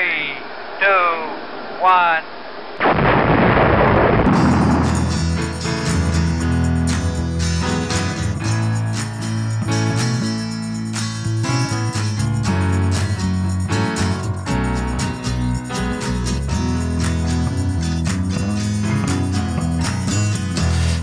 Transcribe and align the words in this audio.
three, 0.00 0.32
two, 0.80 0.86
one. 1.78 2.24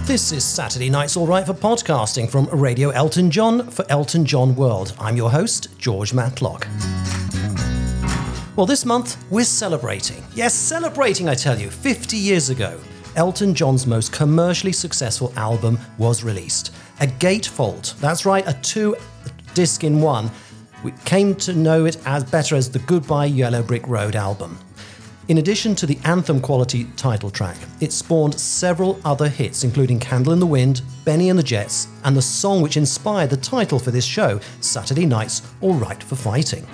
This 0.07 0.32
is 0.32 0.43
Saturday 0.43 0.89
Night's 0.89 1.16
All 1.16 1.27
Right 1.27 1.45
for 1.45 1.54
podcasting 1.54 2.27
from 2.27 2.48
Radio 2.48 2.89
Elton 2.89 3.29
John 3.29 3.70
for 3.70 3.86
Elton 3.89 4.25
John 4.25 4.55
World. 4.55 4.95
I'm 5.00 5.16
your 5.16 5.29
host, 5.29 5.77
George 5.77 6.16
Matlock. 6.16 6.68
Well, 8.58 8.66
this 8.66 8.86
month 8.86 9.24
we're 9.30 9.44
celebrating. 9.44 10.24
Yes, 10.34 10.56
celebrating, 10.56 11.29
I 11.29 11.36
tell 11.36 11.60
you. 11.60 11.70
50 11.70 12.18
years 12.18 12.50
ago, 12.50 12.79
Elton 13.15 13.54
John's 13.54 13.86
most 13.86 14.11
commercially 14.11 14.71
successful 14.71 15.32
album 15.36 15.78
was 16.00 16.24
released. 16.24 16.74
A 17.00 17.06
gatefold. 17.06 17.96
That's 18.00 18.25
right, 18.25 18.43
a 18.48 18.54
two 18.64 18.96
disc 19.54 19.84
in 19.84 20.01
one. 20.01 20.32
We 20.84 20.92
came 21.06 21.36
to 21.36 21.54
know 21.54 21.86
it 21.86 21.98
as 22.07 22.24
better 22.24 22.56
as 22.56 22.71
the 22.71 22.79
Goodbye 22.79 23.25
Yellow 23.25 23.62
Brick 23.62 23.88
Road 23.88 24.15
album. 24.15 24.57
In 25.28 25.37
addition 25.37 25.76
to 25.76 25.86
the 25.86 26.00
anthem 26.04 26.42
quality 26.42 26.86
title 26.96 27.29
track, 27.29 27.57
it 27.79 27.93
spawned 27.93 28.34
several 28.39 29.00
other 29.06 29.29
hits, 29.29 29.65
including 29.65 30.00
Candle 30.00 30.34
in 30.34 30.39
the 30.39 30.48
Wind, 30.48 30.82
Bennie 31.06 31.29
and 31.29 31.37
the 31.37 31.43
Jets, 31.43 31.89
and 32.06 32.17
the 32.17 32.22
song 32.23 32.62
which 32.62 32.78
inspired 32.78 33.30
the 33.30 33.38
title 33.38 33.78
for 33.78 33.92
this 33.92 34.06
show, 34.06 34.39
Saturday 34.62 35.06
Night's 35.06 35.44
All 35.62 35.76
Right 35.76 36.02
for 36.02 36.16
Fighting. 36.16 36.66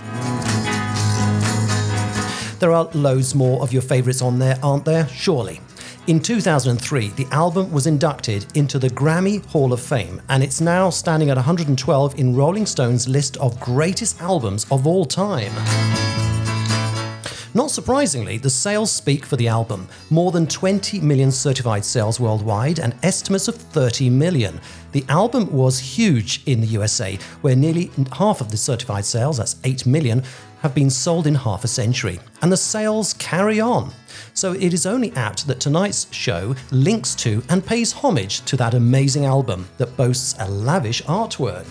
There 2.64 2.72
are 2.72 2.90
loads 2.94 3.36
more 3.36 3.62
of 3.62 3.74
your 3.74 3.82
favourites 3.82 4.22
on 4.22 4.40
there, 4.40 4.58
aren't 4.64 4.86
there? 4.86 5.06
Surely. 5.10 5.60
In 6.08 6.22
2003, 6.22 7.10
the 7.10 7.28
album 7.30 7.70
was 7.74 7.88
inducted 7.88 8.46
into 8.56 8.80
the 8.80 8.88
Grammy 8.88 9.46
Hall 9.48 9.74
of 9.74 9.82
Fame, 9.82 10.22
and 10.30 10.42
it's 10.42 10.62
now 10.62 10.90
standing 10.90 11.30
at 11.30 11.36
112 11.36 12.18
in 12.18 12.34
Rolling 12.34 12.66
Stone's 12.66 13.06
list 13.06 13.36
of 13.36 13.60
greatest 13.60 14.22
albums 14.22 14.66
of 14.72 14.88
all 14.88 15.04
time. 15.04 15.52
Not 17.54 17.70
surprisingly, 17.70 18.38
the 18.38 18.50
sales 18.50 18.92
speak 18.92 19.26
for 19.26 19.36
the 19.36 19.50
album. 19.50 19.90
More 20.10 20.32
than 20.32 20.48
20 20.48 21.02
million 21.02 21.34
certified 21.34 21.84
sales 21.84 22.18
worldwide 22.18 22.80
and 22.80 22.96
estimates 23.04 23.50
of 23.50 23.56
30 23.56 24.10
million. 24.10 24.62
The 24.94 25.04
album 25.10 25.52
was 25.52 25.78
huge 25.78 26.42
in 26.46 26.62
the 26.62 26.68
USA, 26.68 27.20
where 27.42 27.58
nearly 27.58 27.92
half 28.14 28.40
of 28.40 28.50
the 28.50 28.58
certified 28.58 29.04
sales, 29.04 29.38
that's 29.38 29.58
8 29.66 29.86
million, 29.86 30.24
have 30.64 30.74
been 30.74 30.90
sold 30.90 31.28
in 31.28 31.36
half 31.36 31.64
a 31.64 31.68
century. 31.68 32.20
And 32.42 32.52
the 32.52 32.58
sales 32.58 33.14
carry 33.14 33.62
on. 33.62 33.94
So 34.34 34.54
it 34.54 34.74
is 34.74 34.88
only 34.88 35.12
apt 35.12 35.46
that 35.46 35.60
tonight's 35.60 36.12
show 36.12 36.56
links 36.72 37.14
to 37.16 37.44
and 37.50 37.64
pays 37.64 37.92
homage 37.92 38.44
to 38.46 38.58
that 38.58 38.74
amazing 38.74 39.26
album 39.26 39.70
that 39.78 39.96
boasts 39.96 40.34
a 40.40 40.50
lavish 40.50 41.04
artwork 41.04 41.70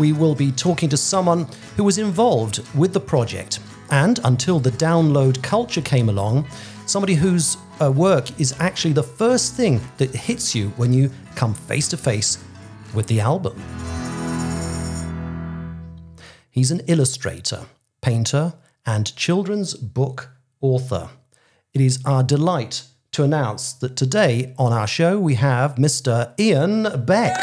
we 0.00 0.14
will 0.14 0.34
be 0.34 0.50
talking 0.50 0.88
to 0.88 0.96
someone 0.96 1.46
who 1.76 1.84
was 1.84 1.98
involved 1.98 2.66
with 2.74 2.94
the 2.94 3.00
project. 3.00 3.60
And 3.90 4.18
until 4.24 4.58
the 4.58 4.70
download 4.70 5.42
culture 5.42 5.82
came 5.82 6.08
along, 6.08 6.48
somebody 6.86 7.14
whose 7.14 7.58
uh, 7.82 7.92
work 7.92 8.40
is 8.40 8.54
actually 8.60 8.94
the 8.94 9.02
first 9.02 9.54
thing 9.54 9.78
that 9.98 10.14
hits 10.14 10.54
you 10.54 10.70
when 10.70 10.94
you 10.94 11.10
come 11.34 11.52
face 11.52 11.86
to 11.88 11.98
face 11.98 12.42
with 12.94 13.06
the 13.08 13.20
album. 13.20 13.62
He's 16.50 16.72
an 16.72 16.80
illustrator, 16.88 17.66
painter, 18.02 18.54
and 18.84 19.14
children's 19.14 19.74
book 19.74 20.30
author. 20.60 21.10
It 21.72 21.80
is 21.80 22.00
our 22.04 22.24
delight 22.24 22.82
to 23.12 23.22
announce 23.22 23.72
that 23.74 23.94
today 23.94 24.52
on 24.58 24.72
our 24.72 24.88
show 24.88 25.18
we 25.18 25.36
have 25.36 25.76
Mr. 25.76 26.32
Ian 26.40 27.04
Beck. 27.04 27.36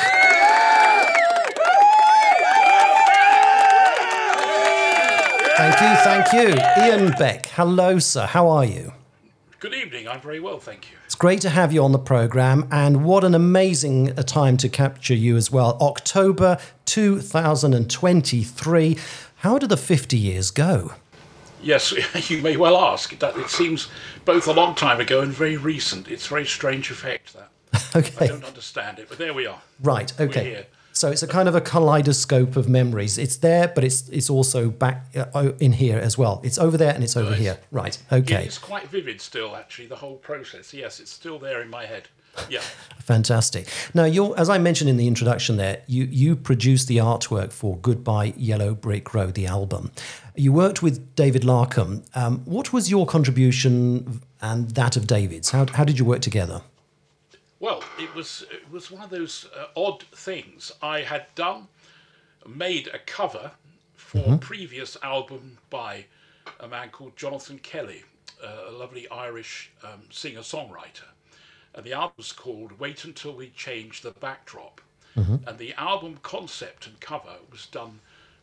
Thank 5.58 5.82
you, 5.82 5.96
thank 6.04 6.34
you. 6.34 6.84
Ian 6.84 7.14
Beck, 7.18 7.46
hello, 7.48 8.00
sir. 8.00 8.26
How 8.26 8.50
are 8.50 8.66
you? 8.66 8.92
Good 9.60 9.74
evening. 9.74 10.08
I'm 10.08 10.22
very 10.22 10.40
well, 10.40 10.60
thank 10.60 10.92
you. 10.92 10.98
It's 11.06 11.16
great 11.16 11.42
to 11.42 11.50
have 11.50 11.74
you 11.74 11.84
on 11.84 11.92
the 11.92 11.98
programme, 11.98 12.68
and 12.72 13.04
what 13.04 13.24
an 13.24 13.34
amazing 13.34 14.12
uh, 14.12 14.22
time 14.22 14.56
to 14.58 14.70
capture 14.70 15.16
you 15.16 15.36
as 15.36 15.52
well. 15.52 15.80
October 15.82 16.60
2023. 16.86 18.98
How 19.38 19.58
do 19.58 19.66
the 19.66 19.76
50 19.76 20.16
years 20.16 20.52
go? 20.52 20.94
Yes, 21.60 21.92
you 22.30 22.40
may 22.44 22.56
well 22.56 22.78
ask. 22.78 23.12
It 23.12 23.50
seems 23.50 23.88
both 24.26 24.48
a 24.48 24.54
long 24.54 24.76
time 24.76 25.00
ago 25.00 25.22
and 25.22 25.34
very 25.34 25.58
recent. 25.58 26.08
It's 26.08 26.28
a 26.28 26.30
very 26.30 26.46
strange 26.46 26.92
effect 26.92 27.34
that. 27.34 27.50
Okay. 27.96 28.26
I 28.26 28.28
don't 28.28 28.44
understand 28.44 29.00
it, 29.00 29.08
but 29.10 29.18
there 29.18 29.34
we 29.34 29.48
are. 29.48 29.62
Right, 29.82 30.14
okay. 30.20 30.68
So 30.98 31.10
it's 31.12 31.22
a 31.24 31.28
kind 31.28 31.48
of 31.48 31.56
a 31.56 31.62
kaleidoscope 31.62 32.56
of 32.56 32.68
memories. 32.68 33.18
It's 33.18 33.38
there, 33.38 33.68
but 33.68 33.84
it's 33.84 34.10
it's 34.10 34.30
also 34.30 34.70
back 34.70 35.06
uh, 35.16 35.52
in 35.60 35.74
here 35.74 35.98
as 35.98 36.18
well. 36.18 36.42
It's 36.44 36.58
over 36.58 36.78
there 36.78 36.94
and 36.94 37.04
it's 37.04 37.16
over 37.16 37.32
Nice. 37.32 37.40
here. 37.40 37.58
Right. 37.72 37.98
Okay. 38.12 38.44
It's 38.46 38.58
quite 38.58 38.88
vivid 38.88 39.22
still, 39.22 39.56
actually, 39.56 39.88
the 39.88 39.98
whole 39.98 40.16
process. 40.16 40.74
Yes, 40.74 41.00
it's 41.00 41.12
still 41.12 41.38
there 41.40 41.62
in 41.62 41.70
my 41.70 41.86
head. 41.86 42.08
Yeah. 42.50 42.62
Fantastic. 43.00 43.68
Now, 43.94 44.06
you're, 44.06 44.38
as 44.40 44.50
I 44.50 44.58
mentioned 44.58 44.90
in 44.90 44.98
the 44.98 45.08
introduction 45.08 45.58
there, 45.58 45.82
you, 45.88 46.04
you 46.06 46.36
produced 46.36 46.88
the 46.88 46.98
artwork 46.98 47.52
for 47.52 47.78
Goodbye 47.78 48.34
Yellow 48.38 48.76
Brick 48.76 49.14
Road, 49.14 49.34
the 49.34 49.48
album. 49.48 49.92
You 50.36 50.52
worked 50.54 50.84
with 50.84 51.16
David 51.16 51.44
Larkham. 51.44 52.04
Um, 52.16 52.40
what 52.46 52.74
was 52.74 52.90
your 52.92 53.06
contribution 53.08 54.22
and 54.42 54.70
that 54.72 54.98
of 54.98 55.08
David's? 55.08 55.50
How, 55.52 55.66
how 55.68 55.84
did 55.84 55.98
you 55.98 56.06
work 56.06 56.22
together? 56.22 56.62
Well, 57.60 57.84
it 58.00 58.14
was 58.14 58.46
it 58.52 58.70
was 58.70 58.92
one 58.92 59.04
of 59.04 59.10
those 59.10 59.48
uh, 59.56 59.68
odd 59.76 60.04
things. 60.14 60.72
I 60.82 61.02
had 61.02 61.26
done, 61.34 61.68
made 62.46 62.88
a 62.88 63.00
cover 63.00 63.52
for 63.96 64.24
a 64.34 64.38
previous 64.38 64.96
album 65.02 65.58
by 65.72 66.06
a 66.60 66.68
man 66.68 66.90
called 66.90 67.18
Jonathan 67.18 67.58
Kelly, 67.58 68.04
uh, 68.44 68.70
a 68.70 68.72
lovely 68.72 69.10
Irish 69.10 69.72
um, 69.84 70.04
singer 70.12 70.42
songwriter, 70.42 71.10
and 71.74 71.84
the 71.84 71.94
album 71.94 72.14
was 72.18 72.32
called 72.32 72.78
"Wait 72.80 73.04
Until 73.04 73.34
We 73.34 73.50
Change 73.50 74.02
the 74.02 74.12
Backdrop," 74.12 74.80
and 75.48 75.58
the 75.58 75.74
album 75.74 76.20
concept 76.22 76.86
and 76.86 77.00
cover 77.00 77.38
was 77.52 77.66
done 77.66 78.00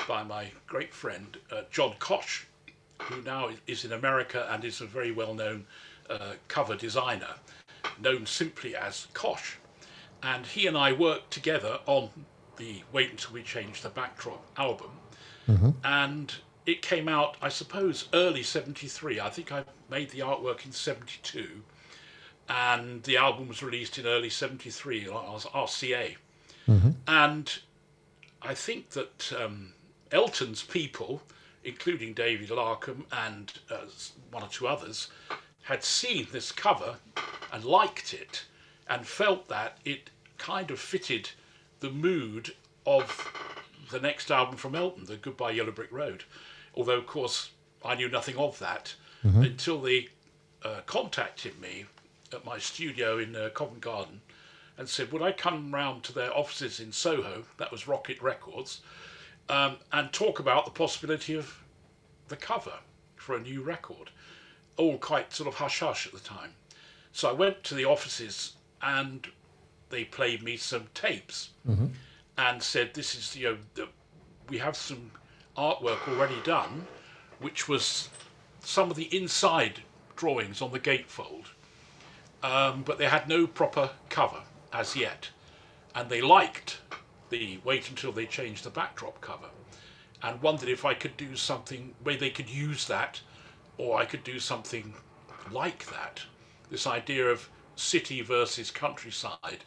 by 0.08 0.24
my 0.24 0.50
great 0.66 0.92
friend 0.92 1.36
uh, 1.52 1.62
John 1.70 1.94
Kosh, 2.00 2.46
who 3.02 3.22
now 3.22 3.50
is 3.68 3.84
in 3.84 3.92
America 3.92 4.48
and 4.50 4.64
is 4.64 4.80
a 4.80 4.86
very 4.86 5.12
well-known 5.12 5.66
uh, 6.10 6.32
cover 6.48 6.74
designer 6.74 7.36
known 8.00 8.26
simply 8.26 8.74
as 8.76 9.06
Kosh. 9.14 9.56
And 10.22 10.46
he 10.46 10.66
and 10.66 10.76
I 10.76 10.92
worked 10.92 11.30
together 11.30 11.80
on 11.86 12.10
the 12.56 12.82
Wait 12.92 13.10
Until 13.10 13.32
We 13.34 13.42
Change 13.42 13.82
the 13.82 13.88
Backdrop 13.90 14.44
album. 14.56 14.90
And 15.84 16.34
it 16.66 16.80
came 16.80 17.08
out, 17.08 17.36
I 17.42 17.50
suppose, 17.50 18.08
early 18.14 18.42
73. 18.42 19.20
I 19.20 19.28
think 19.28 19.52
I 19.52 19.64
made 19.90 20.10
the 20.10 20.20
artwork 20.20 20.64
in 20.64 20.72
72. 20.72 21.62
And 22.48 23.02
the 23.02 23.16
album 23.16 23.48
was 23.48 23.62
released 23.62 23.98
in 23.98 24.06
early 24.06 24.30
73 24.30 25.02
as 25.04 25.44
RCA. 25.44 26.16
And 27.06 27.58
I 28.40 28.54
think 28.54 28.90
that 28.90 29.32
um, 29.38 29.72
Elton's 30.10 30.62
people, 30.62 31.22
including 31.64 32.14
David 32.14 32.48
Larkham 32.50 33.04
and 33.12 33.52
uh, 33.70 33.86
one 34.30 34.42
or 34.42 34.48
two 34.48 34.66
others, 34.66 35.08
had 35.64 35.82
seen 35.84 36.28
this 36.30 36.52
cover 36.52 36.96
and 37.52 37.64
liked 37.64 38.12
it 38.12 38.44
and 38.88 39.06
felt 39.06 39.48
that 39.48 39.78
it 39.84 40.10
kind 40.38 40.70
of 40.70 40.78
fitted 40.78 41.30
the 41.80 41.90
mood 41.90 42.54
of 42.86 43.32
the 43.90 44.00
next 44.00 44.30
album 44.30 44.56
from 44.56 44.74
Elton, 44.74 45.04
the 45.06 45.16
Goodbye 45.16 45.52
Yellow 45.52 45.70
Brick 45.70 45.92
Road. 45.92 46.24
Although, 46.74 46.98
of 46.98 47.06
course, 47.06 47.50
I 47.84 47.94
knew 47.94 48.08
nothing 48.08 48.36
of 48.36 48.58
that 48.58 48.94
until 49.42 49.80
they 49.80 50.08
uh, 50.62 50.80
contacted 50.86 51.58
me 51.60 51.86
at 52.32 52.44
my 52.44 52.58
studio 52.58 53.18
in 53.18 53.34
uh, 53.34 53.48
Covent 53.54 53.80
Garden 53.80 54.20
and 54.76 54.88
said, 54.88 55.12
Would 55.12 55.22
I 55.22 55.32
come 55.32 55.72
round 55.74 56.02
to 56.04 56.12
their 56.12 56.36
offices 56.36 56.80
in 56.80 56.92
Soho, 56.92 57.44
that 57.58 57.70
was 57.72 57.88
Rocket 57.88 58.20
Records, 58.20 58.80
um, 59.48 59.76
and 59.92 60.12
talk 60.12 60.40
about 60.40 60.64
the 60.64 60.70
possibility 60.70 61.34
of 61.34 61.62
the 62.28 62.36
cover 62.36 62.80
for 63.16 63.36
a 63.36 63.40
new 63.40 63.62
record? 63.62 64.10
All 64.76 64.98
quite 64.98 65.32
sort 65.32 65.48
of 65.48 65.54
hush 65.54 65.80
hush 65.80 66.06
at 66.06 66.12
the 66.12 66.20
time. 66.20 66.54
So 67.12 67.28
I 67.28 67.32
went 67.32 67.62
to 67.64 67.74
the 67.74 67.84
offices 67.84 68.54
and 68.82 69.26
they 69.90 70.04
played 70.04 70.42
me 70.42 70.56
some 70.56 70.88
tapes 70.94 71.50
and 72.36 72.62
said, 72.62 72.94
"This 72.94 73.14
is 73.14 73.36
you 73.36 73.50
know 73.50 73.58
the, 73.74 73.88
we 74.48 74.58
have 74.58 74.76
some 74.76 75.12
artwork 75.56 76.08
already 76.08 76.40
done, 76.42 76.86
which 77.38 77.68
was 77.68 78.08
some 78.60 78.90
of 78.90 78.96
the 78.96 79.14
inside 79.16 79.82
drawings 80.16 80.60
on 80.60 80.72
the 80.72 80.80
gatefold, 80.80 81.46
um, 82.42 82.82
but 82.82 82.98
they 82.98 83.06
had 83.08 83.28
no 83.28 83.46
proper 83.46 83.90
cover 84.08 84.42
as 84.72 84.96
yet, 84.96 85.28
and 85.94 86.08
they 86.10 86.20
liked 86.20 86.78
the 87.30 87.58
wait 87.64 87.88
until 87.88 88.10
they 88.12 88.26
changed 88.26 88.64
the 88.64 88.70
backdrop 88.70 89.20
cover." 89.20 89.50
and 90.24 90.40
wondered 90.40 90.70
if 90.70 90.86
I 90.86 90.94
could 90.94 91.18
do 91.18 91.36
something 91.36 91.94
where 92.02 92.16
they 92.16 92.30
could 92.30 92.48
use 92.48 92.86
that, 92.86 93.20
or 93.78 93.98
I 93.98 94.04
could 94.04 94.24
do 94.24 94.38
something 94.38 94.94
like 95.50 95.86
that. 95.86 96.22
This 96.70 96.86
idea 96.86 97.26
of 97.26 97.48
city 97.76 98.22
versus 98.22 98.70
countryside, 98.70 99.64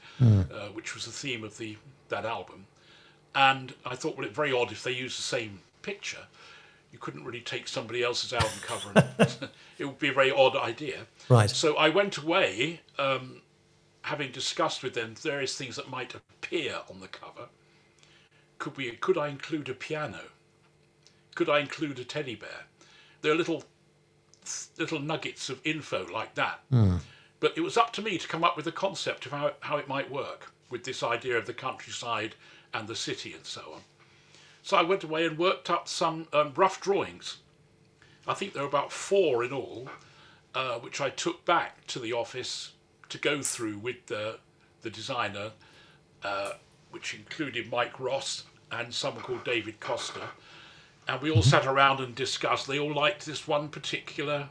uh, 0.52 0.68
which 0.74 0.96
was 0.96 1.06
the 1.06 1.12
theme 1.12 1.44
of 1.44 1.58
the 1.58 1.78
that 2.10 2.26
album, 2.26 2.66
and 3.36 3.74
I 3.86 3.96
thought, 3.96 4.18
well, 4.18 4.26
it's 4.26 4.36
very 4.36 4.54
odd 4.54 4.72
if 4.72 4.84
they 4.84 4.94
use 4.94 5.16
the 5.16 5.24
same 5.24 5.60
picture. 5.82 6.26
You 6.92 7.00
couldn't 7.00 7.26
really 7.26 7.42
take 7.42 7.68
somebody 7.68 8.02
else's 8.02 8.34
album 8.34 8.60
cover, 8.62 8.92
and 8.96 9.50
it 9.78 9.86
would 9.86 10.00
be 10.00 10.10
a 10.10 10.14
very 10.14 10.32
odd 10.32 10.56
idea. 10.56 11.00
Right. 11.30 11.50
So 11.50 11.76
I 11.76 11.90
went 11.90 12.18
away, 12.18 12.82
um, 12.98 13.42
having 14.04 14.32
discussed 14.32 14.84
with 14.84 14.94
them 14.94 15.16
various 15.16 15.56
things 15.58 15.76
that 15.76 15.90
might 15.90 16.16
appear 16.16 16.78
on 16.90 17.00
the 17.02 17.08
cover. 17.08 17.50
Could 18.58 18.78
we? 18.78 18.92
Could 18.92 19.18
I 19.18 19.28
include 19.28 19.70
a 19.70 19.74
piano? 19.74 20.22
Could 21.36 21.50
I 21.50 21.60
include 21.60 22.00
a 22.00 22.06
teddy 22.06 22.36
bear? 22.36 22.66
There 23.22 23.32
are 23.32 23.36
little 23.36 23.64
little 24.78 25.00
nuggets 25.00 25.50
of 25.50 25.60
info 25.64 26.06
like 26.12 26.36
that. 26.36 26.60
But 27.40 27.54
it 27.56 27.62
was 27.62 27.78
up 27.78 27.94
to 27.94 28.02
me 28.02 28.18
to 28.18 28.28
come 28.28 28.44
up 28.44 28.58
with 28.58 28.68
a 28.68 28.72
concept 28.72 29.26
of 29.26 29.32
how, 29.32 29.52
how 29.62 29.78
it 29.78 29.88
might 29.88 30.10
work 30.12 30.52
with 30.70 30.84
this 30.84 31.04
idea 31.04 31.38
of 31.38 31.46
the 31.46 31.54
countryside 31.54 32.36
and 32.74 32.88
the 32.88 32.96
city 32.96 33.34
and 33.34 33.46
so 33.46 33.62
on. 33.76 33.82
So 34.64 34.76
I 34.76 34.82
went 34.84 35.04
away 35.04 35.26
and 35.26 35.38
worked 35.38 35.70
up 35.70 35.88
some 35.88 36.28
um, 36.34 36.52
rough 36.56 36.82
drawings. 36.82 37.38
I 38.28 38.34
think 38.34 38.54
there 38.54 38.64
were 38.64 38.70
about 38.70 38.92
four 38.92 39.44
in 39.44 39.54
all, 39.54 39.90
uh, 40.54 40.80
which 40.80 41.00
I 41.00 41.10
took 41.10 41.46
back 41.46 41.88
to 41.88 42.00
the 42.00 42.12
office 42.14 42.74
to 43.10 43.18
go 43.18 43.42
through 43.42 43.78
with 43.78 44.08
the, 44.08 44.40
the 44.82 44.90
designer, 44.90 45.52
uh, 46.24 46.54
which 46.92 47.14
included 47.14 47.72
Mike 47.72 48.00
Ross 48.00 48.44
and 48.72 48.94
someone 48.94 49.24
called 49.24 49.46
David 49.46 49.80
Costa. 49.80 50.30
And 51.08 51.22
we 51.22 51.32
all 51.32 51.42
sat 51.42 51.66
around 51.66 52.02
and 52.02 52.14
discussed. 52.14 52.68
They 52.68 52.80
all 52.80 52.94
liked 52.94 53.26
this 53.26 53.48
one 53.48 53.70
particular 53.70 54.50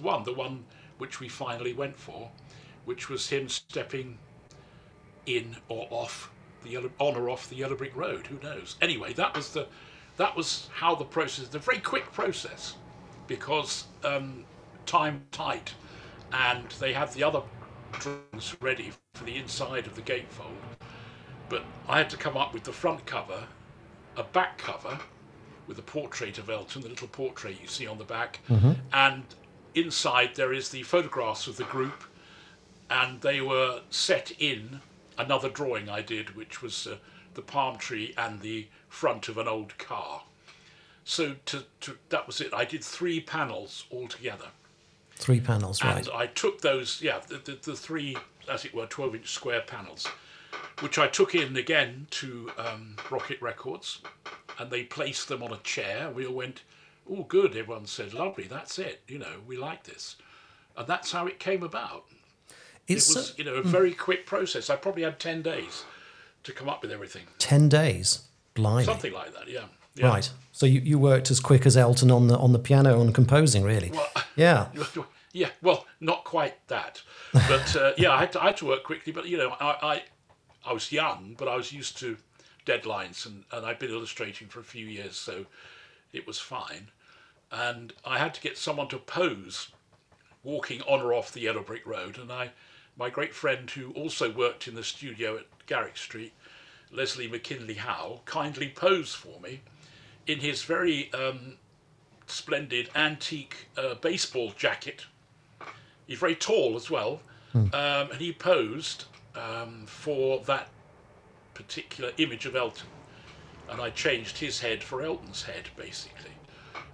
one, 0.00 0.24
the 0.24 0.32
one 0.32 0.64
which 0.98 1.20
we 1.20 1.28
finally 1.28 1.72
went 1.72 1.98
for, 1.98 2.30
which 2.84 3.08
was 3.08 3.28
him 3.28 3.48
stepping 3.48 4.18
in 5.26 5.56
or 5.68 5.86
off 5.90 6.30
the 6.62 6.70
yellow, 6.70 6.90
on 6.98 7.16
or 7.16 7.28
off 7.28 7.48
the 7.48 7.56
yellow 7.56 7.76
brick 7.76 7.94
road. 7.96 8.26
Who 8.26 8.38
knows? 8.42 8.76
Anyway, 8.80 9.12
that 9.14 9.36
was 9.36 9.52
the 9.52 9.66
that 10.16 10.36
was 10.36 10.68
how 10.74 10.94
the 10.94 11.04
process. 11.04 11.48
The 11.48 11.58
very 11.58 11.80
quick 11.80 12.12
process, 12.12 12.76
because 13.26 13.84
um, 14.04 14.44
time 14.86 15.26
tight, 15.32 15.74
and 16.32 16.68
they 16.78 16.92
had 16.92 17.12
the 17.12 17.24
other 17.24 17.42
drawings 17.98 18.56
ready 18.60 18.92
for 19.14 19.24
the 19.24 19.36
inside 19.36 19.86
of 19.86 19.96
the 19.96 20.02
gatefold. 20.02 20.56
But 21.48 21.64
I 21.88 21.98
had 21.98 22.10
to 22.10 22.16
come 22.16 22.36
up 22.36 22.54
with 22.54 22.64
the 22.64 22.72
front 22.72 23.04
cover, 23.04 23.44
a 24.16 24.22
back 24.22 24.58
cover 24.58 24.98
with 25.66 25.78
a 25.78 25.82
portrait 25.82 26.38
of 26.38 26.50
Elton, 26.50 26.82
the 26.82 26.88
little 26.88 27.08
portrait 27.08 27.56
you 27.60 27.68
see 27.68 27.86
on 27.86 27.98
the 27.98 28.04
back, 28.04 28.40
and 28.92 29.22
inside 29.74 30.34
there 30.34 30.52
is 30.52 30.68
the 30.70 30.82
photographs 30.82 31.46
of 31.46 31.56
the 31.56 31.64
group, 31.64 32.04
and 32.90 33.20
they 33.20 33.40
were 33.40 33.80
set 33.90 34.32
in 34.38 34.80
another 35.18 35.48
drawing 35.48 35.88
I 35.88 36.02
did, 36.02 36.36
which 36.36 36.62
was 36.62 36.86
uh, 36.86 36.96
the 37.34 37.42
palm 37.42 37.78
tree 37.78 38.14
and 38.18 38.40
the 38.40 38.68
front 38.88 39.28
of 39.28 39.38
an 39.38 39.48
old 39.48 39.76
car. 39.78 40.22
So 41.04 41.36
to, 41.46 41.64
to, 41.80 41.98
that 42.10 42.26
was 42.26 42.40
it. 42.40 42.52
I 42.54 42.64
did 42.64 42.84
three 42.84 43.20
panels 43.20 43.84
altogether. 43.92 44.48
Three 45.16 45.40
panels, 45.40 45.82
right. 45.82 46.06
And 46.06 46.08
I 46.14 46.26
took 46.26 46.60
those, 46.60 47.00
yeah, 47.00 47.20
the, 47.26 47.38
the, 47.38 47.58
the 47.62 47.76
three, 47.76 48.16
as 48.50 48.64
it 48.64 48.74
were, 48.74 48.86
12 48.86 49.14
inch 49.16 49.30
square 49.30 49.62
panels, 49.66 50.06
which 50.80 50.98
I 50.98 51.06
took 51.06 51.34
in 51.34 51.56
again 51.56 52.06
to 52.10 52.50
um, 52.58 52.96
Rocket 53.10 53.40
Records, 53.40 54.00
and 54.58 54.70
they 54.70 54.84
placed 54.84 55.28
them 55.28 55.42
on 55.42 55.52
a 55.52 55.58
chair. 55.58 56.10
We 56.10 56.26
all 56.26 56.34
went, 56.34 56.62
oh, 57.10 57.24
good. 57.24 57.56
Everyone 57.56 57.86
said, 57.86 58.14
lovely, 58.14 58.44
that's 58.44 58.78
it. 58.78 59.02
You 59.08 59.18
know, 59.18 59.40
we 59.46 59.56
like 59.56 59.84
this. 59.84 60.16
And 60.76 60.86
that's 60.86 61.12
how 61.12 61.26
it 61.26 61.38
came 61.38 61.62
about. 61.62 62.04
It's 62.88 63.10
It 63.10 63.16
was, 63.16 63.34
you 63.38 63.44
know, 63.44 63.54
a 63.54 63.62
very 63.62 63.92
quick 63.92 64.26
process. 64.26 64.70
I 64.70 64.76
probably 64.76 65.02
had 65.02 65.18
10 65.18 65.42
days 65.42 65.84
to 66.44 66.52
come 66.52 66.68
up 66.68 66.82
with 66.82 66.90
everything. 66.90 67.24
10 67.38 67.68
days. 67.68 68.22
Blimey. 68.54 68.84
Something 68.84 69.12
like 69.12 69.34
that, 69.34 69.48
yeah. 69.48 69.64
yeah. 69.94 70.08
Right. 70.08 70.30
So 70.52 70.66
you, 70.66 70.80
you 70.80 70.98
worked 70.98 71.30
as 71.30 71.40
quick 71.40 71.64
as 71.64 71.76
Elton 71.76 72.10
on 72.10 72.28
the 72.28 72.36
on 72.36 72.52
the 72.52 72.58
piano 72.58 73.00
and 73.00 73.14
composing, 73.14 73.62
really. 73.62 73.90
Well, 73.90 74.08
yeah. 74.36 74.68
Yeah, 75.34 75.48
well, 75.62 75.86
not 75.98 76.24
quite 76.24 76.66
that, 76.68 77.00
but 77.32 77.74
uh, 77.74 77.92
yeah, 77.96 78.12
I 78.12 78.20
had, 78.20 78.32
to, 78.32 78.42
I 78.42 78.46
had 78.48 78.58
to 78.58 78.66
work 78.66 78.84
quickly. 78.84 79.14
But 79.14 79.26
you 79.26 79.38
know, 79.38 79.56
I, 79.58 79.78
I 79.82 80.02
I 80.66 80.72
was 80.74 80.92
young, 80.92 81.36
but 81.38 81.48
I 81.48 81.56
was 81.56 81.72
used 81.72 81.96
to 82.00 82.18
deadlines, 82.66 83.26
and, 83.26 83.44
and 83.52 83.66
I'd 83.66 83.78
been 83.78 83.90
illustrating 83.90 84.48
for 84.48 84.60
a 84.60 84.64
few 84.64 84.86
years, 84.86 85.16
so 85.16 85.46
it 86.12 86.26
was 86.26 86.38
fine. 86.38 86.88
And 87.50 87.92
I 88.04 88.18
had 88.18 88.34
to 88.34 88.40
get 88.40 88.56
someone 88.56 88.88
to 88.88 88.98
pose, 88.98 89.68
walking 90.42 90.80
on 90.82 91.00
or 91.00 91.12
off 91.12 91.32
the 91.32 91.40
yellow 91.40 91.62
brick 91.62 91.86
road. 91.86 92.18
And 92.18 92.32
I, 92.32 92.50
my 92.96 93.10
great 93.10 93.34
friend 93.34 93.70
who 93.70 93.92
also 93.92 94.30
worked 94.32 94.66
in 94.68 94.74
the 94.74 94.84
studio 94.84 95.36
at 95.36 95.46
Garrick 95.66 95.96
Street, 95.96 96.32
Leslie 96.90 97.28
McKinley 97.28 97.74
Howe, 97.74 98.20
kindly 98.24 98.68
posed 98.68 99.16
for 99.16 99.40
me 99.40 99.60
in 100.26 100.40
his 100.40 100.62
very 100.62 101.12
um, 101.12 101.56
splendid 102.26 102.90
antique 102.94 103.68
uh, 103.76 103.94
baseball 103.94 104.52
jacket. 104.56 105.06
He's 106.06 106.18
very 106.18 106.34
tall 106.34 106.76
as 106.76 106.90
well, 106.90 107.20
um, 107.54 108.10
and 108.10 108.20
he 108.20 108.32
posed 108.32 109.04
um, 109.34 109.84
for 109.86 110.40
that 110.44 110.68
particular 111.54 112.12
image 112.18 112.46
of 112.46 112.56
Elton. 112.56 112.86
And 113.70 113.80
I 113.80 113.90
changed 113.90 114.38
his 114.38 114.60
head 114.60 114.82
for 114.82 115.02
Elton's 115.02 115.42
head, 115.44 115.68
basically, 115.76 116.30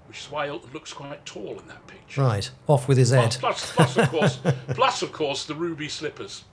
which 0.07 0.21
is 0.21 0.31
why 0.31 0.49
Elton 0.49 0.71
looks 0.73 0.93
quite 0.93 1.25
tall 1.27 1.59
in 1.59 1.67
that 1.69 1.87
picture. 1.87 2.23
Right. 2.23 2.51
Off 2.67 2.87
with 2.89 2.99
his 2.99 3.11
head. 3.11 3.37
Plus, 3.41 3.73
plus, 3.73 3.97
of 3.97 4.09
course, 4.11 4.39
plus 4.69 5.03
of 5.03 5.13
course, 5.13 5.45
the 5.45 5.55
ruby 5.55 5.89
slippers, 5.89 6.45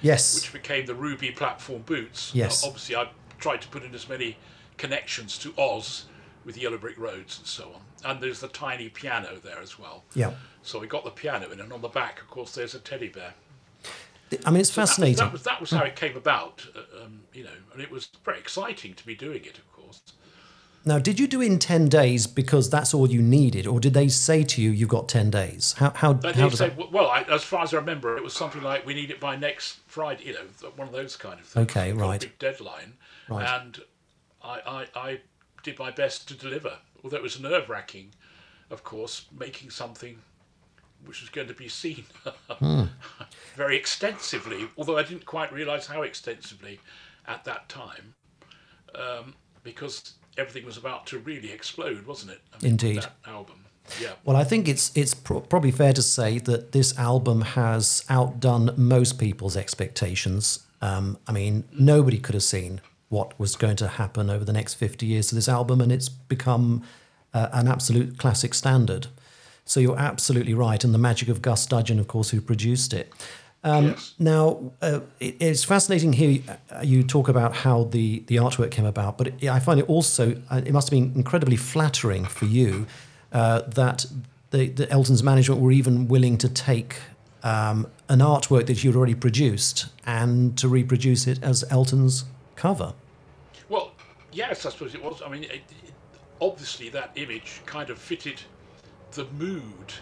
Yes. 0.00 0.34
which 0.34 0.52
became 0.52 0.86
the 0.86 0.94
ruby 0.94 1.30
platform 1.30 1.82
boots. 1.82 2.30
Yes. 2.34 2.64
Uh, 2.64 2.68
obviously, 2.68 2.96
I 2.96 3.08
tried 3.38 3.60
to 3.62 3.68
put 3.68 3.82
in 3.82 3.94
as 3.94 4.08
many 4.08 4.36
connections 4.78 5.36
to 5.38 5.52
Oz 5.58 6.06
with 6.44 6.56
yellow 6.56 6.78
brick 6.78 6.98
roads 6.98 7.38
and 7.38 7.46
so 7.46 7.72
on. 7.74 7.80
And 8.10 8.22
there's 8.22 8.40
the 8.40 8.48
tiny 8.48 8.88
piano 8.90 9.38
there 9.42 9.60
as 9.60 9.78
well. 9.78 10.04
Yeah. 10.14 10.32
So 10.62 10.78
we 10.78 10.86
got 10.86 11.04
the 11.04 11.10
piano 11.10 11.50
in, 11.50 11.60
and 11.60 11.72
on 11.72 11.80
the 11.82 11.88
back, 11.88 12.20
of 12.20 12.28
course, 12.28 12.54
there's 12.54 12.74
a 12.74 12.78
teddy 12.78 13.08
bear. 13.08 13.34
I 14.46 14.50
mean, 14.50 14.60
it's 14.60 14.70
That 14.70 14.82
was- 14.82 14.90
fascinating. 14.90 15.16
That 15.16 15.32
was 15.32 15.42
that 15.44 15.60
was, 15.60 15.70
how 15.70 15.82
it 15.84 15.96
came 15.96 16.16
about, 16.16 16.66
uh, 16.76 17.04
um, 17.04 17.22
you 17.32 17.44
know, 17.44 17.50
and 17.72 17.80
it 17.82 17.90
was 17.90 18.08
very 18.24 18.38
exciting 18.38 18.94
to 18.94 19.06
be 19.06 19.14
doing 19.14 19.44
it, 19.44 19.58
of 19.58 19.72
course. 19.72 20.00
Now, 20.86 20.98
did 20.98 21.18
you 21.18 21.26
do 21.26 21.40
it 21.40 21.46
in 21.46 21.58
10 21.58 21.88
days 21.88 22.26
because 22.26 22.68
that's 22.68 22.92
all 22.92 23.08
you 23.10 23.22
needed, 23.22 23.66
or 23.66 23.80
did 23.80 23.94
they 23.94 24.08
say 24.08 24.42
to 24.42 24.60
you, 24.60 24.68
you've 24.70 24.90
got 24.90 25.08
10 25.08 25.30
days? 25.30 25.74
How, 25.78 25.90
how, 25.90 26.12
But 26.12 26.34
how 26.36 26.42
they 26.44 26.48
does 26.50 26.58
said, 26.58 26.76
that... 26.76 26.92
well, 26.92 27.08
I, 27.08 27.22
as 27.22 27.42
far 27.42 27.62
as 27.62 27.72
I 27.72 27.78
remember, 27.78 28.18
it 28.18 28.22
was 28.22 28.34
something 28.34 28.62
like 28.62 28.84
we 28.84 28.92
need 28.92 29.10
it 29.10 29.18
by 29.18 29.34
next 29.34 29.78
Friday, 29.86 30.24
you 30.26 30.34
know, 30.34 30.68
one 30.76 30.86
of 30.88 30.92
those 30.92 31.16
kind 31.16 31.40
of 31.40 31.46
things. 31.46 31.70
Okay, 31.70 31.92
right. 31.94 32.20
big 32.20 32.38
deadline, 32.38 32.94
Right. 33.30 33.48
and 33.48 33.80
I, 34.42 34.60
I, 34.94 35.00
I 35.08 35.20
did 35.62 35.78
my 35.78 35.90
best 35.90 36.28
to 36.28 36.34
deliver. 36.34 36.76
Although 37.02 37.16
it 37.16 37.22
was 37.22 37.40
nerve 37.40 37.70
wracking, 37.70 38.10
of 38.70 38.84
course, 38.84 39.24
making 39.38 39.70
something 39.70 40.18
which 41.06 41.20
was 41.20 41.30
going 41.30 41.48
to 41.48 41.54
be 41.54 41.68
seen 41.68 42.04
Hmm. 42.58 42.84
very 43.56 43.76
extensively. 43.76 44.68
Although 44.76 44.98
I 44.98 45.02
didn't 45.02 45.26
quite 45.26 45.52
realise 45.52 45.86
how 45.86 46.02
extensively 46.02 46.80
at 47.26 47.44
that 47.44 47.68
time, 47.68 48.14
um, 48.94 49.34
because 49.62 50.14
everything 50.36 50.64
was 50.64 50.76
about 50.76 51.06
to 51.08 51.18
really 51.18 51.50
explode, 51.52 52.06
wasn't 52.06 52.32
it? 52.32 52.40
I 52.52 52.62
mean, 52.62 52.72
Indeed. 52.72 53.02
That 53.02 53.12
album, 53.26 53.64
yeah. 54.00 54.12
Well, 54.24 54.36
I 54.36 54.44
think 54.44 54.68
it's 54.68 54.90
it's 54.96 55.14
pro- 55.14 55.40
probably 55.40 55.70
fair 55.70 55.92
to 55.92 56.02
say 56.02 56.38
that 56.40 56.72
this 56.72 56.96
album 56.98 57.40
has 57.42 58.04
outdone 58.08 58.70
most 58.76 59.18
people's 59.18 59.56
expectations. 59.56 60.64
Um, 60.80 61.18
I 61.26 61.32
mean, 61.32 61.64
nobody 61.72 62.18
could 62.18 62.34
have 62.34 62.42
seen 62.42 62.80
what 63.08 63.38
was 63.38 63.56
going 63.56 63.76
to 63.76 63.88
happen 63.88 64.28
over 64.28 64.44
the 64.44 64.52
next 64.52 64.74
50 64.74 65.06
years 65.06 65.28
to 65.28 65.34
this 65.34 65.48
album, 65.48 65.80
and 65.80 65.92
it's 65.92 66.08
become 66.08 66.82
uh, 67.32 67.48
an 67.52 67.68
absolute 67.68 68.18
classic 68.18 68.54
standard. 68.54 69.06
So 69.64 69.80
you're 69.80 69.98
absolutely 69.98 70.54
right. 70.54 70.84
And 70.84 70.92
the 70.92 70.98
magic 70.98 71.28
of 71.28 71.40
Gus 71.40 71.66
Dudgeon, 71.66 71.98
of 71.98 72.06
course, 72.06 72.30
who 72.30 72.40
produced 72.40 72.92
it. 72.92 73.12
Um, 73.62 73.86
yes. 73.86 74.14
Now, 74.18 74.72
uh, 74.82 75.00
it, 75.20 75.36
it's 75.40 75.64
fascinating 75.64 76.12
here. 76.12 76.42
uh, 76.70 76.82
You 76.82 77.02
talk 77.02 77.28
about 77.28 77.54
how 77.56 77.84
the, 77.84 78.22
the 78.26 78.36
artwork 78.36 78.70
came 78.70 78.84
about, 78.84 79.16
but 79.16 79.28
it, 79.28 79.48
I 79.48 79.58
find 79.58 79.80
it 79.80 79.88
also, 79.88 80.40
uh, 80.50 80.60
it 80.64 80.72
must 80.72 80.90
have 80.90 80.98
been 80.98 81.12
incredibly 81.14 81.56
flattering 81.56 82.26
for 82.26 82.44
you 82.44 82.86
uh, 83.32 83.62
that 83.62 84.04
the, 84.50 84.68
the 84.68 84.90
Elton's 84.90 85.22
management 85.22 85.62
were 85.62 85.72
even 85.72 86.08
willing 86.08 86.36
to 86.38 86.48
take 86.48 86.96
um, 87.42 87.86
an 88.10 88.18
artwork 88.18 88.66
that 88.66 88.84
you'd 88.84 88.96
already 88.96 89.14
produced 89.14 89.86
and 90.04 90.58
to 90.58 90.68
reproduce 90.68 91.26
it 91.26 91.42
as 91.42 91.64
Elton's 91.70 92.24
cover. 92.56 92.92
Well, 93.70 93.92
yes, 94.30 94.66
I 94.66 94.70
suppose 94.70 94.94
it 94.94 95.02
was. 95.02 95.22
I 95.24 95.30
mean, 95.30 95.44
it, 95.44 95.52
it, 95.52 95.92
obviously 96.40 96.90
that 96.90 97.12
image 97.16 97.62
kind 97.64 97.88
of 97.88 97.98
fitted 97.98 98.42
the 99.14 99.26
mood, 99.26 99.94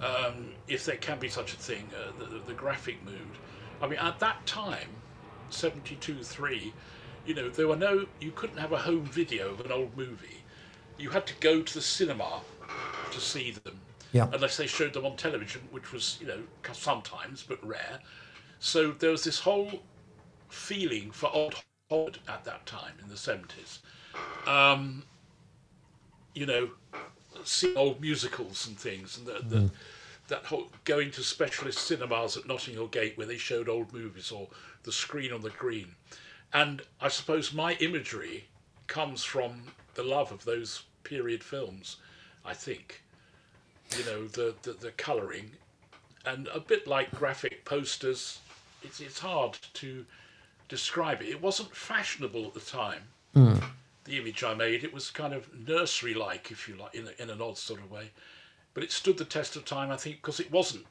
um, 0.00 0.54
if 0.68 0.84
there 0.84 0.96
can 0.96 1.18
be 1.18 1.28
such 1.28 1.54
a 1.54 1.56
thing, 1.56 1.90
uh, 1.94 2.12
the, 2.18 2.40
the 2.46 2.54
graphic 2.54 3.04
mood. 3.04 3.38
I 3.80 3.88
mean, 3.88 3.98
at 3.98 4.18
that 4.20 4.46
time, 4.46 5.02
72 5.50 6.22
3, 6.24 6.74
you 7.24 7.34
know, 7.34 7.50
there 7.50 7.68
were 7.68 7.76
no, 7.76 8.06
you 8.20 8.32
couldn't 8.32 8.58
have 8.58 8.72
a 8.72 8.78
home 8.78 9.04
video 9.06 9.50
of 9.50 9.60
an 9.60 9.72
old 9.72 9.96
movie. 9.96 10.44
you 10.98 11.10
had 11.10 11.26
to 11.28 11.34
go 11.40 11.62
to 11.62 11.74
the 11.74 11.82
cinema 11.82 12.42
to 13.10 13.20
see 13.20 13.52
them, 13.52 13.80
Yeah. 14.12 14.28
unless 14.32 14.56
they 14.56 14.66
showed 14.66 14.94
them 14.94 15.06
on 15.06 15.16
television, 15.16 15.62
which 15.70 15.92
was 15.92 16.18
you 16.20 16.26
know 16.26 16.44
sometimes 16.72 17.42
but 17.42 17.64
rare. 17.66 18.00
So 18.60 18.92
there 18.92 19.10
was 19.10 19.24
this 19.24 19.40
whole 19.40 19.84
feeling 20.48 21.10
for 21.12 21.30
old 21.34 21.56
Hollywood 21.90 22.18
at 22.28 22.44
that 22.44 22.66
time 22.66 22.94
in 23.02 23.08
the 23.08 23.16
seventies. 23.16 23.80
Um, 24.46 25.04
you 26.34 26.46
know, 26.46 26.70
seeing 27.44 27.76
old 27.76 28.00
musicals 28.00 28.66
and 28.66 28.78
things, 28.78 29.18
and 29.18 29.26
the, 29.26 29.40
the, 29.44 29.70
that 30.28 30.44
whole 30.44 30.68
going 30.84 31.10
to 31.12 31.22
specialist 31.22 31.78
cinemas 31.86 32.36
at 32.36 32.46
Notting 32.46 32.74
Hill 32.74 32.88
Gate 32.88 33.16
where 33.16 33.26
they 33.26 33.38
showed 33.38 33.68
old 33.68 33.92
movies 33.92 34.30
or 34.30 34.48
the 34.84 34.92
screen 34.92 35.32
on 35.32 35.40
the 35.40 35.50
green. 35.50 35.94
And 36.52 36.82
I 37.00 37.08
suppose 37.08 37.52
my 37.52 37.74
imagery 37.74 38.44
comes 38.86 39.24
from 39.24 39.62
the 39.94 40.02
love 40.02 40.32
of 40.32 40.44
those 40.44 40.82
period 41.04 41.42
films, 41.42 41.96
I 42.44 42.54
think. 42.54 43.02
You 43.96 44.04
know, 44.04 44.26
the, 44.28 44.54
the, 44.62 44.72
the 44.72 44.90
colouring. 44.92 45.50
And 46.26 46.48
a 46.48 46.60
bit 46.60 46.86
like 46.86 47.10
graphic 47.12 47.64
posters, 47.64 48.40
it's, 48.82 49.00
it's 49.00 49.18
hard 49.18 49.58
to 49.74 50.04
describe 50.68 51.22
it. 51.22 51.28
It 51.28 51.40
wasn't 51.40 51.74
fashionable 51.74 52.46
at 52.46 52.54
the 52.54 52.60
time. 52.60 53.02
Hmm. 53.34 53.58
The 54.08 54.18
image 54.18 54.42
I 54.42 54.54
made, 54.54 54.84
it 54.84 54.92
was 54.94 55.10
kind 55.10 55.34
of 55.34 55.48
nursery 55.68 56.14
like, 56.14 56.50
if 56.50 56.66
you 56.68 56.76
like, 56.76 56.94
in, 56.94 57.06
a, 57.08 57.22
in 57.22 57.28
an 57.30 57.42
odd 57.42 57.58
sort 57.58 57.80
of 57.80 57.90
way. 57.90 58.10
But 58.72 58.82
it 58.82 58.90
stood 58.90 59.18
the 59.18 59.24
test 59.24 59.54
of 59.54 59.64
time, 59.66 59.90
I 59.90 59.96
think, 59.96 60.16
because 60.16 60.40
it 60.40 60.50
wasn't 60.50 60.86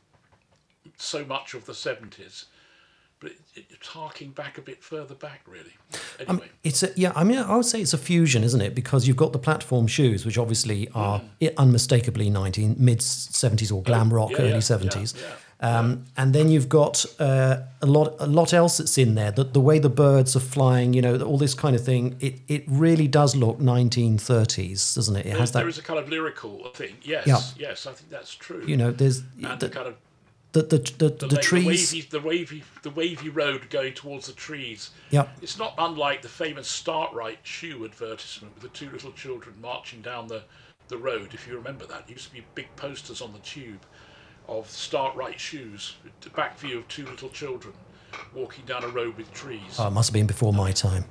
so 0.98 1.26
much 1.26 1.54
of 1.54 1.66
the 1.66 1.74
70s. 1.74 2.46
But 3.20 3.32
it, 3.32 3.38
it, 3.56 3.66
it's 3.72 3.88
harking 3.88 4.30
back 4.32 4.60
a 4.60 4.62
bit 4.62 4.84
further 4.84 5.16
back, 5.16 5.42
really. 5.48 5.74
Anyway, 6.28 6.50
It's 6.64 6.84
a, 6.84 6.92
yeah, 6.96 7.12
I 7.16 7.24
mean, 7.24 7.40
I 7.40 7.56
would 7.56 7.66
say 7.66 7.82
it's 7.82 7.94
a 7.94 7.98
fusion, 7.98 8.44
isn't 8.44 8.62
it? 8.62 8.76
Because 8.76 9.08
you've 9.08 9.18
got 9.18 9.34
the 9.34 9.40
platform 9.40 9.88
shoes, 9.88 10.24
which 10.24 10.38
obviously 10.38 10.88
are 10.94 11.24
i- 11.42 11.52
unmistakably 11.58 12.30
19 12.30 12.76
mid 12.78 13.00
70s 13.00 13.72
or 13.74 13.82
glam 13.82 14.14
rock, 14.14 14.30
Mm. 14.32 14.38
yeah, 14.38 14.42
early 14.42 14.52
yeah, 14.52 14.58
70s. 14.60 15.20
yeah, 15.20 15.34
Um, 15.60 16.06
and 16.16 16.34
then 16.34 16.50
you've 16.50 16.70
got 16.70 17.04
uh, 17.20 17.62
a 17.82 17.86
lot, 17.88 18.16
a 18.20 18.28
lot 18.28 18.54
else 18.54 18.78
that's 18.78 18.98
in 18.98 19.16
there. 19.16 19.32
The, 19.32 19.44
the 19.44 19.60
way 19.60 19.80
the 19.80 19.90
birds 19.90 20.36
are 20.36 20.42
flying, 20.42 20.94
you 20.94 21.02
know, 21.02 21.20
all 21.22 21.40
this 21.40 21.56
kind 21.56 21.76
of 21.76 21.84
thing. 21.84 22.16
It, 22.20 22.36
it 22.48 22.64
really 22.68 23.08
does 23.08 23.36
look 23.36 23.58
1930s, 23.60 24.96
doesn't 24.96 25.16
it? 25.16 25.26
It 25.26 25.30
there, 25.30 25.40
has 25.40 25.52
that, 25.54 25.60
there 25.60 25.68
is 25.68 25.80
a 25.80 25.84
kind 25.84 26.00
of 26.00 26.10
lyrical 26.10 26.70
thing. 26.76 26.96
Yes, 27.02 27.26
Yeah. 27.26 27.40
yes, 27.58 27.88
I 27.88 27.94
think 27.94 28.10
that's 28.10 28.36
true. 28.36 28.64
you 28.68 28.78
know, 28.78 28.92
there's 28.92 29.20
and 29.42 29.60
the, 29.60 29.68
the 29.68 29.70
kind 29.70 29.88
of 29.88 29.96
the, 30.52 30.62
the, 30.62 30.78
the, 30.78 31.10
the, 31.10 31.28
the, 31.28 31.38
trees. 31.38 31.92
the 31.92 31.98
wavy, 32.00 32.08
the 32.10 32.20
wavy, 32.20 32.64
the 32.84 32.90
wavy 32.92 33.30
road 33.30 33.70
going 33.70 33.94
towards 33.94 34.28
the 34.28 34.34
trees. 34.34 34.92
Yep. 35.10 35.30
It's 35.42 35.58
not 35.58 35.74
unlike 35.78 36.22
the 36.22 36.30
famous 36.30 36.68
Start-rite 36.68 37.40
shoe 37.44 37.84
advertisement 37.84 38.54
with 38.56 38.64
the 38.64 38.70
two 38.70 38.90
little 38.92 39.12
children 39.12 39.56
marching 39.62 40.02
down 40.02 40.28
the, 40.28 40.44
the 40.88 40.98
road. 40.98 41.34
If 41.34 41.48
you 41.48 41.56
remember 41.56 41.86
that, 41.88 42.06
it 42.08 42.12
used 42.12 42.28
to 42.30 42.34
be 42.34 42.46
big 42.56 42.74
posters 42.76 43.22
on 43.22 43.34
the 43.34 43.40
tube 43.40 43.86
of 44.48 44.70
Start-rite 44.70 45.40
shoes, 45.40 45.96
the 46.22 46.30
back 46.32 46.58
view 46.58 46.80
of 46.80 46.88
two 46.88 47.06
little 47.06 47.30
children 47.30 47.74
walking 48.34 48.66
down 48.66 48.84
a 48.84 48.88
road 48.88 49.16
with 49.18 49.32
trees. 49.34 49.62
Oh, 49.78 49.88
it 49.88 49.92
must 49.92 50.10
have 50.10 50.14
been 50.14 50.26
before 50.28 50.52
my 50.54 50.72
time. 50.72 51.06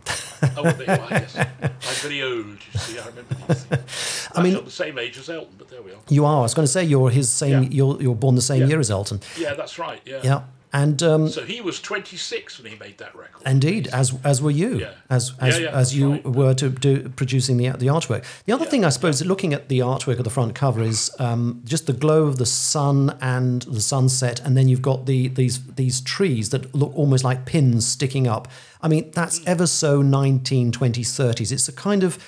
oh, 0.56 0.70
there 0.72 0.96
you 0.96 1.02
are. 1.02 1.10
Yes, 1.10 1.36
I'm 1.36 1.70
very 1.80 2.22
old. 2.22 2.46
You 2.46 2.78
see, 2.80 2.98
I 2.98 3.06
remember 3.06 3.34
these 3.48 3.64
things. 3.64 4.28
I 4.34 4.42
mean- 4.42 4.52
mean, 4.52 4.58
I'm 4.60 4.64
the 4.64 4.70
same 4.70 4.98
age 4.98 5.18
as 5.18 5.28
Elton, 5.30 5.54
but 5.58 5.68
there 5.68 5.82
we 5.82 5.92
are. 5.92 5.98
You 6.08 6.24
are. 6.24 6.38
I 6.38 6.42
was 6.42 6.54
going 6.54 6.64
to 6.66 6.72
say 6.72 6.84
you're 6.84 7.10
his 7.10 7.30
same. 7.30 7.64
Yeah. 7.64 7.68
You're 7.70 8.02
you're 8.02 8.14
born 8.14 8.34
the 8.34 8.42
same 8.42 8.62
Yeah. 8.62 8.66
year 8.68 8.80
as 8.80 8.90
Elton. 8.90 9.20
Yeah, 9.38 9.54
that's 9.54 9.78
right. 9.78 10.00
Yeah. 10.04 10.20
Yeah, 10.24 10.42
and 10.82 10.98
um, 11.10 11.28
So 11.28 11.42
he 11.54 11.58
was 11.68 11.76
26 11.80 12.58
when 12.60 12.72
he 12.72 12.78
made 12.86 12.96
that 12.98 13.12
record. 13.22 13.42
Indeed, 13.54 13.84
as 14.00 14.06
as 14.24 14.36
were 14.44 14.56
you, 14.62 14.72
Yeah. 14.84 14.92
as 15.16 15.22
as, 15.40 15.54
Yeah, 15.58 15.64
yeah, 15.70 15.80
as 15.80 15.88
you 15.98 16.06
right. 16.12 16.24
were 16.40 16.54
to 16.62 16.68
do 16.88 16.92
producing 17.20 17.56
the 17.60 17.68
the 17.84 17.86
artwork. 17.96 18.22
The 18.48 18.52
other 18.56 18.66
thing 18.72 18.84
I 18.84 18.90
suppose, 18.96 19.16
looking 19.32 19.52
at 19.54 19.62
the 19.72 19.80
artwork 19.92 20.18
of 20.18 20.24
the 20.24 20.34
front 20.38 20.52
cover, 20.54 20.82
is 20.92 21.10
um, 21.18 21.60
just 21.72 21.86
the 21.86 21.92
glow 22.04 22.22
of 22.30 22.34
the 22.42 22.46
sun 22.46 22.98
and 23.20 23.62
the 23.62 23.80
sunset, 23.94 24.36
and 24.44 24.52
then 24.56 24.66
you've 24.68 24.86
got 24.90 25.06
the 25.06 25.20
these 25.40 25.56
these 25.82 25.96
trees 26.14 26.50
that 26.50 26.62
look 26.80 26.92
almost 27.00 27.24
like 27.24 27.38
pins 27.52 27.86
sticking 27.96 28.26
up. 28.34 28.44
I 28.84 28.88
mean, 28.88 29.04
that's 29.18 29.38
Mm. 29.40 29.46
ever 29.52 29.66
so 29.66 30.02
1920s, 30.02 31.10
30s. 31.20 31.50
It's 31.52 31.68
a 31.68 31.72
kind 31.72 32.02
of 32.04 32.18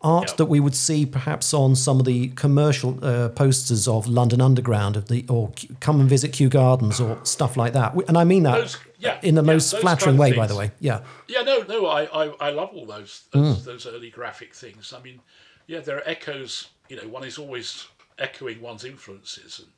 art 0.00 0.28
Yeah. 0.30 0.34
that 0.36 0.46
we 0.46 0.60
would 0.60 0.76
see 0.76 1.04
perhaps 1.06 1.52
on 1.52 1.74
some 1.74 1.98
of 1.98 2.06
the 2.06 2.28
commercial 2.28 2.98
uh, 3.04 3.28
posters 3.30 3.88
of 3.88 4.06
London 4.06 4.40
Underground 4.40 4.96
of 4.96 5.08
the 5.08 5.24
or 5.28 5.52
come 5.80 6.00
and 6.00 6.08
visit 6.08 6.32
Kew 6.32 6.48
Gardens 6.48 7.00
or 7.00 7.18
stuff 7.24 7.56
like 7.56 7.72
that. 7.72 7.94
And 8.06 8.16
I 8.16 8.24
mean 8.24 8.44
that 8.44 8.58
Those- 8.58 8.76
yeah, 9.00 9.18
in 9.22 9.34
the 9.34 9.42
yeah, 9.42 9.52
most 9.54 9.76
flattering 9.78 10.16
way, 10.16 10.32
by 10.32 10.46
the 10.46 10.54
way. 10.56 10.70
Yeah. 10.80 11.00
Yeah, 11.28 11.42
no, 11.42 11.62
no, 11.68 11.86
I, 11.86 12.04
I, 12.04 12.48
I 12.48 12.50
love 12.50 12.70
all 12.74 12.86
those 12.86 13.22
those, 13.32 13.64
those 13.64 13.86
early 13.86 14.10
graphic 14.10 14.54
things. 14.54 14.92
I 14.92 15.00
mean, 15.02 15.20
yeah, 15.66 15.80
there 15.80 15.96
are 15.98 16.08
echoes. 16.08 16.68
You 16.88 16.96
know, 16.96 17.08
one 17.08 17.24
is 17.24 17.38
always 17.38 17.86
echoing 18.18 18.60
one's 18.60 18.84
influences 18.84 19.58
and 19.60 19.68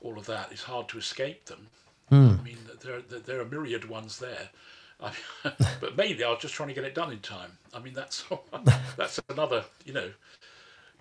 all 0.00 0.18
of 0.18 0.26
that. 0.26 0.52
It's 0.52 0.62
hard 0.64 0.88
to 0.90 0.98
escape 0.98 1.46
them. 1.46 1.68
I 2.10 2.14
mean, 2.44 2.58
there 2.82 3.00
there, 3.00 3.18
there 3.20 3.40
are 3.40 3.44
myriad 3.44 3.88
ones 3.88 4.18
there. 4.18 4.50
I 5.00 5.12
but 5.80 5.96
mainly, 5.96 6.24
I 6.24 6.30
was 6.30 6.40
just 6.40 6.54
trying 6.54 6.68
to 6.68 6.74
get 6.74 6.84
it 6.84 6.94
done 6.94 7.12
in 7.12 7.20
time. 7.20 7.58
I 7.72 7.80
mean, 7.80 7.94
that's 7.94 8.24
that's 8.96 9.20
another. 9.28 9.64
You 9.84 9.92
know, 9.92 10.10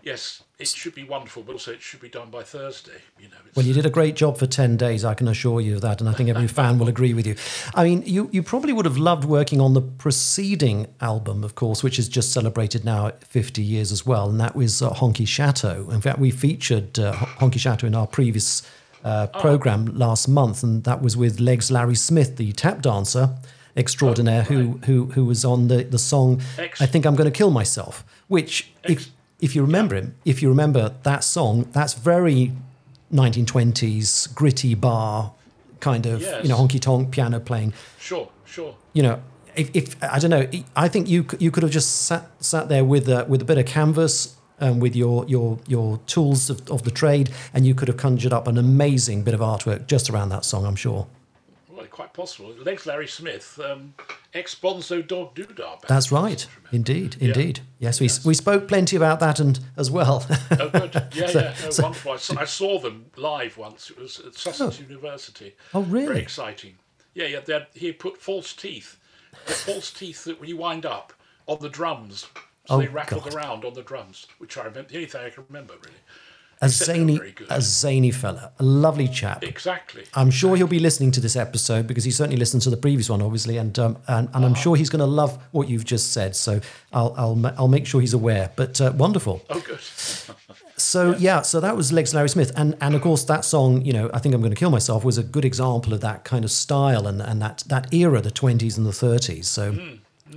yes, 0.03 0.43
it 0.59 0.67
should 0.67 0.93
be 0.93 1.03
wonderful, 1.03 1.43
but 1.43 1.53
also 1.53 1.71
it 1.71 1.81
should 1.81 2.01
be 2.01 2.09
done 2.09 2.29
by 2.29 2.43
Thursday. 2.43 3.01
You 3.19 3.29
know, 3.29 3.38
Well, 3.55 3.65
you 3.65 3.73
did 3.73 3.85
a 3.85 3.89
great 3.89 4.15
job 4.15 4.38
for 4.38 4.45
10 4.45 4.77
days, 4.77 5.03
I 5.03 5.13
can 5.13 5.27
assure 5.27 5.62
you 5.62 5.75
of 5.75 5.81
that, 5.81 6.01
and 6.01 6.09
I 6.09 6.13
think 6.13 6.29
every 6.29 6.47
fan 6.47 6.77
will 6.77 6.89
agree 6.89 7.13
with 7.13 7.25
you. 7.25 7.35
I 7.73 7.83
mean, 7.83 8.03
you, 8.05 8.29
you 8.31 8.43
probably 8.43 8.73
would 8.73 8.85
have 8.85 8.97
loved 8.97 9.25
working 9.25 9.59
on 9.59 9.73
the 9.73 9.81
preceding 9.81 10.88
album, 11.01 11.43
of 11.43 11.55
course, 11.55 11.83
which 11.83 11.97
is 11.97 12.07
just 12.07 12.31
celebrated 12.31 12.85
now 12.85 13.07
at 13.07 13.23
50 13.23 13.62
years 13.62 13.91
as 13.91 14.05
well, 14.05 14.29
and 14.29 14.39
that 14.39 14.55
was 14.55 14.81
uh, 14.81 14.91
Honky 14.91 15.27
Chateau. 15.27 15.89
In 15.89 16.01
fact, 16.01 16.19
we 16.19 16.31
featured 16.31 17.00
uh, 17.00 17.13
Honky 17.13 17.59
Chateau 17.59 17.88
in 17.88 17.95
our 17.95 18.07
previous 18.07 18.62
uh, 19.03 19.27
program 19.27 19.85
last 19.85 20.27
month, 20.27 20.63
and 20.63 20.83
that 20.83 21.01
was 21.01 21.17
with 21.17 21.39
Legs 21.39 21.71
Larry 21.71 21.95
Smith, 21.95 22.38
the 22.38 22.51
tap 22.53 22.81
dancer 22.81 23.35
extraordinaire, 23.75 24.43
who, 24.43 24.79
who, 24.85 25.05
who 25.07 25.25
was 25.25 25.43
on 25.43 25.67
the, 25.67 25.83
the 25.83 25.99
song 25.99 26.41
Ex- 26.57 26.81
I 26.81 26.85
Think 26.85 27.05
I'm 27.05 27.15
Going 27.15 27.31
to 27.31 27.37
Kill 27.37 27.51
Myself, 27.51 28.05
which, 28.27 28.71
if, 28.83 29.09
if 29.39 29.55
you 29.55 29.61
remember 29.61 29.95
him, 29.95 30.15
if 30.25 30.41
you 30.41 30.49
remember 30.49 30.93
that 31.03 31.23
song, 31.23 31.67
that's 31.71 31.93
very 31.93 32.51
1920s 33.11 34.33
gritty 34.33 34.73
bar 34.73 35.33
kind 35.79 36.05
of 36.05 36.21
you 36.21 36.47
know 36.47 36.55
honky 36.55 36.79
tonk 36.79 37.11
piano 37.11 37.39
playing. 37.39 37.73
sure, 37.99 38.29
sure. 38.45 38.75
You 38.93 39.03
know, 39.03 39.21
if, 39.55 39.69
if 39.75 40.03
I 40.03 40.17
don't 40.17 40.31
know, 40.31 40.47
I 40.75 40.87
think 40.87 41.09
you 41.09 41.25
you 41.39 41.51
could 41.51 41.63
have 41.63 41.71
just 41.71 42.03
sat 42.03 42.29
sat 42.39 42.69
there 42.69 42.85
with 42.85 43.07
a, 43.09 43.25
with 43.25 43.41
a 43.41 43.45
bit 43.45 43.57
of 43.57 43.65
canvas. 43.65 44.35
Um, 44.59 44.79
with 44.79 44.95
your 44.95 45.25
your 45.25 45.59
your 45.67 45.97
tools 46.05 46.49
of, 46.49 46.69
of 46.69 46.83
the 46.83 46.91
trade, 46.91 47.31
and 47.53 47.65
you 47.65 47.73
could 47.73 47.87
have 47.87 47.97
conjured 47.97 48.31
up 48.31 48.47
an 48.47 48.57
amazing 48.57 49.23
bit 49.23 49.33
of 49.33 49.39
artwork 49.39 49.87
just 49.87 50.11
around 50.11 50.29
that 50.29 50.45
song, 50.45 50.65
I'm 50.65 50.75
sure. 50.75 51.07
Quite 51.93 52.12
possible. 52.12 52.50
Legs 52.57 52.88
Larry 52.88 53.07
Smith, 53.07 53.59
um, 53.63 53.93
ex 54.33 54.55
Bonzo 54.55 55.07
Dog 55.07 55.35
Doo-Dah. 55.35 55.77
That's 55.88 56.12
right, 56.12 56.39
seem 56.39 56.50
to 56.50 56.55
remember. 56.57 56.75
indeed, 56.75 57.17
indeed. 57.21 57.59
Yes, 57.77 58.00
we 58.01 58.09
we 58.25 58.33
spoke 58.33 58.67
plenty 58.67 58.95
about 58.95 59.19
that 59.19 59.39
and 59.39 59.59
as 59.77 59.91
well. 59.91 60.25
Oh, 60.59 60.69
good. 60.69 60.95
Yeah, 61.13 61.27
So- 61.27 61.39
yeah. 61.39 61.55
No, 61.63 61.69
so- 61.69 61.83
wonderful. 61.83 62.12
I 62.13 62.17
saw, 62.17 62.39
I 62.39 62.45
saw 62.45 62.79
them 62.79 63.05
live 63.15 63.57
once. 63.59 63.91
It 63.91 64.00
was 64.00 64.19
at 64.21 64.33
Sussex 64.33 64.79
University. 64.79 65.53
Oh, 65.75 65.83
really? 65.83 66.07
Very 66.07 66.19
exciting. 66.21 66.77
Yeah, 67.13 67.27
yeah. 67.27 67.41
They 67.41 67.53
had, 67.53 67.67
he 67.75 67.91
put 67.93 68.17
false 68.19 68.53
teeth. 68.53 68.97
The 69.45 69.53
false 69.53 69.91
teeth 69.91 70.23
that 70.23 70.43
you 70.47 70.57
wind 70.57 70.88
up 70.88 71.13
on 71.45 71.59
the 71.62 71.69
drums. 71.69 72.21
So 72.65 72.75
Oh, 72.75 72.79
they 72.79 72.88
rattled 72.88 73.25
God. 73.25 73.35
around 73.35 73.65
on 73.65 73.73
the 73.75 73.83
drums, 73.83 74.25
which 74.39 74.57
I 74.57 74.63
remember. 74.63 74.89
The 74.89 74.95
only 74.95 75.07
thing 75.07 75.21
I 75.25 75.29
can 75.29 75.43
remember, 75.47 75.73
really. 75.75 76.00
A 76.63 76.67
Except 76.67 76.88
they 76.91 77.00
were 77.03 77.17
zany, 77.17 77.34
a 77.50 77.62
zany 77.62 78.12
fella, 78.12 78.51
a 78.58 78.63
lovely 78.63 79.08
chap. 79.10 79.43
Exactly. 79.43 80.03
I'm 80.13 80.32
sure 80.32 80.55
he'll 80.55 80.67
be 80.67 80.79
listening 80.79 81.12
to 81.12 81.20
this 81.20 81.36
episode 81.36 81.88
because 81.88 82.05
he 82.05 82.12
certainly 82.12 82.38
listened 82.38 82.63
to 82.63 82.70
the 82.70 82.77
previous 82.77 83.10
one, 83.10 83.22
obviously, 83.22 83.58
and 83.58 83.77
um, 83.77 83.98
and, 84.08 84.29
and 84.34 84.46
I'm 84.46 84.55
sure 84.55 84.75
he's 84.77 84.89
going 84.89 85.01
to 85.01 85.05
love 85.05 85.38
what 85.51 85.67
you've 85.67 85.84
just 85.84 86.13
said. 86.13 86.36
So 86.36 86.62
I'll 86.93 87.13
I'll 87.17 87.53
I'll 87.58 87.67
make 87.67 87.86
sure 87.86 88.00
he's 88.00 88.13
aware. 88.13 88.50
But 88.55 88.79
uh, 88.79 88.93
wonderful. 88.96 89.43
Oh, 89.50 89.60
good. 89.60 89.79
So 90.75 91.15
yeah, 91.17 91.43
so 91.43 91.60
that 91.60 91.77
was 91.77 91.93
Legs 91.93 92.15
Larry 92.15 92.29
Smith, 92.29 92.51
and 92.58 92.75
and 92.82 92.96
of 92.96 93.01
course 93.01 93.24
that 93.25 93.46
song, 93.46 93.86
you 93.86 93.93
know, 93.93 94.10
I 94.12 94.17
think 94.17 94.34
I'm 94.34 94.41
going 94.41 94.53
to 94.53 94.60
kill 94.60 94.72
myself, 94.72 95.05
was 95.05 95.20
a 95.20 95.24
good 95.24 95.46
example 95.46 95.93
of 95.93 96.01
that 96.01 96.24
kind 96.24 96.43
of 96.43 96.51
style 96.51 97.05
and 97.05 97.22
and 97.22 97.39
that 97.43 97.63
that 97.67 97.93
era, 97.93 98.22
the 98.22 98.32
20s 98.32 98.75
and 98.77 98.86
the 98.86 98.91
30s. 98.91 99.46
So. 99.46 99.77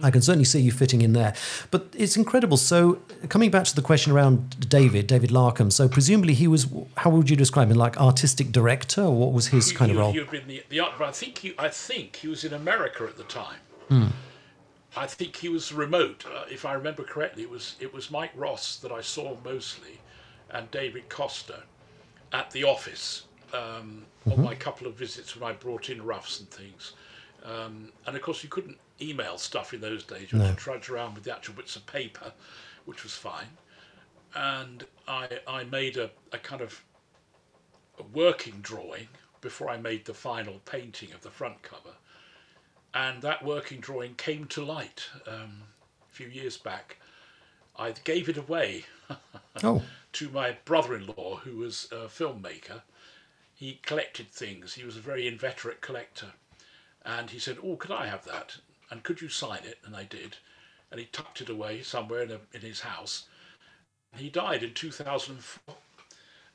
I 0.02 0.10
can 0.10 0.22
certainly 0.22 0.44
see 0.44 0.60
you 0.60 0.72
fitting 0.72 1.02
in 1.02 1.12
there, 1.12 1.34
but 1.70 1.86
it's 1.96 2.16
incredible. 2.16 2.56
So, 2.56 3.00
coming 3.28 3.50
back 3.50 3.64
to 3.64 3.74
the 3.74 3.82
question 3.82 4.12
around 4.12 4.68
David, 4.68 5.06
David 5.06 5.30
Larkham. 5.30 5.72
So, 5.72 5.88
presumably, 5.88 6.34
he 6.34 6.46
was. 6.48 6.66
How 6.98 7.10
would 7.10 7.28
you 7.30 7.36
describe 7.36 7.70
him? 7.70 7.76
Like 7.76 7.98
artistic 8.00 8.52
director, 8.52 9.02
or 9.02 9.14
what 9.16 9.32
was 9.32 9.48
his 9.48 9.70
He- 9.70 9.76
kind 9.76 9.90
of 9.90 9.98
role? 9.98 10.12
He 10.12 10.18
had 10.18 10.30
been 10.30 10.46
the, 10.46 10.62
the 10.68 10.80
art, 10.80 10.92
but 10.98 11.08
I 11.08 11.12
think 11.12 11.38
he, 11.38 11.54
I 11.58 11.68
think 11.68 12.16
he 12.16 12.28
was 12.28 12.44
in 12.44 12.52
America 12.52 13.04
at 13.04 13.16
the 13.16 13.24
time. 13.24 13.58
Hmm. 13.88 14.06
I 14.96 15.06
think 15.06 15.36
he 15.36 15.48
was 15.50 15.72
remote. 15.72 16.24
Uh, 16.26 16.44
if 16.50 16.64
I 16.64 16.72
remember 16.72 17.02
correctly, 17.04 17.42
it 17.42 17.50
was 17.50 17.76
it 17.80 17.92
was 17.92 18.10
Mike 18.10 18.32
Ross 18.34 18.76
that 18.78 18.90
I 18.92 19.02
saw 19.02 19.36
mostly, 19.44 20.00
and 20.50 20.70
David 20.70 21.08
Costa, 21.08 21.62
at 22.32 22.50
the 22.50 22.64
office 22.64 23.24
um, 23.52 24.04
Mm-hmm. 24.26 24.40
on 24.40 24.44
my 24.44 24.54
couple 24.56 24.88
of 24.88 24.94
visits 24.94 25.36
when 25.36 25.48
I 25.48 25.52
brought 25.54 25.88
in 25.88 26.02
roughs 26.04 26.40
and 26.40 26.50
things. 26.50 26.94
Um, 27.44 27.92
and 28.08 28.16
of 28.16 28.22
course, 28.22 28.42
you 28.42 28.48
couldn't 28.48 28.76
email 29.00 29.38
stuff 29.38 29.74
in 29.74 29.80
those 29.80 30.04
days. 30.04 30.32
You 30.32 30.38
had 30.38 30.46
to 30.48 30.54
trudge 30.54 30.88
around 30.88 31.14
with 31.14 31.24
the 31.24 31.34
actual 31.34 31.54
bits 31.54 31.76
of 31.76 31.86
paper, 31.86 32.32
which 32.84 33.02
was 33.04 33.14
fine. 33.14 33.58
and 34.34 34.84
I 35.08 35.40
I 35.46 35.64
made 35.64 35.96
a, 35.96 36.10
a 36.32 36.38
kind 36.38 36.62
of 36.62 36.82
a 37.98 38.02
working 38.02 38.60
drawing 38.62 39.08
before 39.40 39.70
I 39.70 39.76
made 39.78 40.04
the 40.04 40.14
final 40.14 40.60
painting 40.64 41.12
of 41.12 41.22
the 41.22 41.30
front 41.30 41.62
cover, 41.62 41.96
and 42.94 43.22
that 43.22 43.44
working 43.44 43.80
drawing 43.80 44.14
came 44.14 44.46
to 44.46 44.64
light 44.64 45.08
um, 45.26 45.62
a 46.10 46.12
few 46.12 46.28
years 46.28 46.56
back. 46.56 46.96
I 47.76 47.92
gave 47.92 48.28
it 48.28 48.36
away 48.38 48.86
Oh, 49.62 49.82
to 50.14 50.30
my 50.30 50.52
brother-in-law, 50.64 51.36
who 51.44 51.56
was 51.56 51.88
a 51.92 52.06
filmmaker. 52.08 52.82
He 53.54 53.80
collected 53.82 54.30
things. 54.30 54.74
He 54.74 54.84
was 54.84 54.96
a 54.96 55.00
very 55.00 55.26
inveterate 55.26 55.80
collector, 55.80 56.32
and 57.04 57.30
he 57.30 57.38
said, 57.38 57.58
"Oh, 57.62 57.76
could 57.76 57.90
I 57.92 58.06
have 58.06 58.24
that? 58.26 58.58
And 58.90 59.02
could 59.02 59.20
you 59.20 59.28
sign 59.28 59.64
it?" 59.64 59.78
And 59.84 59.94
I 59.96 60.04
did, 60.04 60.36
and 60.90 61.00
he 61.00 61.06
tucked 61.06 61.40
it 61.40 61.48
away 61.48 61.82
somewhere 61.82 62.22
in, 62.22 62.30
a, 62.30 62.38
in 62.52 62.60
his 62.60 62.80
house. 62.80 63.24
He 64.16 64.30
died 64.30 64.62
in 64.62 64.72
2004, 64.74 65.74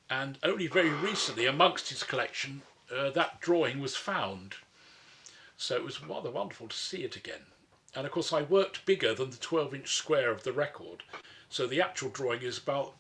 and 0.10 0.38
only 0.44 0.68
very 0.68 0.90
recently, 0.90 1.46
amongst 1.46 1.90
his 1.90 2.04
collection, 2.04 2.62
uh, 2.96 3.10
that 3.12 3.40
drawing 3.42 3.80
was 3.80 3.96
found. 3.96 4.56
So 5.58 5.76
it 5.76 5.84
was 5.84 6.04
rather 6.04 6.32
wonderful 6.32 6.68
to 6.70 6.76
see 6.76 7.04
it 7.04 7.16
again. 7.16 7.42
And 7.96 8.06
of 8.06 8.12
course, 8.12 8.34
I 8.34 8.42
worked 8.42 8.86
bigger 8.86 9.14
than 9.14 9.30
the 9.30 9.38
12-inch 9.38 9.94
square 9.94 10.32
of 10.32 10.44
the 10.44 10.54
record, 10.54 11.04
so 11.50 11.68
the 11.68 11.82
actual 11.82 12.10
drawing 12.10 12.42
is 12.42 12.58
about 12.58 12.94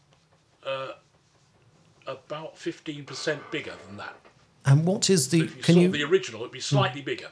uh, 0.65 0.91
about 2.05 2.55
15% 2.55 3.39
bigger 3.51 3.73
than 3.87 3.97
that. 3.97 4.15
and 4.65 4.85
what 4.85 5.09
is 5.09 5.29
the? 5.29 5.41
If 5.43 5.55
you 5.57 5.63
Can 5.63 5.75
saw 5.75 5.81
you? 5.81 5.89
the 5.89 6.03
original, 6.03 6.41
it'd 6.41 6.51
be 6.51 6.59
slightly 6.59 7.01
bigger. 7.01 7.29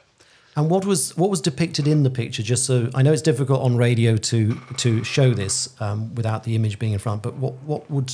And 0.56 0.68
what 0.68 0.84
was 0.84 1.16
what 1.16 1.30
was 1.30 1.40
depicted 1.40 1.86
in 1.86 2.02
the 2.02 2.10
picture? 2.10 2.42
Just 2.42 2.64
so 2.64 2.90
I 2.94 3.02
know 3.02 3.12
it's 3.12 3.22
difficult 3.22 3.62
on 3.62 3.76
radio 3.76 4.16
to 4.16 4.54
to 4.78 5.04
show 5.04 5.32
this 5.32 5.80
um, 5.80 6.14
without 6.14 6.44
the 6.44 6.54
image 6.56 6.78
being 6.78 6.92
in 6.92 6.98
front. 6.98 7.22
But 7.22 7.34
what 7.36 7.54
what 7.62 7.90
would 7.90 8.12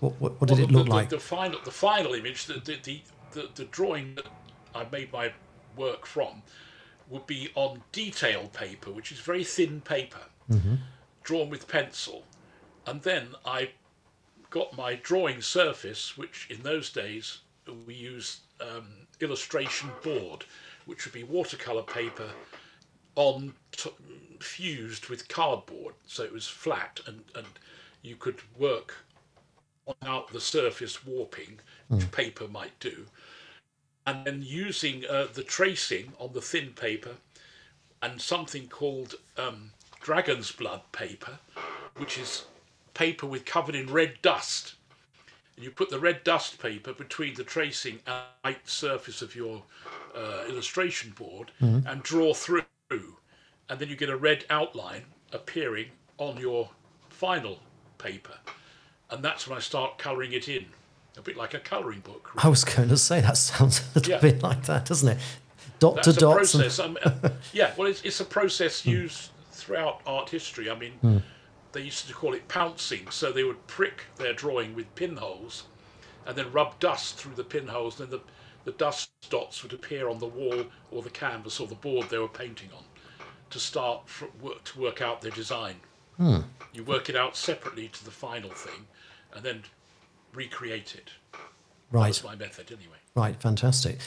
what 0.00 0.20
what, 0.20 0.40
what 0.40 0.48
did 0.48 0.58
Well, 0.58 0.68
it 0.68 0.70
look 0.70 0.86
the, 0.86 0.92
like? 0.92 1.08
The, 1.08 1.18
final, 1.18 1.58
the 1.64 1.70
final 1.70 2.14
image, 2.14 2.46
the, 2.46 2.54
the, 2.54 2.78
the, 2.82 3.02
the, 3.32 3.48
the 3.54 3.64
drawing 3.64 4.14
that 4.16 4.26
I 4.74 4.86
made 4.92 5.12
my 5.12 5.32
work 5.76 6.06
from, 6.06 6.42
would 7.08 7.26
be 7.26 7.50
on 7.54 7.82
detail 7.92 8.48
paper, 8.52 8.90
which 8.92 9.10
is 9.10 9.18
very 9.20 9.44
thin 9.44 9.80
paper, 9.80 10.20
Mm-hmm. 10.50 10.76
drawn 11.24 11.50
with 11.50 11.68
pencil. 11.68 12.22
And 12.86 13.02
then 13.02 13.34
I 13.44 13.70
got 14.48 14.74
my 14.76 14.94
drawing 14.94 15.42
surface, 15.42 16.16
which 16.16 16.46
in 16.48 16.62
those 16.62 16.90
days 16.90 17.40
we 17.86 17.92
used 17.94 18.40
um, 18.62 18.86
illustration 19.20 19.90
board, 20.02 20.46
which 20.88 21.04
would 21.04 21.12
be 21.12 21.22
watercolor 21.22 21.82
paper 21.82 22.30
on 23.14 23.52
t- 23.72 23.90
fused 24.40 25.10
with 25.10 25.28
cardboard, 25.28 25.94
so 26.06 26.22
it 26.22 26.32
was 26.32 26.48
flat, 26.48 26.98
and, 27.06 27.22
and 27.34 27.46
you 28.00 28.16
could 28.16 28.40
work 28.58 28.94
on 29.86 29.94
out 30.06 30.32
the 30.32 30.40
surface 30.40 31.04
warping, 31.04 31.60
which 31.88 32.10
paper 32.10 32.48
might 32.48 32.78
do, 32.80 33.04
and 34.06 34.24
then 34.24 34.42
using 34.42 35.04
uh, 35.10 35.26
the 35.34 35.42
tracing 35.42 36.10
on 36.18 36.32
the 36.32 36.40
thin 36.40 36.70
paper 36.70 37.16
and 38.00 38.18
something 38.18 38.66
called 38.68 39.16
um, 39.36 39.72
dragon's 40.00 40.52
blood 40.52 40.80
paper, 40.92 41.38
which 41.96 42.16
is 42.16 42.46
paper 42.94 43.26
with 43.26 43.44
covered 43.44 43.74
in 43.74 43.92
red 43.92 44.14
dust. 44.22 44.74
And 45.56 45.64
you 45.64 45.70
put 45.70 45.90
the 45.90 45.98
red 45.98 46.24
dust 46.24 46.62
paper 46.62 46.94
between 46.94 47.34
the 47.34 47.44
tracing 47.44 47.98
and 48.06 48.24
white 48.42 48.68
surface 48.68 49.20
of 49.20 49.34
your 49.34 49.62
uh, 50.14 50.44
illustration 50.48 51.12
board 51.16 51.50
and 51.60 52.02
draw 52.02 52.34
through, 52.34 52.64
and 52.90 53.78
then 53.78 53.88
you 53.88 53.96
get 53.96 54.08
a 54.10 54.16
red 54.16 54.44
outline 54.50 55.04
appearing 55.32 55.86
on 56.18 56.36
your 56.38 56.70
final 57.08 57.58
paper, 57.98 58.34
and 59.10 59.24
that's 59.24 59.46
when 59.48 59.56
I 59.56 59.60
start 59.60 59.98
colouring 59.98 60.32
it 60.32 60.48
in, 60.48 60.66
a 61.16 61.20
bit 61.22 61.36
like 61.36 61.54
a 61.54 61.58
colouring 61.58 62.00
book. 62.00 62.30
I 62.38 62.48
was 62.48 62.64
going 62.64 62.88
to 62.88 62.96
say 62.96 63.20
that 63.20 63.36
sounds 63.36 63.80
a 63.80 63.98
little 63.98 64.12
Yeah. 64.14 64.20
bit 64.20 64.42
like 64.42 64.64
that, 64.66 64.84
doesn't 64.86 65.08
it? 65.08 65.18
Dot 65.80 65.96
That's 65.96 66.16
to 66.16 66.26
and- 66.28 66.36
process. 66.36 66.78
um, 66.78 66.98
uh, 67.04 67.28
yeah, 67.52 67.72
well, 67.76 67.88
it's, 67.88 68.02
it's 68.02 68.20
a 68.20 68.24
process 68.24 68.84
used 68.98 69.30
throughout 69.52 70.00
art 70.06 70.30
history. 70.30 70.70
I 70.70 70.74
mean, 70.76 71.22
they 71.72 71.82
used 71.82 72.06
to 72.08 72.14
call 72.14 72.34
it 72.34 72.48
pouncing, 72.48 73.10
so 73.10 73.30
they 73.32 73.44
would 73.44 73.64
prick 73.66 74.02
their 74.16 74.32
drawing 74.32 74.74
with 74.74 74.92
pinholes 74.94 75.64
and 76.26 76.36
then 76.36 76.50
rub 76.52 76.78
dust 76.80 77.16
through 77.16 77.34
the 77.34 77.44
pinholes, 77.44 77.98
and 78.00 78.10
then 78.10 78.18
the, 78.20 78.24
the 78.68 78.74
dust 78.74 79.08
dots 79.30 79.62
would 79.62 79.72
appear 79.72 80.10
on 80.10 80.18
the 80.18 80.26
wall 80.26 80.62
or 80.90 81.00
the 81.00 81.08
canvas 81.08 81.58
or 81.58 81.66
the 81.66 81.74
board 81.74 82.06
they 82.10 82.18
were 82.18 82.28
painting 82.28 82.68
on 82.76 82.84
to 83.48 83.58
start 83.58 84.02
work, 84.42 84.62
to 84.64 84.78
work 84.78 85.00
out 85.00 85.22
their 85.22 85.30
design. 85.30 85.76
You 86.74 86.84
work 86.84 87.08
it 87.08 87.16
out 87.16 87.34
separately 87.34 87.88
to 87.88 88.04
the 88.04 88.10
final 88.10 88.50
thing 88.50 88.86
and 89.34 89.42
then 89.42 89.62
recreate 90.34 90.94
it. 90.96 91.12
right, 91.90 92.08
That's 92.08 92.22
my 92.22 92.34
method, 92.36 92.66
anyway. 92.70 92.98
right, 93.14 93.40
fantastic. 93.40 94.00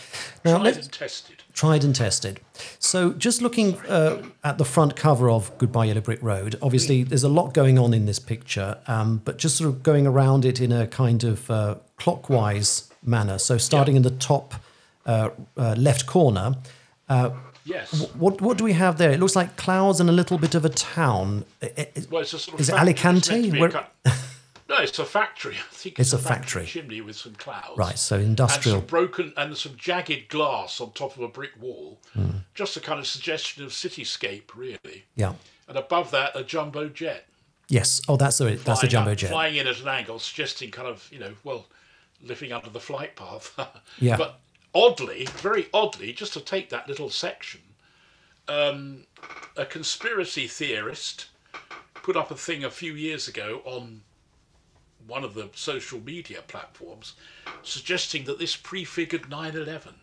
Now 0.45 0.59
Tried 0.59 0.77
and 0.77 0.91
tested. 0.91 1.43
tried 1.53 1.83
and 1.83 1.95
tested. 1.95 2.39
So, 2.77 3.13
just 3.13 3.41
looking 3.41 3.79
uh, 3.87 4.21
at 4.43 4.59
the 4.59 4.65
front 4.65 4.95
cover 4.95 5.27
of 5.31 5.57
Goodbye 5.57 5.85
Yellow 5.85 6.01
Brick 6.01 6.21
Road, 6.21 6.55
obviously 6.61 7.01
there's 7.01 7.23
a 7.23 7.29
lot 7.29 7.55
going 7.55 7.79
on 7.79 7.95
in 7.95 8.05
this 8.05 8.19
picture, 8.19 8.77
um, 8.85 9.21
but 9.25 9.39
just 9.39 9.57
sort 9.57 9.69
of 9.69 9.81
going 9.81 10.05
around 10.05 10.45
it 10.45 10.61
in 10.61 10.71
a 10.71 10.85
kind 10.85 11.23
of 11.23 11.49
uh, 11.49 11.75
clockwise 11.97 12.90
manner. 13.03 13.37
So, 13.37 13.57
starting 13.57 13.95
in 13.95 14.01
the 14.03 14.11
top 14.11 14.53
uh, 15.05 15.29
uh, 15.57 15.75
left 15.77 16.05
corner, 16.05 16.55
uh, 17.09 17.31
Yes. 17.63 18.07
what 18.15 18.41
what 18.41 18.57
do 18.57 18.63
we 18.63 18.73
have 18.73 18.97
there? 18.97 19.11
It 19.11 19.19
looks 19.19 19.35
like 19.35 19.55
clouds 19.55 19.99
and 19.99 20.09
a 20.09 20.13
little 20.13 20.37
bit 20.39 20.55
of 20.55 20.65
a 20.65 20.69
town. 20.69 21.45
I- 21.61 21.73
I- 21.77 21.87
Well, 22.09 22.21
it's 22.23 22.33
a 22.33 22.39
sort 22.39 22.55
of 22.55 22.59
Is 22.61 22.69
it 22.69 22.71
factory. 22.71 22.91
It's 22.91 23.05
Alicante? 23.05 23.31
meant 23.31 23.45
to 23.45 23.51
be 23.51 23.57
a 23.57 23.61
Where- 23.61 23.87
no, 24.69 24.77
it's 24.77 24.97
a 24.99 25.05
factory. 25.05 25.55
I 25.55 25.73
think 25.73 25.99
It's 25.99 26.11
it's, 26.13 26.23
a 26.25 26.27
factory. 26.27 26.65
chimney 26.65 27.01
with 27.01 27.15
some 27.17 27.35
clouds. 27.35 27.77
Right, 27.77 27.99
so 27.99 28.15
And 28.15 28.25
industrial. 28.25 28.79
some 28.79 28.87
broken 28.87 29.33
and 29.37 29.55
some 29.55 29.73
jagged 29.77 30.29
glass 30.29 30.81
on 30.81 30.91
top 30.93 31.15
of 31.15 31.21
a 31.21 31.27
brick 31.27 31.51
wall. 31.59 31.99
Hmm. 32.13 32.29
Just 32.55 32.77
a 32.77 32.79
kind 32.79 32.99
of 32.99 33.05
suggestion 33.05 33.63
of 33.63 33.71
cityscape, 33.71 34.55
really. 34.55 35.05
Yeah. 35.15 35.33
And 35.67 35.77
above 35.77 36.09
that, 36.11 36.35
a 36.35 36.43
jumbo 36.43 36.89
jet. 36.89 37.27
Yes. 37.67 38.01
Oh, 38.09 38.17
that's 38.17 38.39
the 38.39 38.55
that's 38.55 38.81
the 38.81 38.87
jumbo 38.87 39.11
up- 39.11 39.17
jet. 39.19 39.29
Flying 39.29 39.55
in 39.55 39.67
at 39.67 39.79
an 39.79 39.87
angle, 39.87 40.17
suggesting 40.19 40.71
kind 40.71 40.87
of, 40.87 41.07
you 41.11 41.19
know, 41.19 41.33
well, 41.43 41.67
living 42.23 42.51
under 42.51 42.69
the 42.69 42.79
flight 42.79 43.15
path. 43.15 43.57
Yeah. 43.99 44.17
But 44.17 44.39
oddly, 44.73 45.27
very 45.37 45.67
oddly, 45.73 46.13
just 46.13 46.33
to 46.33 46.39
take 46.39 46.69
that 46.69 46.87
little 46.87 47.09
section, 47.09 47.61
um, 48.47 49.05
a 49.55 49.65
conspiracy 49.65 50.47
theorist 50.47 51.27
put 51.93 52.17
up 52.17 52.31
a 52.31 52.35
thing 52.35 52.63
a 52.63 52.71
few 52.71 52.93
years 52.93 53.27
ago 53.27 53.61
on 53.65 54.01
one 55.07 55.23
of 55.23 55.33
the 55.33 55.49
social 55.53 55.99
media 55.99 56.41
platforms 56.47 57.13
suggesting 57.63 58.23
that 58.25 58.39
this 58.39 58.55
prefigured 58.55 59.29
9 59.29 59.55
11. 59.55 59.95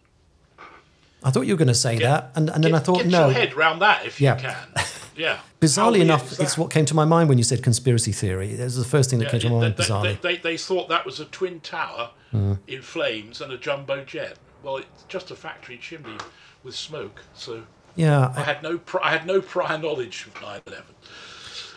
I 1.23 1.31
thought 1.31 1.43
you 1.47 1.55
were 1.55 1.59
going 1.59 1.69
to 1.69 1.75
say 1.75 1.99
that, 1.99 2.31
and, 2.35 2.49
and 2.51 2.63
then 2.63 2.75
I 2.75 2.79
thought 2.79 2.99
get 2.99 3.07
no. 3.09 3.27
your 3.27 3.35
head 3.35 3.55
round 3.55 3.83
that 3.83 4.07
if 4.07 4.21
Yeah. 4.21 4.37
you 4.37 4.43
can. 4.43 4.69
Yeah. 5.17 5.41
Bizarrely 5.61 5.99
enough, 5.99 6.39
it's 6.39 6.57
what 6.57 6.71
came 6.71 6.85
to 6.85 6.95
my 6.95 7.05
mind 7.05 7.29
when 7.29 7.39
you 7.39 7.45
said 7.45 7.61
conspiracy 7.61 8.13
theory. 8.13 8.53
It 8.53 8.61
was 8.61 8.77
the 8.77 8.85
first 8.85 9.11
thing 9.11 9.19
that 9.19 9.31
came 9.31 9.41
to 9.41 9.49
my 9.49 9.55
Yeah, 9.57 9.61
mind. 9.63 9.77
they, 9.77 9.83
Bizarrely, 9.85 10.21
they, 10.21 10.37
they, 10.37 10.57
thought 10.57 10.89
that 10.91 11.05
was 11.05 11.19
a 11.19 11.25
twin 11.25 11.59
tower 11.59 12.11
Hmm. 12.31 12.53
in 12.69 12.83
flames 12.83 13.41
and 13.41 13.51
a 13.53 13.59
jumbo 13.59 14.05
jet. 14.05 14.37
Well, 14.63 14.77
it's 14.77 15.03
just 15.09 15.33
a 15.33 15.35
factory 15.35 15.77
chimney 15.77 16.19
with 16.63 16.77
smoke. 16.77 17.25
So 17.35 17.65
yeah, 17.97 18.33
I 18.37 18.43
had 18.43 18.63
no 18.63 18.79
pri- 18.79 19.01
I 19.03 19.11
had 19.11 19.27
no 19.27 19.41
prior 19.41 19.77
knowledge 19.77 20.29
of 20.29 20.35
9/11. 20.35 20.83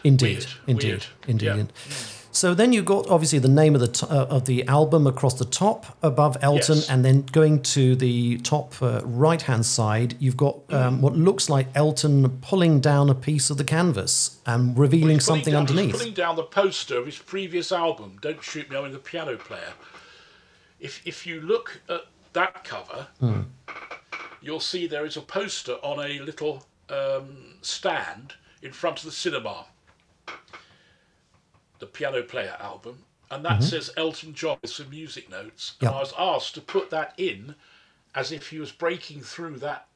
Indeed, 0.03 0.37
weird, 0.37 0.47
indeed, 0.67 0.87
weird. 0.89 1.05
indeed. 1.27 1.45
Yeah. 1.45 1.95
So 2.33 2.53
then 2.53 2.71
you 2.71 2.81
got 2.81 3.09
obviously 3.09 3.39
the 3.39 3.49
name 3.49 3.75
of 3.75 3.81
the 3.81 3.89
t- 3.89 4.07
uh, 4.09 4.25
of 4.27 4.45
the 4.45 4.65
album 4.69 5.05
across 5.05 5.33
the 5.37 5.43
top 5.45 5.97
above 6.01 6.37
Elton, 6.41 6.77
Yes. 6.77 6.89
and 6.89 7.03
then 7.03 7.23
going 7.23 7.61
to 7.75 7.93
the 7.97 8.37
top 8.37 8.81
uh, 8.81 9.01
right 9.03 9.41
hand 9.41 9.65
side, 9.65 10.15
you've 10.17 10.37
got 10.37 10.55
um, 10.73 11.01
what 11.01 11.13
looks 11.13 11.49
like 11.49 11.67
Elton 11.75 12.29
pulling 12.41 12.79
down 12.79 13.09
a 13.09 13.15
piece 13.15 13.49
of 13.49 13.57
the 13.57 13.65
canvas 13.65 14.39
and 14.45 14.77
revealing 14.77 15.03
pulling 15.07 15.19
something 15.19 15.51
down, 15.53 15.63
he's 15.67 15.71
underneath. 15.71 15.95
pulling 15.97 16.13
down 16.13 16.37
the 16.37 16.43
poster 16.43 16.97
of 16.97 17.05
his 17.05 17.17
previous 17.17 17.69
album, 17.69 18.17
"Don't 18.21 18.41
Shoot 18.41 18.69
Me, 18.69 18.77
I'm 18.77 18.93
the 18.93 18.99
Piano 18.99 19.35
Player." 19.35 19.73
If 20.79 21.01
if 21.05 21.27
you 21.27 21.41
look 21.41 21.81
at 21.89 22.05
that 22.31 22.63
cover, 22.63 23.07
Hmm. 23.19 23.41
you'll 24.41 24.61
see 24.61 24.87
there 24.87 25.05
is 25.05 25.17
a 25.17 25.21
poster 25.21 25.73
on 25.83 25.99
a 25.99 26.19
little 26.19 26.63
um, 26.89 27.55
stand 27.61 28.33
in 28.61 28.71
front 28.71 28.99
of 28.99 29.05
the 29.05 29.11
cinema. 29.11 29.65
The 31.79 31.85
Piano 31.87 32.21
Player 32.23 32.55
album, 32.59 33.05
and 33.31 33.43
that 33.45 33.63
says 33.63 33.91
Elton 33.97 34.33
John 34.33 34.57
with 34.61 34.71
some 34.71 34.89
music 34.89 35.29
notes. 35.29 35.75
And 35.79 35.89
Mm-hmm. 35.89 35.97
I 35.97 36.01
was 36.01 36.13
asked 36.17 36.53
to 36.55 36.61
put 36.61 36.89
that 36.91 37.13
in 37.17 37.55
as 38.13 38.31
if 38.31 38.49
he 38.49 38.59
was 38.59 38.71
breaking 38.71 39.21
through 39.21 39.57
that 39.59 39.87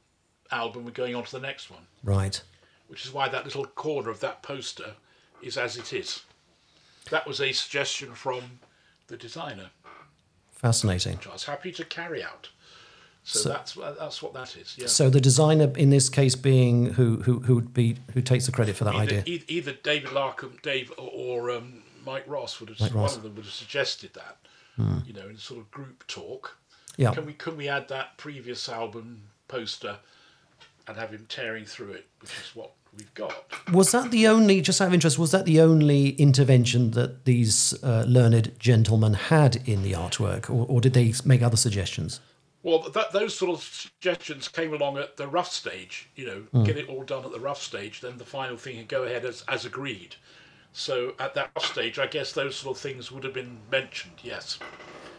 album 0.51 0.85
and 0.85 0.93
going 0.95 1.15
on 1.15 1.23
to 1.25 1.31
the 1.31 1.39
next 1.39 1.69
one 1.69 1.85
Right. 2.03 2.41
which 2.88 3.03
is 3.05 3.11
why 3.11 3.27
that 3.29 3.43
little 3.45 3.65
corner 3.65 4.09
of 4.09 4.19
that 4.21 4.41
poster 4.41 4.93
is 5.41 5.57
as 5.57 5.75
it 5.77 5.91
is. 5.91 6.21
That 7.11 7.27
was 7.27 7.41
a 7.41 7.51
suggestion 7.51 8.13
from 8.15 8.59
the 9.07 9.17
designer, 9.17 9.69
Fascinating. 10.51 11.17
which 11.17 11.27
I 11.27 11.33
was 11.33 11.43
happy 11.45 11.71
to 11.73 11.85
carry 11.85 12.23
out. 12.23 12.49
So, 13.27 13.39
So- 13.39 13.49
that's 13.49 13.73
that's 13.99 14.21
what 14.21 14.33
that 14.35 14.55
is. 14.55 14.75
Yeah. 14.77 14.88
So 14.88 15.09
the 15.09 15.19
designer 15.19 15.71
in 15.75 15.89
this 15.89 16.09
case 16.09 16.35
being 16.35 16.93
who 16.93 17.17
who 17.23 17.39
who 17.39 17.55
would 17.55 17.73
be 17.73 17.97
who 18.13 18.21
takes 18.21 18.45
the 18.45 18.51
credit 18.51 18.75
for 18.77 18.83
that 18.85 18.93
either, 18.95 19.17
idea? 19.17 19.23
e- 19.35 19.43
either 19.47 19.73
David 19.73 20.11
Larkham, 20.11 20.61
Dave, 20.61 20.91
or, 20.97 21.09
or 21.11 21.51
um, 21.51 21.81
Mike 22.05 22.25
Ross 22.27 22.59
would 22.59 22.69
have 22.69 22.79
Mike 22.79 22.93
one 22.93 23.01
Ross. 23.03 23.17
of 23.17 23.23
them 23.23 23.35
would 23.35 23.45
have 23.45 23.53
suggested 23.53 24.11
that, 24.13 24.38
you 25.07 25.13
know, 25.13 25.27
in 25.27 25.38
sort 25.38 25.59
of 25.59 25.71
group 25.71 26.05
talk. 26.07 26.57
Yeah. 26.97 27.13
Can 27.15 27.25
we 27.25 27.33
can 27.33 27.57
we 27.57 27.67
add 27.67 27.88
that 27.89 28.15
previous 28.17 28.69
album 28.69 29.23
poster 29.47 29.97
and 30.88 30.95
have 30.97 31.09
him 31.09 31.25
tearing 31.27 31.65
through 31.65 31.93
it, 31.93 32.05
which 32.21 32.29
is 32.31 32.55
what 32.55 32.71
we've 32.95 33.13
got. 33.15 33.33
Was 33.73 33.91
that 33.91 34.11
the 34.11 34.27
only, 34.27 34.61
just 34.61 34.79
out 34.79 34.88
of 34.89 34.93
interest, 34.93 35.17
was 35.17 35.31
that 35.31 35.45
the 35.45 35.59
only 35.59 36.09
intervention 36.11 36.91
that 36.91 37.25
these 37.25 37.73
uh, 37.83 38.05
learned 38.07 38.53
gentlemen 38.59 39.15
had 39.15 39.57
in 39.67 39.81
the 39.81 39.93
artwork, 39.93 40.47
or, 40.49 40.65
or 40.69 40.79
did 40.79 40.93
they 40.93 41.11
make 41.25 41.41
other 41.41 41.57
suggestions? 41.57 42.19
Well, 42.65 42.80
that, 42.89 43.12
those 43.12 43.38
sort 43.38 43.51
of 43.51 43.62
suggestions 43.63 44.47
came 44.47 44.73
along 44.73 44.97
at 44.97 45.17
the 45.17 45.28
rough 45.28 45.51
stage. 45.51 46.10
You 46.15 46.25
know, 46.25 46.39
Hmm. 46.51 46.63
get 46.63 46.78
it 46.78 46.89
all 46.89 47.04
done 47.04 47.23
at 47.23 47.32
the 47.32 47.39
rough 47.39 47.62
stage, 47.62 48.01
then 48.01 48.17
the 48.17 48.25
final 48.25 48.58
thing 48.58 48.78
can 48.78 48.88
go 48.88 49.04
ahead 49.04 49.23
as, 49.23 49.43
as 49.47 49.65
agreed. 49.65 50.15
So 50.73 51.13
at 51.19 51.36
that 51.36 51.51
rough 51.56 51.71
stage, 51.71 51.99
I 51.99 52.08
guess 52.08 52.32
those 52.34 52.56
sort 52.56 52.75
of 52.75 52.82
things 52.82 53.12
would 53.12 53.23
have 53.23 53.36
been 53.36 53.60
mentioned. 53.71 54.15
Yes, 54.23 54.58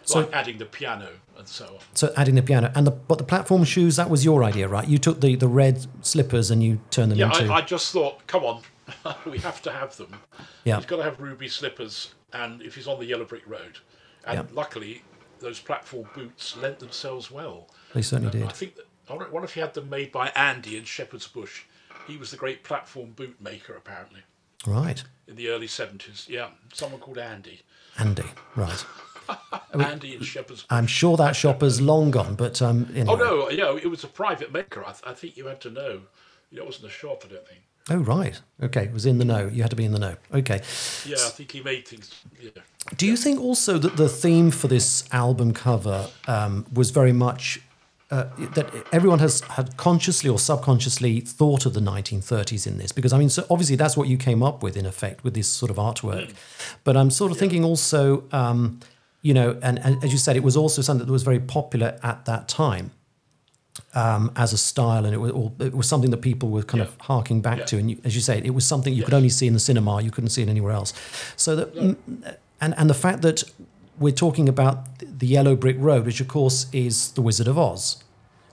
So- 0.02 0.20
like 0.22 0.32
adding 0.32 0.58
the 0.58 0.64
piano 0.64 1.08
and 1.38 1.46
so 1.46 1.66
on. 1.66 1.78
So 1.94 2.12
adding 2.16 2.34
the 2.34 2.42
piano 2.42 2.72
and 2.74 2.84
the 2.84 2.90
but 2.90 3.18
the 3.18 3.24
platform 3.24 3.62
shoes 3.62 3.94
that 3.94 4.10
was 4.10 4.24
your 4.24 4.42
idea, 4.42 4.66
right? 4.66 4.88
You 4.88 4.98
took 4.98 5.20
the, 5.20 5.36
the 5.36 5.46
red 5.48 5.86
slippers 6.04 6.50
and 6.50 6.64
you 6.64 6.80
turned 6.90 7.12
them 7.12 7.18
Yeah, 7.18 7.26
into 7.38 7.52
I, 7.52 7.58
I 7.58 7.60
just 7.62 7.92
thought, 7.92 8.26
come 8.26 8.42
on, 8.42 8.62
we 9.24 9.38
have 9.38 9.62
to 9.62 9.70
have 9.70 9.96
them. 9.96 10.16
Yeah. 10.64 10.76
He's 10.78 10.86
got 10.86 10.96
to 10.96 11.04
have 11.04 11.20
ruby 11.20 11.46
slippers, 11.48 12.12
and 12.32 12.60
if 12.60 12.74
he's 12.74 12.88
on 12.88 12.98
the 12.98 13.06
yellow 13.06 13.24
brick 13.24 13.46
road, 13.46 13.78
and 14.26 14.38
Yeah. 14.38 14.44
luckily 14.52 15.02
those 15.40 15.60
platform 15.60 16.08
boots 16.14 16.56
lent 16.56 16.78
themselves 16.78 17.30
well. 17.30 17.68
they 17.94 18.02
certainly 18.02 18.28
I 18.42 18.46
did. 18.46 18.52
think 18.52 18.76
that, 18.76 18.86
I 19.08 19.14
wonder, 19.14 19.44
if 19.44 19.54
he 19.54 19.60
had 19.60 19.74
them 19.74 19.88
made 19.90 20.10
by 20.12 20.28
Andy 20.30 20.76
in 20.76 20.84
Shepherd's 20.84 21.26
Bush. 21.28 21.64
He 22.06 22.16
was 22.16 22.30
the 22.30 22.36
great 22.36 22.62
platform 22.62 23.10
boot 23.12 23.36
maker, 23.40 23.74
apparently, 23.74 24.20
Right, 24.66 25.02
in 25.26 25.34
the 25.36 25.48
early 25.48 25.66
70s. 25.66 26.28
Yeah, 26.28 26.50
someone 26.72 27.00
called 27.00 27.18
Andy. 27.18 27.62
Andy. 27.98 28.24
Right. 28.54 28.84
Andy 29.74 30.14
in 30.14 30.22
Shepherd's 30.22 30.62
Bush. 30.62 30.66
I'm 30.70 30.86
sure 30.86 31.16
that 31.16 31.34
shop 31.34 31.62
is 31.64 31.80
long 31.80 32.10
gone, 32.12 32.34
but 32.36 32.62
um, 32.62 32.88
anyway. 32.94 33.06
Oh, 33.08 33.16
no, 33.16 33.50
yeah, 33.50 33.76
it 33.76 33.88
was 33.90 34.04
a 34.04 34.08
private 34.08 34.52
maker. 34.52 34.82
I, 34.84 34.92
th- 34.92 35.02
I 35.04 35.14
think 35.14 35.36
you 35.36 35.46
had 35.46 35.60
to 35.62 35.70
know, 35.70 36.02
it 36.52 36.64
wasn't 36.64 36.86
a 36.86 36.90
shop, 36.90 37.22
I 37.24 37.28
don't 37.32 37.46
think. 37.48 37.60
Oh, 37.88 37.98
right. 37.98 38.40
Okay, 38.62 38.84
it 38.84 38.92
was 38.92 39.06
in 39.06 39.18
the 39.18 39.24
know. 39.24 39.46
You 39.46 39.62
had 39.62 39.70
to 39.70 39.76
be 39.76 39.84
in 39.84 39.92
the 39.92 39.98
know. 39.98 40.16
Okay. 40.34 40.60
Yeah, 41.04 41.16
I 41.16 41.30
think 41.30 41.52
he 41.52 41.62
made 41.62 41.86
things. 41.86 42.12
Yeah. 42.40 42.50
Do 42.96 43.06
you 43.06 43.16
think 43.16 43.40
also 43.40 43.78
that 43.78 43.96
the 43.96 44.08
theme 44.08 44.50
for 44.50 44.68
this 44.68 45.08
album 45.12 45.52
cover 45.52 46.08
um, 46.26 46.66
was 46.72 46.90
very 46.90 47.12
much 47.12 47.60
uh, 48.10 48.26
that 48.54 48.72
everyone 48.92 49.18
has 49.18 49.40
had 49.40 49.76
consciously 49.76 50.30
or 50.30 50.38
subconsciously 50.38 51.20
thought 51.20 51.66
of 51.66 51.74
the 51.74 51.80
1930s 51.80 52.66
in 52.66 52.78
this? 52.78 52.90
Because 52.90 53.12
I 53.12 53.18
mean, 53.18 53.28
so 53.28 53.46
obviously 53.50 53.76
that's 53.76 53.96
what 53.96 54.08
you 54.08 54.16
came 54.16 54.42
up 54.42 54.62
with 54.62 54.76
in 54.76 54.86
effect 54.86 55.22
with 55.22 55.34
this 55.34 55.48
sort 55.48 55.70
of 55.70 55.76
artwork. 55.76 56.32
But 56.82 56.96
I'm 56.96 57.10
sort 57.10 57.30
of 57.30 57.38
thinking 57.38 57.64
also, 57.64 58.24
um, 58.32 58.80
you 59.22 59.34
know, 59.34 59.58
and, 59.62 59.78
and 59.80 60.02
as 60.02 60.12
you 60.12 60.18
said, 60.18 60.36
it 60.36 60.42
was 60.42 60.56
also 60.56 60.82
something 60.82 61.06
that 61.06 61.12
was 61.12 61.22
very 61.22 61.40
popular 61.40 61.98
at 62.02 62.24
that 62.24 62.48
time. 62.48 62.90
Um, 63.94 64.30
as 64.36 64.52
a 64.52 64.58
style, 64.58 65.04
and 65.04 65.12
it 65.14 65.18
was, 65.18 65.32
or 65.32 65.52
it 65.58 65.74
was 65.74 65.88
something 65.88 66.10
that 66.10 66.22
people 66.22 66.48
were 66.50 66.62
kind 66.62 66.82
of 66.82 66.94
harking 67.00 67.40
back 67.42 67.58
Yeah. 67.58 67.64
to, 67.66 67.78
and 67.78 67.90
you, 67.90 67.96
as 68.04 68.14
you 68.14 68.20
say, 68.20 68.40
it 68.44 68.54
was 68.54 68.64
something 68.66 68.92
you 68.94 69.02
could 69.04 69.14
only 69.14 69.28
see 69.28 69.46
in 69.46 69.52
the 69.54 69.60
cinema. 69.60 70.00
You 70.02 70.10
couldn't 70.10 70.30
see 70.30 70.42
it 70.42 70.48
anywhere 70.48 70.72
else. 70.72 70.92
So 71.36 71.56
that, 71.56 71.74
and 72.60 72.74
and 72.78 72.88
the 72.90 72.94
fact 72.94 73.22
that 73.22 73.44
we're 73.98 74.14
talking 74.14 74.48
about 74.48 74.76
the 75.18 75.26
Yellow 75.26 75.56
Brick 75.56 75.76
Road, 75.78 76.06
which 76.06 76.20
of 76.20 76.28
course 76.28 76.66
is 76.72 77.10
The 77.12 77.22
Wizard 77.22 77.48
of 77.48 77.58
Oz, 77.58 77.96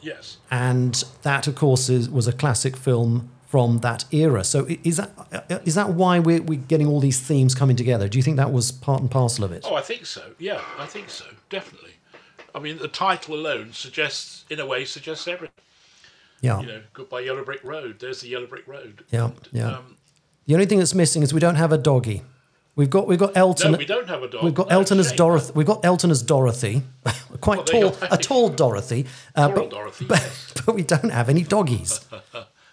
Yes. 0.02 0.38
and 0.52 1.04
that 1.22 1.48
of 1.48 1.56
course 1.56 1.90
is, 1.90 2.10
was 2.10 2.28
a 2.28 2.34
classic 2.34 2.76
film 2.78 3.30
from 3.48 3.80
that 3.80 4.06
era. 4.12 4.44
So 4.44 4.66
is 4.84 4.98
that 4.98 5.12
uh, 5.32 5.60
that 5.66 5.90
why 5.94 6.20
we're 6.20 6.42
we're 6.42 6.60
getting 6.68 6.88
all 6.88 7.00
these 7.00 7.20
themes 7.20 7.54
coming 7.56 7.76
together? 7.78 8.08
Do 8.10 8.18
you 8.18 8.24
think 8.24 8.38
that 8.38 8.52
was 8.52 8.72
part 8.72 9.02
and 9.02 9.10
parcel 9.12 9.46
of 9.46 9.52
it? 9.52 9.64
Oh, 9.70 9.76
I 9.76 9.82
think 9.82 10.06
so. 10.06 10.22
Yeah, 10.40 10.60
I 10.80 10.86
think 10.88 11.10
so. 11.10 11.26
Definitely. 11.50 11.92
I 12.56 12.60
mean, 12.60 12.78
the 12.78 12.88
title 12.88 13.36
alone 13.36 13.74
suggests, 13.74 14.46
in 14.50 14.60
a 14.60 14.66
way, 14.66 14.86
suggests 14.86 15.28
everything. 15.28 15.56
Yeah. 16.42 16.60
You 16.62 16.68
know, 16.68 16.82
goodbye 16.94 17.22
Yellow 17.22 17.44
Brick 17.44 17.64
Road. 17.64 18.00
There's 18.00 18.22
the 18.22 18.28
Yellow 18.30 18.48
Brick 18.48 18.68
Road. 18.68 19.04
Yeah, 19.12 19.26
And, 19.26 19.50
yeah. 19.52 19.78
Um, 19.78 19.98
The 20.46 20.54
only 20.56 20.66
thing 20.66 20.80
that's 20.80 20.94
missing 20.94 21.24
is 21.24 21.34
we 21.34 21.40
don't 21.40 21.56
have 21.56 21.72
a 21.72 21.78
doggy. 21.78 22.22
We've 22.76 22.90
got 22.90 23.08
we've 23.08 23.20
got 23.20 23.38
Elton. 23.38 23.74
no, 23.74 23.78
we 23.78 23.86
don't 23.86 24.10
have 24.10 24.24
a 24.24 24.28
dog. 24.28 24.44
We've 24.44 24.54
got 24.54 24.68
No, 24.70 24.76
Elton 24.80 25.00
as. 25.00 25.12
Dorothy. 25.12 25.52
We've 25.56 25.68
got 25.68 25.86
Elton 25.86 26.10
as 26.10 26.24
Dorothy, 26.24 26.82
quite 27.40 27.70
Well, 27.72 27.92
tall, 27.92 28.08
a 28.12 28.18
tall 28.18 28.50
Dorothy. 28.50 29.06
Uh, 29.36 29.50
but, 29.56 29.70
Dorothy, 29.70 30.06
but, 30.10 30.20
yes. 30.20 30.54
but 30.66 30.74
we 30.76 30.82
don't 30.82 31.12
have 31.12 31.30
any 31.30 31.44
doggies. 31.44 32.00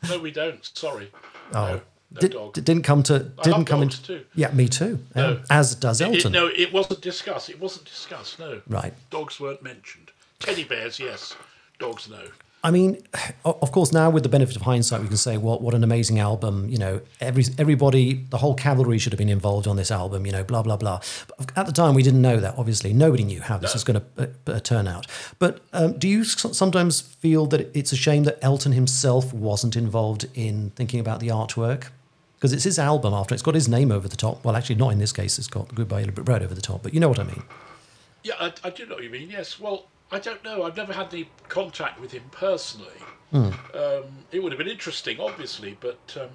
No, 0.09 0.19
we 0.19 0.31
don't. 0.31 0.65
Sorry. 0.75 1.11
Oh, 1.53 1.75
no, 1.75 1.81
no 2.13 2.21
did, 2.21 2.33
dog. 2.33 2.53
didn't 2.55 2.83
come 2.83 3.03
to 3.05 3.15
I 3.39 3.43
didn't 3.43 3.59
love 3.59 3.65
come 3.67 3.83
into. 3.83 4.03
too. 4.03 4.25
Yeah, 4.35 4.51
me 4.53 4.69
too. 4.69 4.99
Um, 5.15 5.23
No. 5.23 5.41
as 5.51 5.75
does 5.75 6.01
It- 6.01 6.05
Elton. 6.09 6.33
no, 6.33 6.47
it 6.49 6.73
wasn't 6.73 7.01
discussed. 7.01 7.49
It 7.51 7.61
wasn't 7.61 7.85
discussed. 7.87 8.39
No. 8.39 8.61
Right. 8.69 8.93
Dogs 9.11 9.39
weren't 9.41 9.63
mentioned. 9.63 10.11
Teddy 10.41 10.65
bears, 10.65 10.99
yes. 10.99 11.35
Dogs, 11.79 12.09
no. 12.09 12.19
I 12.63 12.71
mean, 12.71 12.99
of 13.45 13.73
course, 13.73 13.91
now 13.91 14.11
with 14.11 14.23
the 14.23 14.29
benefit 14.29 14.55
of 14.57 14.63
hindsight, 14.63 15.01
we 15.01 15.09
can 15.09 15.17
say, 15.17 15.39
"What 15.39 15.63
what 15.63 15.73
an 15.75 15.83
amazing 15.83 16.19
album!" 16.19 16.69
You 16.69 16.77
know, 16.77 17.01
every 17.19 17.45
everybody, 17.59 18.27
the 18.29 18.37
whole 18.37 18.55
cavalry 18.55 18.99
should 18.99 19.13
have 19.15 19.19
been 19.19 19.31
involved 19.31 19.67
on 19.67 19.77
this 19.77 19.91
album. 19.91 20.27
You 20.27 20.33
know, 20.33 20.45
blah 20.45 20.61
blah 20.63 20.77
blah. 20.77 21.01
But 21.39 21.53
at 21.57 21.65
the 21.65 21.73
time, 21.73 21.95
we 21.95 22.03
didn't 22.03 22.21
know 22.21 22.39
that. 22.39 22.57
Obviously, 22.59 22.93
nobody 22.93 23.25
knew 23.25 23.41
how 23.41 23.57
this 23.57 23.71
No. 23.71 23.75
was 23.77 23.85
going 23.85 24.01
to 24.03 24.07
uh, 24.47 24.57
uh, 24.57 24.61
turn 24.61 24.87
out. 24.89 25.07
But 25.39 25.61
um, 25.73 25.99
do 25.99 26.07
you 26.07 26.23
sometimes 26.25 27.01
feel 27.01 27.47
that 27.47 27.71
it's 27.75 27.93
a 27.93 27.97
shame 27.97 28.25
that 28.25 28.39
Elton 28.43 28.73
himself 28.73 29.33
wasn't 29.33 29.75
involved 29.75 30.27
in 30.35 30.71
thinking 30.77 31.01
about 31.01 31.21
the 31.21 31.29
artwork? 31.29 31.85
Because 32.41 32.55
it's 32.55 32.65
his 32.65 32.79
album 32.79 33.13
after 33.13 33.35
it's 33.35 33.43
got 33.43 33.55
his 33.55 33.69
name 33.69 33.93
over 33.93 34.09
the 34.09 34.17
top. 34.17 34.43
Well, 34.43 34.57
actually, 34.57 34.77
not 34.77 34.89
in 34.95 34.99
this 34.99 35.13
case. 35.13 35.39
It's 35.39 35.47
got 35.47 35.75
Goodbye 35.75 36.01
Yellow 36.01 36.13
Brick 36.13 36.27
Road 36.27 36.43
over 36.43 36.55
the 36.55 36.63
top. 36.63 36.83
But 36.83 36.95
you 36.95 36.99
know 37.01 37.09
what 37.11 37.19
I 37.19 37.25
mean. 37.25 37.43
Yeah, 38.25 38.33
I, 38.41 38.51
I 38.65 38.71
do 38.71 38.87
know 38.87 38.95
what 38.95 39.05
you 39.05 39.11
mean. 39.11 39.29
Yes. 39.29 39.61
Well, 39.61 39.89
I 40.11 40.19
don't 40.21 40.43
know. 40.43 40.63
I've 40.63 40.77
never 40.77 40.95
had 40.95 41.13
any 41.13 41.29
contact 41.49 42.01
with 42.01 42.13
him 42.13 42.23
personally. 42.33 42.89
Hmm. 43.31 43.51
Um, 43.75 44.05
it 44.33 44.43
would 44.43 44.53
have 44.53 44.59
been 44.59 44.69
interesting, 44.69 45.21
obviously, 45.21 45.77
but 45.81 46.17
um, 46.19 46.31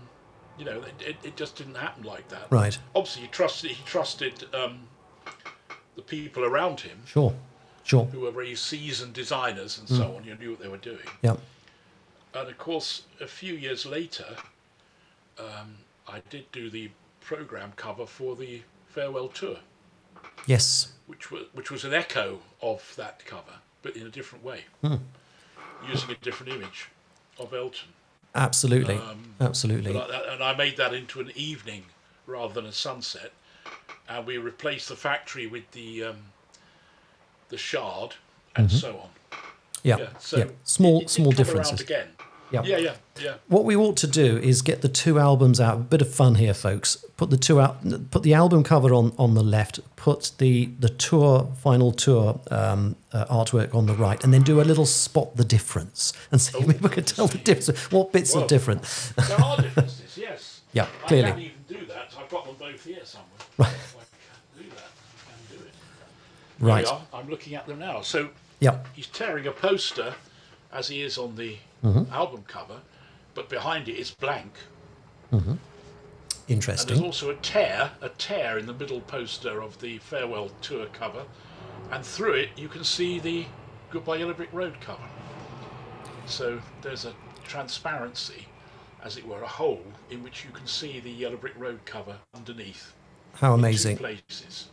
you 0.59 0.65
know, 0.65 0.83
it, 0.83 0.93
it, 1.07 1.15
it 1.23 1.35
just 1.37 1.55
didn't 1.55 1.75
happen 1.75 2.03
like 2.03 2.27
that. 2.29 2.51
Right. 2.51 2.77
Obviously, 2.93 3.23
he 3.23 3.27
trusted 3.29 3.71
he 3.71 3.83
trusted 3.83 4.45
um, 4.53 4.81
the 5.95 6.03
people 6.03 6.45
around 6.45 6.81
him 6.81 6.99
Sure. 7.05 7.33
Sure. 7.83 8.05
who 8.05 8.19
were 8.21 8.31
very 8.31 8.53
seasoned 8.55 9.13
designers 9.13 9.79
and 9.79 9.89
so 9.89 10.15
on. 10.15 10.23
You 10.23 10.35
knew 10.35 10.51
what 10.51 10.59
they 10.59 10.67
were 10.67 10.77
doing. 10.77 10.99
Yeah. 11.23 11.35
And 12.35 12.47
of 12.47 12.57
course, 12.59 13.03
a 13.19 13.27
few 13.27 13.55
years 13.55 13.85
later, 13.87 14.25
um, 15.39 15.75
I 16.07 16.21
did 16.29 16.51
do 16.51 16.69
the 16.69 16.91
program 17.21 17.73
cover 17.75 18.05
for 18.05 18.35
the 18.35 18.61
farewell 18.87 19.27
tour, 19.29 19.57
Yes. 20.45 20.93
which 21.07 21.31
was 21.31 21.43
which 21.53 21.71
was 21.71 21.83
an 21.83 21.93
echo 21.93 22.39
of 22.61 22.93
that 22.97 23.25
cover, 23.25 23.59
but 23.81 23.95
in 23.95 24.05
a 24.05 24.09
different 24.09 24.43
way, 24.43 24.65
hmm. 24.81 24.95
using 25.89 26.11
a 26.11 26.15
different 26.15 26.53
image 26.53 26.89
of 27.39 27.53
Elton. 27.53 27.89
Absolutely. 28.33 28.95
Um, 28.97 29.35
Absolutely. 29.39 29.97
I, 29.97 30.33
and 30.33 30.43
I 30.43 30.55
made 30.55 30.77
that 30.77 30.93
into 30.93 31.19
an 31.21 31.31
evening 31.35 31.85
rather 32.27 32.53
than 32.53 32.65
a 32.65 32.71
sunset, 32.71 33.31
and 34.09 34.25
we 34.25 34.37
replaced 34.37 34.89
the 34.89 34.95
factory 34.95 35.47
with 35.47 35.69
the 35.71 36.03
um, 36.03 36.17
the 37.49 37.57
shard 37.57 38.15
and 38.55 38.67
mm-hmm. 38.67 38.77
so 38.77 38.97
on. 38.97 39.09
yeah. 39.83 39.97
Yeah, 39.97 40.09
so 40.19 40.37
yeah. 40.37 40.45
Small 40.63 40.99
it- 40.99 41.03
it 41.03 41.09
small 41.09 41.31
differences. 41.31 41.81
again. 41.81 42.09
Yeah. 42.51 42.61
Yeah, 42.63 42.77
yeah, 42.77 42.93
yeah. 43.19 43.33
What 43.47 43.65
we 43.65 43.75
ought 43.75 43.97
to 43.97 44.07
do 44.07 44.37
is 44.37 44.61
get 44.61 44.81
the 44.81 44.87
two 44.87 45.17
albums 45.19 45.59
out. 45.59 45.75
A 45.75 45.79
bit 45.79 46.01
of 46.01 46.13
fun 46.13 46.35
here, 46.35 46.53
folks. 46.53 47.03
Put 47.17 47.29
the 47.31 47.37
two 47.37 47.59
out. 47.59 47.77
Put 48.11 48.23
the 48.23 48.33
album 48.35 48.63
cover 48.63 48.93
on 48.93 49.13
on 49.17 49.33
the 49.33 49.43
left. 49.43 49.79
Put 49.95 50.31
the 50.37 50.67
the 50.79 50.89
tour 50.89 51.51
final 51.61 51.91
tour 51.91 52.39
um, 52.51 52.95
uh, 53.11 53.25
artwork 53.25 53.73
on 53.73 53.87
the 53.87 53.95
right, 53.95 54.23
and 54.23 54.33
then 54.33 54.43
do 54.43 54.61
a 54.61 54.63
little 54.63 54.85
spot 54.85 55.35
the 55.37 55.43
difference 55.43 56.13
and 56.31 56.39
see 56.39 56.57
if 56.59 56.67
people 56.67 56.89
can 56.89 57.03
tell 57.03 57.27
the 57.27 57.39
difference. 57.39 57.91
What 57.91 58.11
bits 58.11 58.35
are 58.35 58.39
Well, 58.39 58.47
different? 58.47 58.83
There 59.15 59.41
are 59.41 59.57
differences, 59.57 60.17
yes. 60.17 60.61
Yeah, 60.73 60.87
clearly. 61.07 61.27
I 61.27 61.31
can't 61.31 61.41
even 61.41 61.79
do 61.79 61.85
that. 61.87 62.13
I've 62.19 62.29
got 62.29 62.45
them 62.45 62.55
both 62.59 62.83
here 62.83 62.99
somewhere. 63.05 63.29
Right. 63.57 63.69
If 63.73 63.95
I 63.95 64.03
can 64.59 64.63
do 64.63 64.69
that, 64.75 64.91
I 65.25 65.55
can 65.55 65.57
do 65.57 65.63
it. 65.65 65.73
Right. 66.59 66.87
I'm 67.13 67.29
looking 67.29 67.55
at 67.55 67.65
them 67.65 67.79
now. 67.79 68.01
So 68.01 68.29
Yeah. 68.59 68.79
he's 68.93 69.07
tearing 69.07 69.47
a 69.47 69.51
poster, 69.51 70.13
as 70.75 70.87
he 70.89 71.01
is 71.01 71.17
on 71.17 71.35
the 71.35 71.57
Mm-hmm. 71.83 72.11
album 72.11 72.43
cover, 72.47 72.79
but 73.35 73.47
behind 73.47 73.87
it 73.87 73.93
is 73.99 74.09
blank. 74.09 74.51
Interesting. 76.47 76.89
And 76.95 76.97
there's 76.97 77.05
also 77.05 77.29
a 77.29 77.35
tear, 77.35 77.91
a 78.01 78.09
tear 78.09 78.57
in 78.57 78.65
the 78.65 78.73
middle 78.73 79.01
poster 79.01 79.61
of 79.61 79.79
the 79.81 79.99
farewell 79.99 80.49
tour 80.61 80.87
cover, 80.93 81.23
and 81.91 82.03
through 82.03 82.33
it 82.33 82.49
you 82.55 82.67
can 82.67 82.83
see 82.83 83.19
the 83.19 83.45
Goodbye 83.91 84.15
Yellow 84.17 84.33
Brick 84.33 84.51
Road 84.51 84.75
cover. 84.81 85.03
So 86.25 86.59
there's 86.81 87.05
a 87.05 87.13
transparency, 87.43 88.47
as 89.03 89.17
it 89.17 89.27
were, 89.27 89.43
a 89.43 89.47
hole 89.47 89.83
in 90.09 90.23
which 90.23 90.43
you 90.43 90.49
can 90.51 90.65
see 90.65 90.99
the 90.99 91.11
Yellow 91.11 91.37
Brick 91.37 91.53
Road 91.57 91.79
cover 91.85 92.15
underneath. 92.33 92.93
How 93.33 93.53
amazing. 93.53 93.97
places. 93.97 94.69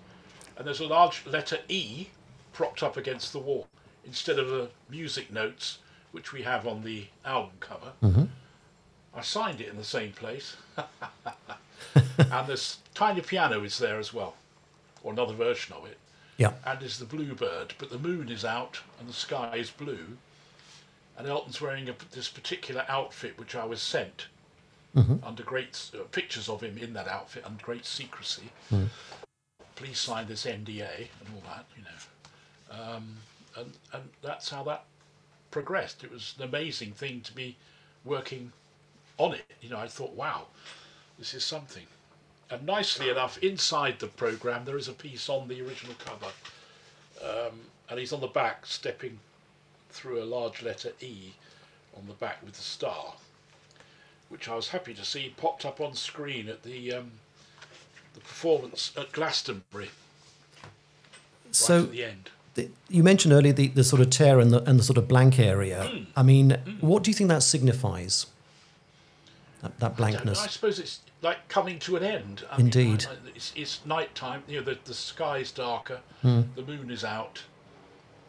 And 0.56 0.66
there's 0.66 0.80
a 0.80 0.86
large 0.86 1.26
letter 1.26 1.58
E 1.68 2.06
propped 2.54 2.82
up 2.82 2.96
against 2.96 3.32
the 3.32 3.38
wall 3.38 3.66
instead 4.06 4.38
of 4.38 4.48
the 4.48 4.70
music 4.88 5.30
notes 5.32 5.78
which 6.12 6.32
we 6.32 6.42
have 6.42 6.66
on 6.66 6.82
the 6.82 7.06
album 7.24 7.52
cover. 7.60 7.92
Mm-hmm. 8.02 8.24
I 9.14 9.20
signed 9.22 9.60
it 9.60 9.68
in 9.68 9.76
the 9.76 9.84
same 9.84 10.12
place. 10.12 10.56
and 11.94 12.46
this 12.46 12.78
tiny 12.94 13.20
piano 13.20 13.62
is 13.64 13.78
there 13.78 13.98
as 13.98 14.14
well. 14.14 14.34
or 15.02 15.12
another 15.12 15.34
version 15.34 15.74
of 15.74 15.84
it. 15.86 15.98
Yeah. 16.38 16.52
And 16.64 16.82
is 16.82 16.98
the 16.98 17.04
bluebird, 17.04 17.74
but 17.78 17.90
the 17.90 17.98
moon 17.98 18.28
is 18.30 18.44
out 18.44 18.80
and 18.98 19.08
the 19.08 19.12
sky 19.12 19.56
is 19.56 19.70
blue. 19.70 20.16
And 21.18 21.26
Elton's 21.26 21.60
wearing 21.60 21.88
a, 21.88 21.94
this 22.12 22.28
particular 22.28 22.84
outfit 22.88 23.38
which 23.38 23.54
I 23.54 23.64
was 23.64 23.82
sent 23.82 24.26
under 25.22 25.42
great 25.42 25.90
uh, 25.94 26.02
pictures 26.10 26.48
of 26.48 26.62
him 26.62 26.76
in 26.78 26.92
that 26.94 27.08
outfit 27.08 27.44
under 27.44 27.62
great 27.62 27.84
secrecy. 27.86 28.50
Please 29.76 29.98
sign 29.98 30.26
this 30.26 30.44
NDA 30.46 31.08
and 31.20 31.28
all 31.34 31.42
that, 31.46 31.66
you 31.76 31.82
know. 31.84 32.84
Um, 32.94 33.16
and 33.56 33.72
and 33.92 34.02
that's 34.22 34.48
how 34.50 34.62
that 34.64 34.84
progressed. 35.52 36.02
It 36.02 36.10
was 36.10 36.34
an 36.38 36.44
amazing 36.44 36.92
thing 36.92 37.20
to 37.20 37.32
be 37.32 37.56
working 38.04 38.52
on 39.18 39.34
it. 39.34 39.44
You 39.60 39.70
know, 39.70 39.78
I 39.78 39.86
thought, 39.86 40.14
wow, 40.14 40.46
this 41.18 41.34
is 41.34 41.44
something. 41.44 41.86
And 42.50 42.66
nicely 42.66 43.08
enough, 43.08 43.38
inside 43.38 44.00
the 44.00 44.08
program, 44.08 44.64
there 44.64 44.76
is 44.76 44.88
a 44.88 44.92
piece 44.92 45.28
on 45.28 45.46
the 45.46 45.62
original 45.62 45.94
cover, 46.04 46.32
um, 47.22 47.60
and 47.88 48.00
he's 48.00 48.12
on 48.12 48.20
the 48.20 48.26
back, 48.26 48.66
stepping 48.66 49.20
through 49.90 50.20
a 50.22 50.24
large 50.24 50.62
letter 50.62 50.92
E 51.00 51.32
on 51.96 52.06
the 52.06 52.14
back 52.14 52.42
with 52.42 52.54
the 52.54 52.62
star, 52.62 53.14
which 54.28 54.48
I 54.48 54.56
was 54.56 54.68
happy 54.68 54.94
to 54.94 55.04
see 55.04 55.32
popped 55.36 55.64
up 55.64 55.80
on 55.80 55.94
screen 55.94 56.48
at 56.48 56.62
the 56.62 56.92
um, 56.92 57.12
the 58.14 58.20
performance 58.20 58.92
at 58.96 59.12
Glastonbury, 59.12 59.90
right 60.64 61.54
So 61.54 61.84
at 61.84 61.92
the 61.92 62.04
end. 62.04 62.30
The, 62.54 62.68
you 62.88 63.02
mentioned 63.02 63.32
earlier 63.32 63.52
the, 63.52 63.68
the 63.68 63.84
sort 63.84 64.02
of 64.02 64.10
tear 64.10 64.38
and 64.40 64.52
the, 64.52 64.62
and 64.68 64.78
the 64.78 64.82
sort 64.84 64.98
of 64.98 65.08
blank 65.08 65.38
area. 65.38 65.90
I 66.16 66.22
mean, 66.22 66.56
what 66.80 67.02
do 67.02 67.10
you 67.10 67.14
think 67.14 67.28
that 67.28 67.42
signifies? 67.42 68.26
That, 69.62 69.78
that 69.78 69.92
I 69.92 69.94
blankness. 69.94 70.40
I 70.42 70.48
suppose 70.48 70.78
it's 70.78 71.00
like 71.22 71.46
coming 71.48 71.78
to 71.80 71.96
an 71.96 72.02
end. 72.02 72.44
I 72.50 72.58
Indeed. 72.60 73.06
I- 73.08 73.12
I- 73.12 73.16
it's, 73.34 73.52
it's 73.56 73.80
night 73.86 74.14
time. 74.14 74.42
You 74.48 74.58
know, 74.58 74.64
the, 74.64 74.78
the 74.84 74.94
sky's 74.94 75.50
darker. 75.52 76.00
Hmm. 76.22 76.42
The 76.56 76.62
moon 76.62 76.90
is 76.90 77.04
out. 77.04 77.42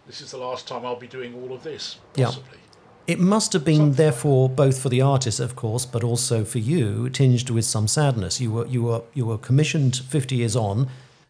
This 0.08 0.22
is 0.22 0.32
the 0.32 0.38
last 0.38 0.68
time 0.68 0.86
I'll 0.86 0.96
be 0.96 1.08
doing 1.08 1.34
all 1.34 1.54
of 1.54 1.64
this, 1.64 1.98
Yeah. 2.16 2.26
possibly. 2.26 2.60
It 3.08 3.20
must 3.20 3.52
have 3.52 3.66
been, 3.66 3.94
therefore, 3.94 4.48
both 4.48 4.82
for 4.82 4.88
the 4.88 5.02
artist, 5.02 5.42
of 5.42 5.56
course, 5.58 5.86
but 5.86 6.04
also 6.06 6.46
for 6.46 6.60
you, 6.60 7.10
tinged 7.10 7.50
with 7.50 7.66
some 7.66 7.86
sadness. 7.88 8.40
You 8.40 8.50
were 8.52 8.66
you 8.68 8.84
were 8.84 9.02
you 9.14 9.26
were 9.26 9.38
commissioned 9.38 9.98
fifty 9.98 10.38
years 10.38 10.56
on 10.56 10.88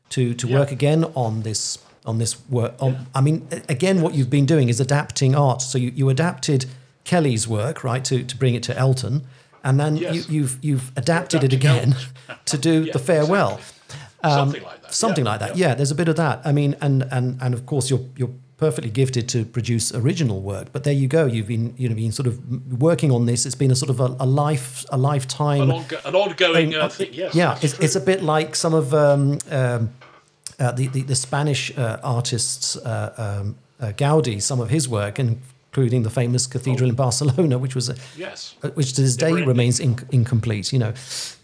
to 0.10 0.36
to 0.36 0.48
Yeah. 0.48 0.60
work 0.60 0.72
again 0.72 1.06
on 1.16 1.42
this 1.42 1.80
on 2.06 2.18
this 2.18 2.38
work. 2.50 2.74
On, 2.80 3.08
I 3.16 3.22
mean, 3.22 3.48
again, 3.70 4.02
what 4.02 4.14
you've 4.14 4.30
been 4.30 4.46
doing 4.46 4.70
is 4.70 4.80
adapting 4.80 5.36
art. 5.36 5.62
So 5.62 5.78
you, 5.78 5.92
you 5.96 6.10
adapted 6.10 6.66
Kelly's 7.04 7.48
work, 7.48 7.84
right, 7.84 8.04
to, 8.06 8.24
to 8.24 8.38
bring 8.38 8.56
it 8.56 8.64
to 8.64 8.78
Elton, 8.78 9.24
and 9.64 9.80
then 9.80 9.96
Yes. 9.98 10.16
you, 10.30 10.40
you've 10.42 10.60
you've 10.62 10.92
adapted 10.98 11.44
it 11.44 11.54
again 11.54 11.96
to 12.46 12.58
do 12.58 12.84
Yeah, 12.86 12.94
the 12.94 13.00
farewell. 13.00 13.60
Something 14.22 14.64
like 14.64 14.82
that. 14.82 14.88
Um, 14.88 14.92
Something 14.94 15.26
yeah, 15.26 15.32
like 15.32 15.40
that. 15.42 15.58
Yeah. 15.58 15.76
there's 15.76 15.92
a 15.92 15.96
bit 15.96 16.08
of 16.08 16.16
that. 16.18 16.42
I 16.46 16.52
mean, 16.52 16.76
and 16.82 17.04
and 17.12 17.38
and 17.42 17.54
of 17.54 17.66
course 17.66 17.90
you're 17.90 18.06
you're 18.16 18.32
perfectly 18.58 18.90
gifted 18.92 19.28
to 19.28 19.44
produce 19.44 19.94
original 19.94 20.42
work. 20.42 20.68
But 20.72 20.84
there 20.86 20.94
you 20.94 21.08
go. 21.10 21.26
You've 21.26 21.48
been 21.48 21.74
you 21.78 21.90
know 21.90 21.96
been 21.96 22.12
sort 22.14 22.28
of 22.28 22.40
working 22.82 23.12
on 23.12 23.26
this. 23.26 23.46
It's 23.46 23.56
been 23.56 23.72
a 23.72 23.76
sort 23.76 23.90
of 23.90 24.00
a, 24.00 24.16
a 24.22 24.26
life 24.26 24.86
a 24.92 24.98
lifetime. 24.98 25.62
An, 25.70 25.70
ongo- 25.72 26.06
an 26.06 26.16
ongoing 26.16 26.76
uh, 26.76 26.80
uh, 26.86 26.90
thing. 26.90 27.10
Yes. 27.14 27.36
yeah, 27.36 27.58
it's, 27.62 27.76
true. 27.76 27.84
it's 27.86 27.96
a 27.96 28.02
bit 28.02 28.22
like 28.24 28.56
some 28.56 28.74
of 28.74 28.94
um, 28.94 29.40
um, 29.52 29.90
uh, 30.64 30.72
the, 30.72 30.88
the 30.88 31.02
the 31.02 31.16
Spanish 31.16 31.78
uh, 31.78 32.00
artists 32.04 32.76
uh, 32.78 33.14
um, 33.42 33.56
uh, 33.80 33.92
Gaudi, 33.92 34.42
some 34.42 34.62
of 34.62 34.70
his 34.70 34.88
work, 34.88 35.20
including 35.20 36.04
the 36.04 36.10
famous 36.10 36.48
cathedral 36.48 36.90
in 36.90 36.96
Barcelona, 36.96 37.58
which 37.58 37.76
was 37.76 37.90
a, 37.90 37.96
Yes. 38.18 38.56
which 38.76 38.94
to 38.94 39.02
this 39.02 39.16
day 39.18 39.30
ending. 39.30 39.48
remains 39.48 39.80
inc- 39.80 40.08
incomplete. 40.12 40.72
You 40.74 40.80
know, 40.80 40.94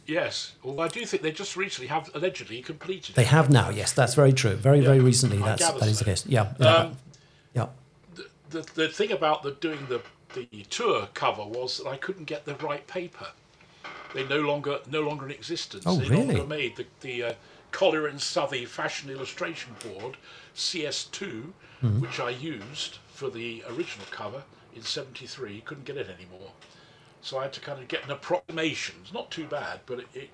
Yes. 0.08 0.54
Although 0.64 0.84
I 0.84 0.88
do 0.88 1.06
think 1.06 1.22
they 1.22 1.32
just 1.32 1.56
recently 1.56 1.88
have 1.88 2.10
allegedly 2.16 2.62
completed 2.64 3.14
they 3.16 3.22
it. 3.24 3.28
have 3.28 3.50
now. 3.52 3.70
Yes, 3.70 3.92
that's 3.94 4.16
very 4.16 4.34
true. 4.34 4.56
Very 4.56 4.82
very 4.82 5.00
recently, 5.00 5.38
I 5.44 5.46
that's 5.56 5.72
that 5.72 5.88
is 5.90 6.00
the 6.00 6.06
case. 6.06 6.26
Yeah, 6.26 6.54
yeah, 6.60 6.76
Um, 6.76 6.98
yeah. 7.54 7.68
the, 8.50 8.62
the 8.74 8.88
thing 8.88 9.12
about 9.12 9.44
the 9.44 9.52
doing 9.52 9.86
the, 9.88 10.02
the 10.34 10.64
tour 10.70 11.08
cover 11.14 11.46
was 11.46 11.78
that 11.78 11.88
I 11.96 11.98
couldn't 11.98 12.26
get 12.26 12.46
the 12.46 12.56
right 12.56 12.86
paper. 12.88 13.28
They 14.16 14.26
no 14.28 14.40
longer 14.42 14.80
no 14.90 15.02
longer 15.02 15.26
in 15.26 15.32
existence. 15.32 15.84
Oh, 15.86 15.96
they 15.98 16.10
no 16.10 16.16
really? 16.16 16.36
longer 16.36 16.48
made 16.48 16.76
the, 16.78 16.86
the 17.02 17.24
uh, 17.24 17.34
Collier 17.72 18.08
and 18.08 18.22
Southey 18.22 18.66
Fashion 18.66 19.10
Illustration 19.10 19.76
Board 19.84 20.18
CS2, 20.56 21.44
Mm-hmm. 21.82 22.02
which 22.02 22.20
I 22.20 22.32
used 22.32 22.98
for 23.14 23.30
the 23.30 23.64
original 23.70 24.06
cover 24.12 24.44
in 24.76 24.82
'73. 24.84 25.62
Couldn't 25.62 25.86
get 25.86 25.96
it 25.96 26.08
anymore, 26.10 26.52
so 27.22 27.38
I 27.40 27.44
had 27.44 27.54
to 27.54 27.62
kind 27.62 27.80
of 27.82 27.88
get 27.88 28.04
an 28.04 28.12
approximation. 28.12 28.96
It's 29.02 29.14
not 29.14 29.32
too 29.32 29.46
bad, 29.46 29.80
but 29.86 30.00
it, 30.00 30.08
it, 30.14 30.30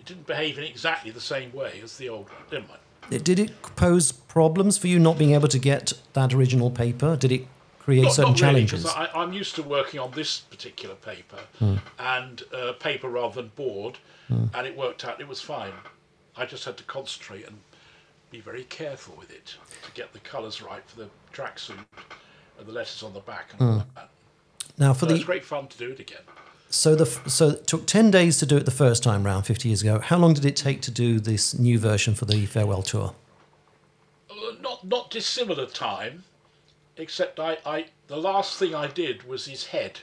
it 0.00 0.06
didn't 0.06 0.26
behave 0.26 0.56
in 0.56 0.64
exactly 0.64 1.10
the 1.10 1.20
same 1.20 1.52
way 1.52 1.80
as 1.84 1.98
the 1.98 2.08
old. 2.08 2.30
one. 2.30 2.38
Never 2.50 2.66
mind. 2.68 2.80
It- 3.10 3.24
Did 3.24 3.38
it 3.38 3.52
pose 3.76 4.10
problems 4.10 4.78
for 4.78 4.86
you 4.86 4.98
not 4.98 5.18
being 5.18 5.32
able 5.34 5.48
to 5.48 5.58
get 5.58 5.92
that 6.14 6.32
original 6.32 6.70
paper? 6.70 7.14
Did 7.14 7.30
it 7.30 7.46
create 7.78 8.10
certain 8.10 8.32
not 8.32 8.40
really, 8.40 8.64
challenges? 8.66 8.86
I, 8.86 9.10
I'm 9.14 9.34
used 9.34 9.54
to 9.56 9.62
working 9.62 10.00
on 10.00 10.12
this 10.12 10.40
particular 10.40 10.94
paper 10.94 11.40
Hmm. 11.58 11.74
and 11.98 12.42
uh, 12.54 12.72
paper 12.80 13.10
rather 13.10 13.42
than 13.42 13.50
board, 13.54 13.98
and 14.30 14.66
it 14.66 14.74
worked 14.74 15.04
out. 15.04 15.20
It 15.20 15.28
was 15.28 15.42
fine. 15.42 15.72
I 16.36 16.44
just 16.46 16.64
had 16.64 16.76
to 16.78 16.84
concentrate 16.84 17.46
and 17.46 17.58
be 18.30 18.40
very 18.40 18.64
careful 18.64 19.14
with 19.16 19.30
it 19.30 19.54
to 19.84 19.90
get 19.94 20.12
the 20.12 20.18
colours 20.20 20.60
right 20.62 20.82
for 20.86 20.96
the 21.00 21.08
tracksuit 21.32 21.78
and 22.58 22.66
the 22.66 22.72
letters 22.72 23.02
on 23.02 23.12
the 23.14 23.20
back 23.20 23.50
and 23.58 23.60
all 23.70 23.84
that. 23.94 24.10
now, 24.78 24.92
Hmm. 24.92 24.98
for 24.98 25.06
it's 25.12 25.20
the 25.20 25.24
great 25.24 25.44
fun 25.44 25.68
to 25.68 25.78
do 25.78 25.90
it 25.92 26.00
again. 26.00 26.22
so 26.68 26.94
the 26.94 27.06
so 27.28 27.50
it 27.50 27.66
took 27.66 27.86
ten 27.86 28.10
days 28.10 28.38
to 28.38 28.46
do 28.46 28.56
it 28.56 28.64
the 28.64 28.70
first 28.70 29.02
time 29.02 29.24
round, 29.24 29.46
fifty 29.46 29.68
years 29.68 29.82
ago. 29.82 29.98
How 30.00 30.18
long 30.18 30.34
did 30.34 30.44
it 30.44 30.56
take 30.56 30.82
to 30.82 30.90
do 30.90 31.20
this 31.20 31.58
new 31.58 31.78
version 31.78 32.14
for 32.14 32.24
the 32.24 32.44
farewell 32.46 32.82
tour? 32.82 33.14
Uh, 34.30 34.34
not 34.60 34.84
not 34.84 35.10
dissimilar 35.10 35.66
time, 35.66 36.24
except 36.96 37.38
I, 37.40 37.58
I 37.64 37.86
the 38.08 38.16
last 38.16 38.58
thing 38.58 38.74
I 38.74 38.88
did 38.88 39.22
was 39.28 39.46
his 39.46 39.66
head, 39.66 40.00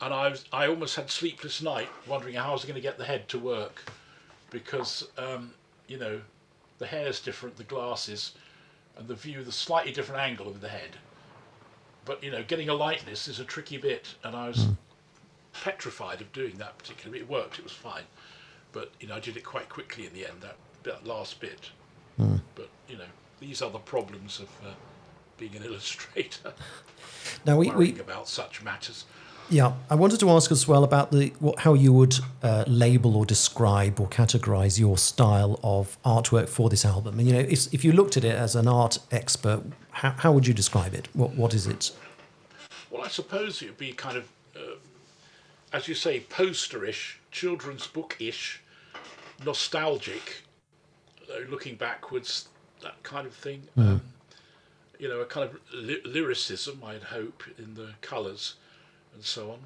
and 0.00 0.12
I 0.12 0.28
was 0.28 0.44
I 0.52 0.66
almost 0.66 0.96
had 0.96 1.10
sleepless 1.10 1.62
night 1.62 1.88
wondering 2.06 2.34
how 2.34 2.50
I 2.50 2.52
was 2.52 2.64
going 2.64 2.74
to 2.74 2.80
get 2.80 2.98
the 2.98 3.04
head 3.04 3.28
to 3.28 3.38
work, 3.38 3.84
because 4.50 5.08
um, 5.18 5.52
you 5.86 5.98
know, 5.98 6.20
the 6.78 6.86
hair's 6.86 7.20
different, 7.20 7.56
the 7.56 7.64
glasses, 7.64 8.32
and 8.96 9.08
the 9.08 9.14
view, 9.14 9.42
the 9.42 9.52
slightly 9.52 9.92
different 9.92 10.20
angle 10.20 10.48
of 10.48 10.60
the 10.60 10.68
head. 10.68 10.96
But 12.04 12.22
you 12.22 12.30
know, 12.30 12.42
getting 12.42 12.68
a 12.68 12.74
likeness 12.74 13.28
is 13.28 13.40
a 13.40 13.44
tricky 13.44 13.76
bit, 13.76 14.14
and 14.24 14.34
I 14.34 14.48
was 14.48 14.68
petrified 15.52 16.20
of 16.20 16.32
doing 16.32 16.56
that 16.58 16.78
particularly. 16.78 17.20
It 17.20 17.28
worked, 17.28 17.58
it 17.58 17.64
was 17.64 17.72
fine, 17.72 18.04
but 18.72 18.92
you 19.00 19.08
know, 19.08 19.16
I 19.16 19.20
did 19.20 19.36
it 19.36 19.44
quite 19.44 19.68
quickly 19.68 20.06
in 20.06 20.12
the 20.12 20.26
end. 20.26 20.40
That, 20.40 20.56
that 20.84 21.06
last 21.06 21.40
bit. 21.40 21.70
But 22.54 22.68
you 22.88 22.96
know, 22.96 23.04
these 23.40 23.62
are 23.62 23.70
the 23.70 23.78
problems 23.78 24.40
of 24.40 24.48
uh, 24.66 24.70
being 25.36 25.54
an 25.56 25.62
illustrator, 25.64 26.52
Now 27.44 27.56
we, 27.56 27.70
we 27.70 27.98
about 28.00 28.28
such 28.28 28.62
matters. 28.62 29.04
Yeah, 29.50 29.72
I 29.88 29.94
wanted 29.94 30.20
to 30.20 30.30
ask 30.30 30.50
as 30.50 30.68
well 30.68 30.84
about 30.84 31.10
the 31.10 31.32
what, 31.40 31.60
how 31.60 31.74
you 31.74 31.92
would 31.92 32.18
uh, 32.42 32.64
label 32.66 33.16
or 33.16 33.24
describe 33.24 33.98
or 33.98 34.08
categorize 34.08 34.78
your 34.78 34.98
style 34.98 35.58
of 35.62 36.00
artwork 36.02 36.48
for 36.48 36.68
this 36.68 36.84
album. 36.84 37.18
And 37.18 37.28
you 37.28 37.34
know, 37.34 37.40
if 37.40 37.72
if 37.72 37.84
you 37.84 37.92
looked 37.92 38.16
at 38.16 38.24
it 38.24 38.34
as 38.34 38.54
an 38.54 38.68
art 38.68 38.98
expert, 39.10 39.62
how, 39.90 40.10
how 40.10 40.32
would 40.32 40.46
you 40.46 40.54
describe 40.54 40.94
it? 40.94 41.08
What 41.14 41.34
what 41.34 41.54
is 41.54 41.66
it? 41.66 41.92
Well, 42.90 43.02
I 43.02 43.08
suppose 43.08 43.62
it 43.62 43.66
would 43.66 43.78
be 43.78 43.92
kind 43.92 44.16
of, 44.16 44.28
uh, 44.56 44.76
as 45.72 45.88
you 45.88 45.94
say, 45.94 46.20
posterish, 46.20 47.16
children's 47.30 47.86
book-ish, 47.86 48.62
nostalgic, 49.44 50.42
uh, 51.30 51.48
looking 51.50 51.76
backwards, 51.76 52.48
that 52.82 53.02
kind 53.02 53.26
of 53.26 53.34
thing. 53.34 53.62
Um, 53.76 54.02
you 54.98 55.08
know, 55.08 55.20
a 55.20 55.26
kind 55.26 55.48
of 55.48 55.58
ly- 55.72 56.00
lyricism, 56.04 56.82
I'd 56.84 57.04
hope, 57.04 57.44
in 57.58 57.74
the 57.74 57.90
colours 58.00 58.54
and 59.18 59.24
so 59.24 59.50
on. 59.50 59.58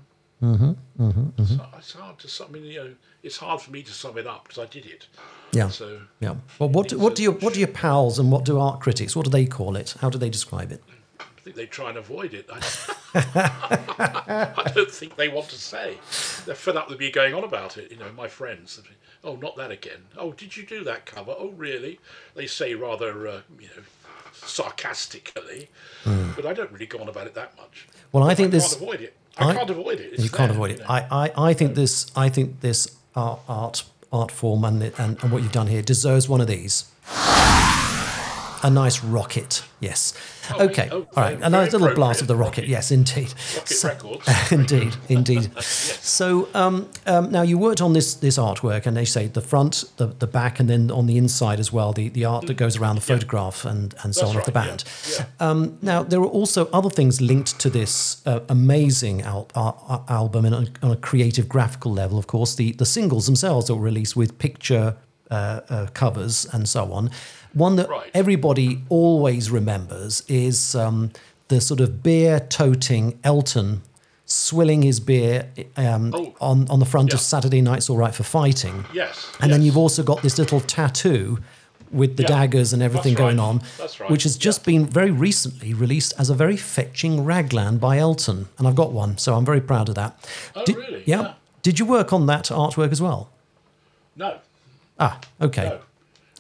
Mm-hmm, 0.42 1.02
mm-hmm, 1.04 1.44
So 1.44 1.66
it's 1.76 1.92
hard 1.92 2.18
to 2.20 2.28
sum. 2.28 2.48
I 2.48 2.52
mean, 2.54 2.64
you 2.64 2.82
know, 2.82 2.94
it's 3.22 3.36
hard 3.36 3.60
for 3.60 3.70
me 3.70 3.82
to 3.82 3.92
sum 3.92 4.16
it 4.16 4.26
up 4.26 4.48
because 4.48 4.58
I 4.58 4.66
did 4.66 4.86
it. 4.86 5.06
Yeah. 5.52 5.68
So 5.68 6.00
Yeah. 6.20 6.36
Well, 6.58 6.70
what 6.70 6.88
do, 6.88 6.98
what 6.98 7.14
do 7.14 7.22
your 7.22 7.32
what 7.32 7.52
do 7.52 7.60
your 7.60 7.68
pals 7.68 8.18
and 8.18 8.32
what 8.32 8.44
do 8.44 8.58
art 8.58 8.80
critics? 8.80 9.14
What 9.14 9.24
do 9.26 9.30
they 9.30 9.44
call 9.44 9.76
it? 9.76 9.94
How 10.00 10.08
do 10.10 10.18
they 10.18 10.30
describe 10.30 10.72
it? 10.72 10.82
I 11.20 11.40
think 11.44 11.54
they 11.54 11.66
try 11.66 11.90
and 11.90 11.98
avoid 11.98 12.32
it. 12.34 12.48
I, 13.14 14.72
don't 14.74 14.90
think 14.90 15.16
they 15.16 15.28
want 15.28 15.48
to 15.50 15.58
say. 15.58 15.98
They're 16.46 16.54
fed 16.54 16.76
up 16.76 16.88
with 16.88 16.98
me 16.98 17.10
going 17.10 17.34
on 17.34 17.44
about 17.44 17.76
it. 17.76 17.92
You 17.92 17.98
know, 17.98 18.10
my 18.16 18.26
friends. 18.26 18.80
Oh, 19.22 19.36
not 19.36 19.56
that 19.56 19.70
again. 19.70 20.06
Oh, 20.16 20.32
did 20.32 20.56
you 20.56 20.64
do 20.64 20.82
that 20.84 21.04
cover? 21.04 21.34
Oh, 21.38 21.50
really? 21.50 22.00
They 22.34 22.46
say 22.46 22.74
rather, 22.74 23.28
uh, 23.28 23.40
you 23.60 23.66
know, 23.68 23.82
sarcastically. 24.32 25.68
But 26.04 26.46
I 26.46 26.52
don't 26.52 26.72
really 26.72 26.86
go 26.86 26.98
on 26.98 27.08
about 27.08 27.26
it 27.26 27.34
that 27.34 27.56
much. 27.56 27.86
Well, 28.12 28.24
I 28.24 28.34
think 28.34 28.48
I 28.48 28.50
this. 28.52 28.70
can't 28.72 28.82
avoid 28.82 29.00
it. 29.02 29.14
I, 29.38 29.48
I- 29.48 29.54
can't 29.54 29.70
avoid 29.70 30.00
it. 30.00 30.12
It's 30.14 30.22
You 30.24 30.30
can't 30.30 30.48
there, 30.50 30.56
avoid 30.56 30.70
you 30.70 30.76
it. 30.76 30.80
know. 30.80 30.86
I, 30.88 31.06
I, 31.36 31.48
I 31.50 31.54
think 31.54 31.74
this 31.74 32.06
I 32.16 32.28
think 32.28 32.60
this 32.60 32.88
art 33.16 33.40
art, 33.48 33.84
art 34.12 34.30
form 34.30 34.64
and, 34.64 34.80
the, 34.82 35.02
and 35.02 35.22
and 35.22 35.32
what 35.32 35.42
you've 35.42 35.52
done 35.52 35.66
here 35.68 35.82
deserves 35.82 36.28
one 36.28 36.40
of 36.40 36.46
these. 36.48 36.84
A 38.62 38.70
nice 38.70 39.02
rocket. 39.02 39.64
Yes. 39.80 40.14
Oh, 40.54 40.64
okay. 40.66 40.88
oh, 40.92 41.06
All 41.16 41.22
right. 41.24 41.38
A 41.42 41.50
nice 41.50 41.72
little 41.72 41.92
blast 41.94 42.20
of 42.20 42.28
the 42.28 42.36
rocket. 42.36 42.68
Yes, 42.68 42.90
indeed. 42.92 43.34
Rocket 43.56 43.84
Records. 43.84 44.28
indeed, 44.52 44.96
indeed. 45.08 45.50
So 46.02 46.48
um, 46.54 46.88
um, 47.06 47.30
now 47.30 47.42
you 47.42 47.56
worked 47.58 47.80
on 47.80 47.92
this 47.94 48.14
this 48.14 48.36
artwork, 48.38 48.86
and 48.86 48.96
they 48.96 49.04
say 49.04 49.28
the 49.28 49.40
front, 49.40 49.84
the, 49.96 50.06
the 50.06 50.26
back, 50.26 50.60
and 50.60 50.68
then 50.68 50.90
on 50.90 51.06
the 51.06 51.16
inside 51.16 51.58
as 51.58 51.72
well, 51.72 51.92
the, 51.92 52.08
the 52.10 52.24
art 52.24 52.46
that 52.46 52.54
goes 52.54 52.76
around 52.76 52.96
the 52.96 53.00
photograph 53.00 53.64
and, 53.64 53.94
and 54.02 54.14
so 54.14 54.20
That's 54.22 54.30
on 54.34 54.36
of 54.40 54.44
the 54.44 54.52
right, 54.52 54.68
band. 54.68 54.84
yeah, 55.08 55.24
yeah. 55.40 55.48
Um, 55.50 55.78
now 55.80 56.02
there 56.02 56.20
are 56.20 56.26
also 56.26 56.66
other 56.72 56.90
things 56.90 57.20
linked 57.20 57.58
to 57.60 57.70
this 57.70 58.20
uh, 58.26 58.40
amazing 58.48 59.22
al- 59.22 59.48
album 60.08 60.44
and 60.44 60.54
on, 60.54 60.68
on 60.82 60.90
a 60.90 60.96
creative 60.96 61.48
graphical 61.48 61.92
level. 61.92 62.18
Of 62.18 62.26
course, 62.26 62.54
the 62.54 62.72
the 62.72 62.86
singles 62.86 63.26
themselves 63.26 63.70
are 63.70 63.78
released 63.78 64.16
with 64.16 64.38
picture 64.38 64.96
uh, 65.32 65.60
uh, 65.74 65.86
covers 65.94 66.46
and 66.52 66.68
so 66.68 66.92
on. 66.92 67.10
One 67.54 67.76
that 67.76 67.88
Right. 67.88 68.10
everybody 68.14 68.82
always 68.88 69.50
remembers 69.50 70.22
is 70.28 70.74
um, 70.74 71.10
the 71.48 71.60
sort 71.60 71.80
of 71.80 72.02
beer 72.02 72.40
toting 72.40 73.18
Elton 73.24 73.82
swilling 74.26 74.82
his 74.82 75.00
beer 75.00 75.48
um, 75.76 76.12
Oh, 76.14 76.34
on, 76.40 76.68
on 76.70 76.78
the 76.78 76.86
front 76.86 77.12
of. 77.12 77.20
Saturday 77.20 77.60
Night's 77.60 77.90
All 77.90 77.96
Right 77.98 78.14
for 78.14 78.22
Fighting. 78.22 78.84
Yes. 78.94 79.30
And 79.40 79.52
then 79.52 79.60
you've 79.62 79.76
also 79.76 80.02
got 80.02 80.22
this 80.22 80.38
little 80.38 80.60
tattoo 80.60 81.38
with 81.90 82.16
the 82.16 82.22
Yeah, 82.22 82.28
daggers 82.28 82.72
and 82.72 82.82
everything 82.82 83.12
that's 83.12 83.20
going 83.24 83.36
right, 83.36 83.44
on, 83.44 83.62
that's 83.76 84.00
right, 84.00 84.10
which 84.10 84.22
has 84.22 84.38
just 84.38 84.60
yeah. 84.60 84.64
been 84.72 84.86
very 84.86 85.10
recently 85.10 85.74
released 85.74 86.14
as 86.18 86.30
a 86.30 86.34
very 86.34 86.56
fetching 86.56 87.22
raglan 87.24 87.76
by 87.76 87.98
Elton. 87.98 88.48
And 88.58 88.66
I've 88.66 88.76
got 88.76 88.92
one, 88.92 89.18
so 89.18 89.34
I'm 89.34 89.44
very 89.44 89.60
proud 89.60 89.90
of 89.90 89.94
that. 89.96 90.10
Oh, 90.56 90.64
Did- 90.64 90.76
really? 90.76 91.02
Yeah. 91.06 91.20
Yeah. 91.20 91.32
Did 91.62 91.78
you 91.78 91.84
work 91.84 92.12
on 92.14 92.24
that 92.26 92.44
artwork 92.46 92.92
as 92.92 93.02
well? 93.02 93.28
No. 94.16 94.38
Ah, 94.98 95.20
okay. 95.40 95.64
No. 95.64 95.80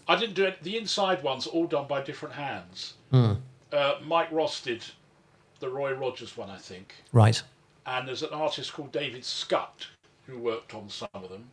I 0.08 0.16
didn't 0.16 0.34
do 0.34 0.44
it. 0.44 0.62
The 0.62 0.76
inside 0.76 1.22
ones 1.22 1.46
are 1.46 1.50
all 1.50 1.66
done 1.66 1.86
by 1.86 2.02
different 2.02 2.34
hands. 2.34 2.94
Hmm. 3.10 3.34
Uh, 3.72 3.94
Mike 4.04 4.30
Ross 4.30 4.60
did 4.60 4.84
the 5.60 5.68
Roy 5.68 5.92
Rogers 5.92 6.36
one, 6.36 6.50
I 6.50 6.58
think. 6.58 6.94
Right. 7.12 7.42
And 7.86 8.06
there's 8.06 8.22
an 8.22 8.30
artist 8.32 8.72
called 8.72 8.92
David 8.92 9.24
Scutt 9.24 9.86
who 10.26 10.38
worked 10.38 10.74
on 10.74 10.88
some 10.88 11.08
of 11.14 11.28
them. 11.30 11.48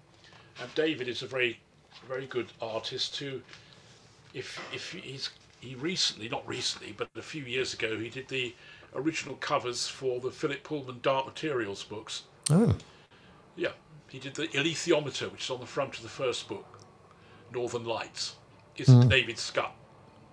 And 0.61 0.73
David 0.75 1.07
is 1.07 1.21
a 1.21 1.27
very, 1.27 1.59
very 2.07 2.25
good 2.25 2.47
artist 2.61 3.15
who, 3.17 3.41
if 4.33 4.59
if 4.73 4.91
he's 4.91 5.29
he 5.59 5.75
recently, 5.75 6.29
not 6.29 6.47
recently, 6.47 6.93
but 6.97 7.09
a 7.15 7.21
few 7.21 7.43
years 7.43 7.73
ago, 7.73 7.97
he 7.97 8.09
did 8.09 8.27
the 8.29 8.53
original 8.95 9.35
covers 9.35 9.87
for 9.87 10.19
the 10.19 10.31
Philip 10.31 10.63
Pullman 10.63 10.99
Dark 11.01 11.25
Materials 11.25 11.83
books. 11.83 12.23
Oh, 12.49 12.75
Yeah, 13.55 13.71
he 14.09 14.19
did 14.19 14.35
the 14.35 14.47
Alethiometer, 14.47 15.31
which 15.31 15.43
is 15.43 15.49
on 15.49 15.59
the 15.59 15.65
front 15.65 15.97
of 15.97 16.03
the 16.03 16.09
first 16.09 16.47
book, 16.47 16.78
Northern 17.53 17.85
Lights. 17.85 18.35
Is 18.77 18.87
David 19.07 19.37
Scutt 19.37 19.73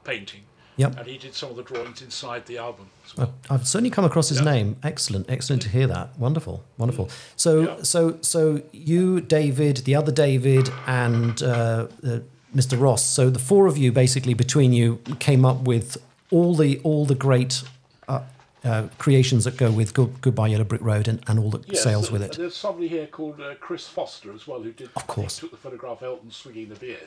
painting. 0.05 0.43
Yep. 0.77 0.99
And 0.99 1.07
he 1.09 1.19
did 1.19 1.35
some 1.35 1.51
of 1.51 1.57
the 1.57 1.65
drawings 1.65 2.01
inside 2.01 2.47
the 2.47 2.59
album 2.59 2.87
as 3.05 3.17
well. 3.17 3.33
I've 3.51 3.53
I've 3.63 3.67
certainly 3.69 3.91
come 3.91 4.05
across 4.05 4.29
his 4.29 4.39
Yeah. 4.39 4.45
name. 4.53 4.77
Excellent, 4.85 5.29
excellent 5.29 5.63
to 5.63 5.69
hear 5.69 5.87
that. 5.89 6.17
Wonderful, 6.19 6.63
wonderful. 6.79 7.09
So, 7.35 7.61
Yeah. 7.63 7.83
so, 7.83 8.19
so 8.21 8.63
you, 8.73 9.21
David, 9.21 9.79
the 9.79 9.97
other 9.97 10.13
David, 10.13 10.71
and 10.87 11.43
uh, 11.43 11.89
uh, 12.05 12.19
Mr. 12.55 12.81
Ross. 12.81 13.05
So 13.05 13.31
the 13.31 13.39
four 13.41 13.67
of 13.67 13.77
you, 13.77 13.91
basically 13.91 14.35
between 14.35 14.73
you, 14.73 15.01
came 15.19 15.45
up 15.45 15.63
with 15.63 15.97
all 16.31 16.55
the 16.55 16.79
all 16.85 17.05
the 17.07 17.15
great 17.17 17.65
uh, 18.07 18.21
uh, 18.67 18.89
creations 18.99 19.45
that 19.45 19.57
go 19.57 19.71
with 19.71 19.95
Good, 19.95 20.21
Goodbye 20.21 20.49
Yellow 20.49 20.65
Brick 20.65 20.83
Road 20.83 21.09
and, 21.09 21.23
and 21.29 21.39
all 21.39 21.51
that 21.51 21.65
Yes, 21.73 21.83
sales 21.83 22.05
there- 22.11 22.13
with 22.15 22.23
it. 22.23 22.37
There's 22.37 22.57
somebody 22.57 22.89
here 22.89 23.07
called 23.07 23.41
uh, 23.41 23.55
Chris 23.61 23.87
Foster 23.87 24.33
as 24.35 24.47
well, 24.47 24.61
who 24.63 24.73
did. 24.73 24.91
Of 24.97 25.07
course. 25.07 25.39
Took 25.39 25.53
the 25.53 25.57
photograph 25.57 25.99
of 25.99 26.03
Elton 26.03 26.31
swinging 26.31 26.69
the 26.69 26.75
beer, 26.77 26.99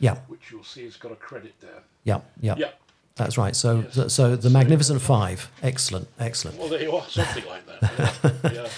Yeah, 0.00 0.16
which 0.28 0.50
you'll 0.50 0.64
see 0.64 0.84
has 0.84 0.96
got 0.96 1.12
a 1.12 1.16
credit 1.16 1.54
there. 1.60 1.82
yeah, 2.04 2.20
yeah. 2.40 2.54
Yeah. 2.58 2.70
That's 3.16 3.38
right. 3.38 3.54
So, 3.54 3.82
Yes. 3.82 3.94
so, 3.94 4.08
so 4.08 4.34
the 4.36 4.50
Magnificent 4.50 5.00
Five. 5.00 5.48
Excellent, 5.62 6.08
excellent. 6.18 6.58
Well, 6.58 6.68
there 6.68 6.82
you 6.82 6.96
are, 6.96 7.06
something 7.08 7.44
like 7.46 7.64
that. 7.66 8.34
Yeah. 8.52 8.52
yeah. 8.64 8.68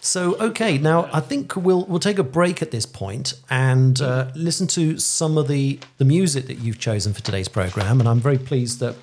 So 0.00 0.34
okay, 0.40 0.78
now 0.78 1.10
I 1.12 1.20
think 1.20 1.54
we'll 1.56 1.84
we'll 1.84 2.00
take 2.00 2.18
a 2.18 2.24
break 2.24 2.62
at 2.62 2.70
this 2.70 2.86
point 2.86 3.34
and 3.50 4.00
uh, 4.00 4.30
listen 4.34 4.66
to 4.68 4.98
some 4.98 5.36
of 5.38 5.46
the 5.46 5.78
the 5.98 6.04
music 6.06 6.46
that 6.46 6.58
you've 6.58 6.78
chosen 6.78 7.12
for 7.12 7.20
today's 7.22 7.48
program, 7.48 8.00
and 8.00 8.08
I'm 8.08 8.18
very 8.18 8.38
pleased 8.38 8.80
that 8.80 8.96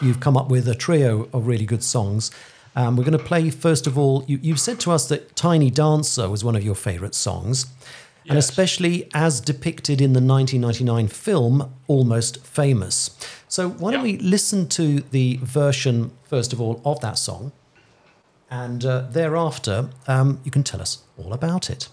you've 0.00 0.20
come 0.20 0.36
up 0.36 0.48
with 0.48 0.68
a 0.68 0.74
trio 0.74 1.28
of 1.32 1.46
really 1.46 1.66
good 1.66 1.82
songs. 1.84 2.30
Um, 2.76 2.96
we're 2.96 3.04
going 3.04 3.18
to 3.18 3.24
play 3.24 3.50
first 3.50 3.86
of 3.86 3.98
all. 3.98 4.24
You, 4.28 4.38
you've 4.42 4.60
said 4.60 4.78
to 4.80 4.92
us 4.92 5.08
that 5.08 5.34
"Tiny 5.36 5.70
Dancer" 5.70 6.28
was 6.28 6.44
one 6.44 6.56
of 6.56 6.62
your 6.62 6.74
favourite 6.76 7.14
songs, 7.14 7.66
and 8.28 8.38
especially 8.38 9.08
as 9.12 9.40
depicted 9.40 10.00
in 10.00 10.12
the 10.12 10.20
1999 10.20 11.08
film 11.08 11.72
"Almost 11.88 12.44
Famous." 12.46 13.10
So 13.48 13.68
why 13.68 13.90
don't 13.90 14.06
Yeah. 14.06 14.12
we 14.12 14.18
listen 14.18 14.68
to 14.68 15.00
the 15.10 15.38
version 15.42 16.12
first 16.22 16.52
of 16.52 16.60
all 16.60 16.80
of 16.84 17.00
that 17.00 17.18
song? 17.18 17.50
And 18.52 18.84
uh, 18.84 19.02
thereafter, 19.10 19.90
um, 20.08 20.40
you 20.44 20.50
can 20.50 20.62
tell 20.62 20.80
us 20.80 20.98
all 21.18 21.32
about 21.32 21.70
it. 21.70 21.88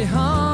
you 0.00 0.06
home. 0.06 0.49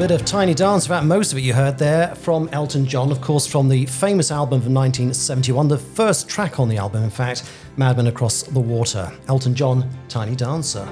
Bit 0.00 0.10
of 0.10 0.24
Tiny 0.24 0.54
Dance. 0.54 0.86
About 0.86 1.04
most 1.04 1.30
of 1.30 1.36
it 1.36 1.42
you 1.42 1.52
heard 1.52 1.76
there 1.76 2.14
from 2.14 2.48
Elton 2.52 2.86
John, 2.86 3.12
of 3.12 3.20
course, 3.20 3.46
from 3.46 3.68
the 3.68 3.84
famous 3.84 4.30
album 4.30 4.62
from 4.62 4.72
1971, 4.72 5.68
the 5.68 5.76
first 5.76 6.26
track 6.26 6.58
on 6.58 6.70
the 6.70 6.78
album, 6.78 7.04
in 7.04 7.10
fact, 7.10 7.44
Madman 7.76 8.06
Across 8.06 8.44
the 8.44 8.60
Water. 8.60 9.12
Elton 9.28 9.54
John, 9.54 9.86
Tiny 10.08 10.34
Dancer. 10.34 10.88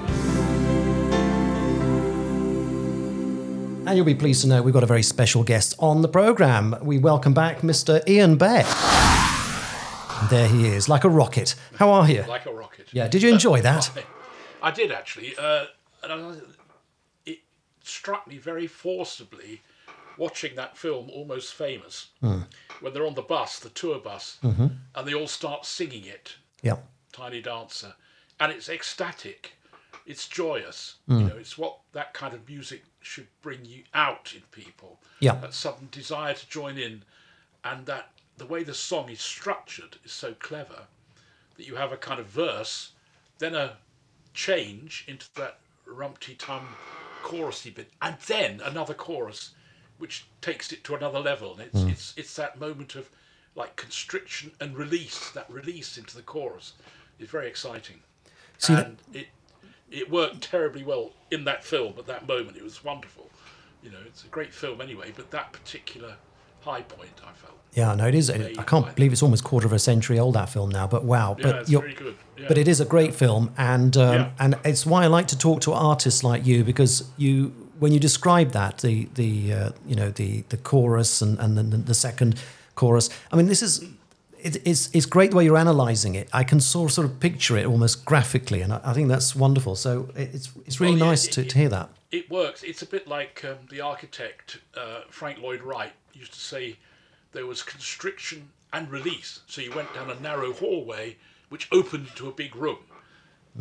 And 3.87 3.97
you'll 3.97 4.05
be 4.05 4.13
pleased 4.13 4.43
to 4.43 4.47
know 4.47 4.61
we've 4.61 4.75
got 4.75 4.83
a 4.83 4.85
very 4.85 5.01
special 5.01 5.43
guest 5.43 5.73
on 5.79 6.03
the 6.03 6.07
programme. 6.07 6.75
We 6.83 6.99
welcome 6.99 7.33
back 7.33 7.61
Mr. 7.61 8.07
Ian 8.07 8.37
Beck. 8.37 8.67
There 10.29 10.47
he 10.47 10.67
is, 10.67 10.87
like 10.87 11.03
a 11.03 11.09
rocket. 11.09 11.55
How 11.77 11.89
are 11.89 12.07
you? 12.07 12.25
Like 12.27 12.45
a 12.45 12.53
rocket. 12.53 12.89
Yeah, 12.91 13.07
did 13.07 13.23
you 13.23 13.29
enjoy 13.29 13.61
that? 13.61 13.89
I 14.61 14.69
did 14.69 14.91
actually. 14.91 15.35
Uh, 15.35 15.65
and 16.03 16.13
I, 16.13 16.31
it 16.33 16.58
struck 17.99 18.25
me 18.27 18.37
very 18.37 18.65
forcibly 18.67 19.61
watching 20.17 20.55
that 20.55 20.77
film, 20.77 21.09
Almost 21.09 21.53
Famous, 21.53 22.07
Hmm. 22.21 22.41
when 22.79 22.93
they're 22.93 23.05
on 23.05 23.13
the 23.15 23.21
bus, 23.21 23.59
the 23.59 23.69
tour 23.69 23.99
bus, 23.99 24.37
Mm-hmm. 24.41 24.67
and 24.95 25.07
they 25.07 25.13
all 25.13 25.27
start 25.27 25.65
singing 25.65 26.05
it, 26.05 26.35
Yeah. 26.61 26.77
Tiny 27.11 27.41
Dancer, 27.41 27.93
and 28.39 28.51
it's 28.53 28.69
ecstatic, 28.69 29.53
it's 30.05 30.27
joyous. 30.29 30.95
Hmm. 31.07 31.19
You 31.19 31.27
know, 31.27 31.37
it's 31.37 31.57
what 31.57 31.79
that 31.91 32.13
kind 32.13 32.33
of 32.33 32.47
music 32.47 32.83
should 33.01 33.27
bring 33.41 33.65
you 33.65 33.83
out 33.93 34.33
in 34.33 34.41
people. 34.51 34.99
Yeah. 35.19 35.35
That 35.35 35.53
sudden 35.53 35.89
desire 35.91 36.33
to 36.33 36.49
join 36.49 36.77
in, 36.77 37.03
and 37.65 37.85
that 37.85 38.11
the 38.37 38.45
way 38.45 38.63
the 38.63 38.73
song 38.73 39.09
is 39.09 39.19
structured 39.21 39.97
is 40.05 40.11
so 40.13 40.33
clever 40.35 40.87
that 41.57 41.67
you 41.67 41.75
have 41.75 41.91
a 41.91 41.97
kind 41.97 42.19
of 42.21 42.27
verse, 42.27 42.91
then 43.39 43.55
a 43.55 43.77
change 44.33 45.03
into 45.07 45.27
that 45.35 45.59
rumpty 45.85 46.35
tum 46.37 46.65
chorusy 47.23 47.73
bit, 47.73 47.91
and 48.01 48.17
then 48.27 48.61
another 48.63 48.93
chorus, 48.93 49.51
which 49.97 50.25
takes 50.41 50.71
it 50.71 50.83
to 50.85 50.95
another 50.95 51.19
level. 51.19 51.53
And 51.53 51.61
it's 51.61 51.81
hmm. 51.81 51.89
it's 51.89 52.13
it's 52.17 52.35
that 52.35 52.59
moment 52.59 52.95
of 52.95 53.09
like 53.55 53.75
constriction 53.75 54.51
and 54.59 54.77
release. 54.77 55.29
That 55.31 55.49
release 55.49 55.97
into 55.97 56.15
the 56.15 56.23
chorus 56.23 56.73
is 57.19 57.29
very 57.29 57.47
exciting, 57.47 58.01
See, 58.57 58.73
that- 58.75 58.85
and 58.85 58.97
it 59.13 59.27
it 59.91 60.09
worked 60.09 60.41
terribly 60.41 60.83
well 60.83 61.11
in 61.31 61.43
that 61.45 61.63
film 61.63 61.95
at 61.97 62.05
that 62.07 62.27
moment. 62.27 62.57
It 62.57 62.63
was 62.63 62.83
wonderful. 62.83 63.29
You 63.81 63.91
know, 63.91 63.99
it's 64.05 64.23
a 64.23 64.27
great 64.27 64.53
film 64.53 64.81
anyway, 64.81 65.13
but 65.15 65.31
that 65.31 65.53
particular 65.53 66.15
high 66.61 66.81
point, 66.81 67.11
I 67.23 67.31
felt. 67.33 67.53
Yeah, 67.73 67.93
no, 67.95 68.07
it 68.07 68.15
is. 68.15 68.29
I 68.29 68.63
can't 68.63 68.93
believe 68.95 69.11
it's 69.11 69.23
almost 69.23 69.43
quarter 69.43 69.67
of 69.67 69.73
a 69.73 69.79
century 69.79 70.17
old 70.19 70.35
that 70.35 70.49
film 70.49 70.69
now. 70.69 70.87
But 70.87 71.03
wow, 71.03 71.35
Yeah, 71.37 71.43
but 71.45 71.55
it's 71.61 71.69
you're- 71.69 71.81
very 71.93 71.95
good. 71.95 72.15
Yeah. 72.37 72.45
but 72.47 72.57
it 72.57 72.67
is 72.67 72.79
a 72.79 72.85
great 72.85 73.13
film, 73.13 73.51
and 73.57 73.95
um, 73.97 74.13
Yeah. 74.15 74.29
and 74.39 74.55
it's 74.63 74.85
why 74.85 75.03
I 75.03 75.07
like 75.07 75.27
to 75.27 75.37
talk 75.37 75.61
to 75.61 75.73
artists 75.73 76.23
like 76.23 76.45
you 76.45 76.63
because 76.63 77.03
you 77.17 77.51
when 77.79 77.91
you 77.93 77.99
describe 77.99 78.51
that 78.51 78.77
the 78.79 79.07
the 79.15 79.53
uh, 79.53 79.69
you 79.85 79.95
know 79.95 80.09
the 80.09 80.43
the 80.49 80.57
chorus 80.57 81.21
and 81.21 81.37
and 81.39 81.57
then 81.57 81.83
the, 81.85 81.93
second 81.93 82.41
chorus. 82.75 83.09
I 83.31 83.35
mean, 83.35 83.47
this 83.47 83.61
is. 83.61 83.83
It, 84.41 84.55
it's 84.65 84.89
it's 84.93 85.05
great 85.05 85.31
the 85.31 85.35
way 85.37 85.43
you're 85.43 85.57
analysing 85.57 86.15
it. 86.15 86.29
I 86.31 86.45
can 86.45 86.61
sort 86.61 86.89
of, 86.89 86.93
sort 86.93 87.07
of 87.07 87.19
picture 87.19 87.57
it 87.57 87.65
almost 87.65 88.05
graphically, 88.05 88.61
and 88.61 88.71
I, 88.71 88.79
I 88.85 88.93
think 88.93 89.09
that's 89.09 89.35
wonderful. 89.35 89.75
So 89.75 90.07
it- 90.15 90.29
it's 90.33 90.49
it's 90.65 90.79
really 90.79 90.95
Well, 90.97 91.09
nice 91.09 91.25
it- 91.27 91.33
to, 91.33 91.41
it- 91.41 91.49
to 91.49 91.57
hear 91.59 91.69
that. 91.69 91.89
It 92.11 92.29
works. 92.29 92.63
It's 92.63 92.81
a 92.81 92.85
bit 92.87 93.07
like 93.07 93.43
um, 93.45 93.57
the 93.69 93.81
architect 93.81 94.59
uh, 94.75 95.01
Frank 95.09 95.39
Lloyd 95.39 95.61
Wright 95.61 95.93
used 96.13 96.33
to 96.33 96.39
say 96.39 96.77
there 97.31 97.45
was 97.45 97.61
constriction 97.61 98.49
and 98.73 98.89
release. 98.91 99.41
So 99.47 99.61
you 99.61 99.71
went 99.73 99.93
down 99.93 100.09
a 100.09 100.19
narrow 100.19 100.53
hallway 100.53 101.17
which 101.49 101.67
opened 101.71 102.07
into 102.07 102.27
a 102.27 102.31
big 102.31 102.55
room. 102.55 102.77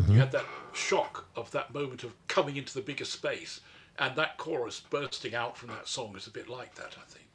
You 0.08 0.18
had 0.18 0.30
that 0.32 0.44
shock 0.74 1.26
of 1.34 1.50
that 1.52 1.74
moment 1.74 2.04
of 2.04 2.14
coming 2.28 2.56
into 2.56 2.72
the 2.72 2.82
bigger 2.82 3.06
space, 3.06 3.60
and 3.98 4.14
that 4.16 4.36
chorus 4.36 4.78
bursting 4.80 5.34
out 5.34 5.56
from 5.56 5.70
that 5.70 5.88
song 5.88 6.14
is 6.16 6.26
a 6.26 6.30
bit 6.30 6.48
like 6.48 6.74
that, 6.76 6.94
I 6.96 7.04
think. 7.08 7.26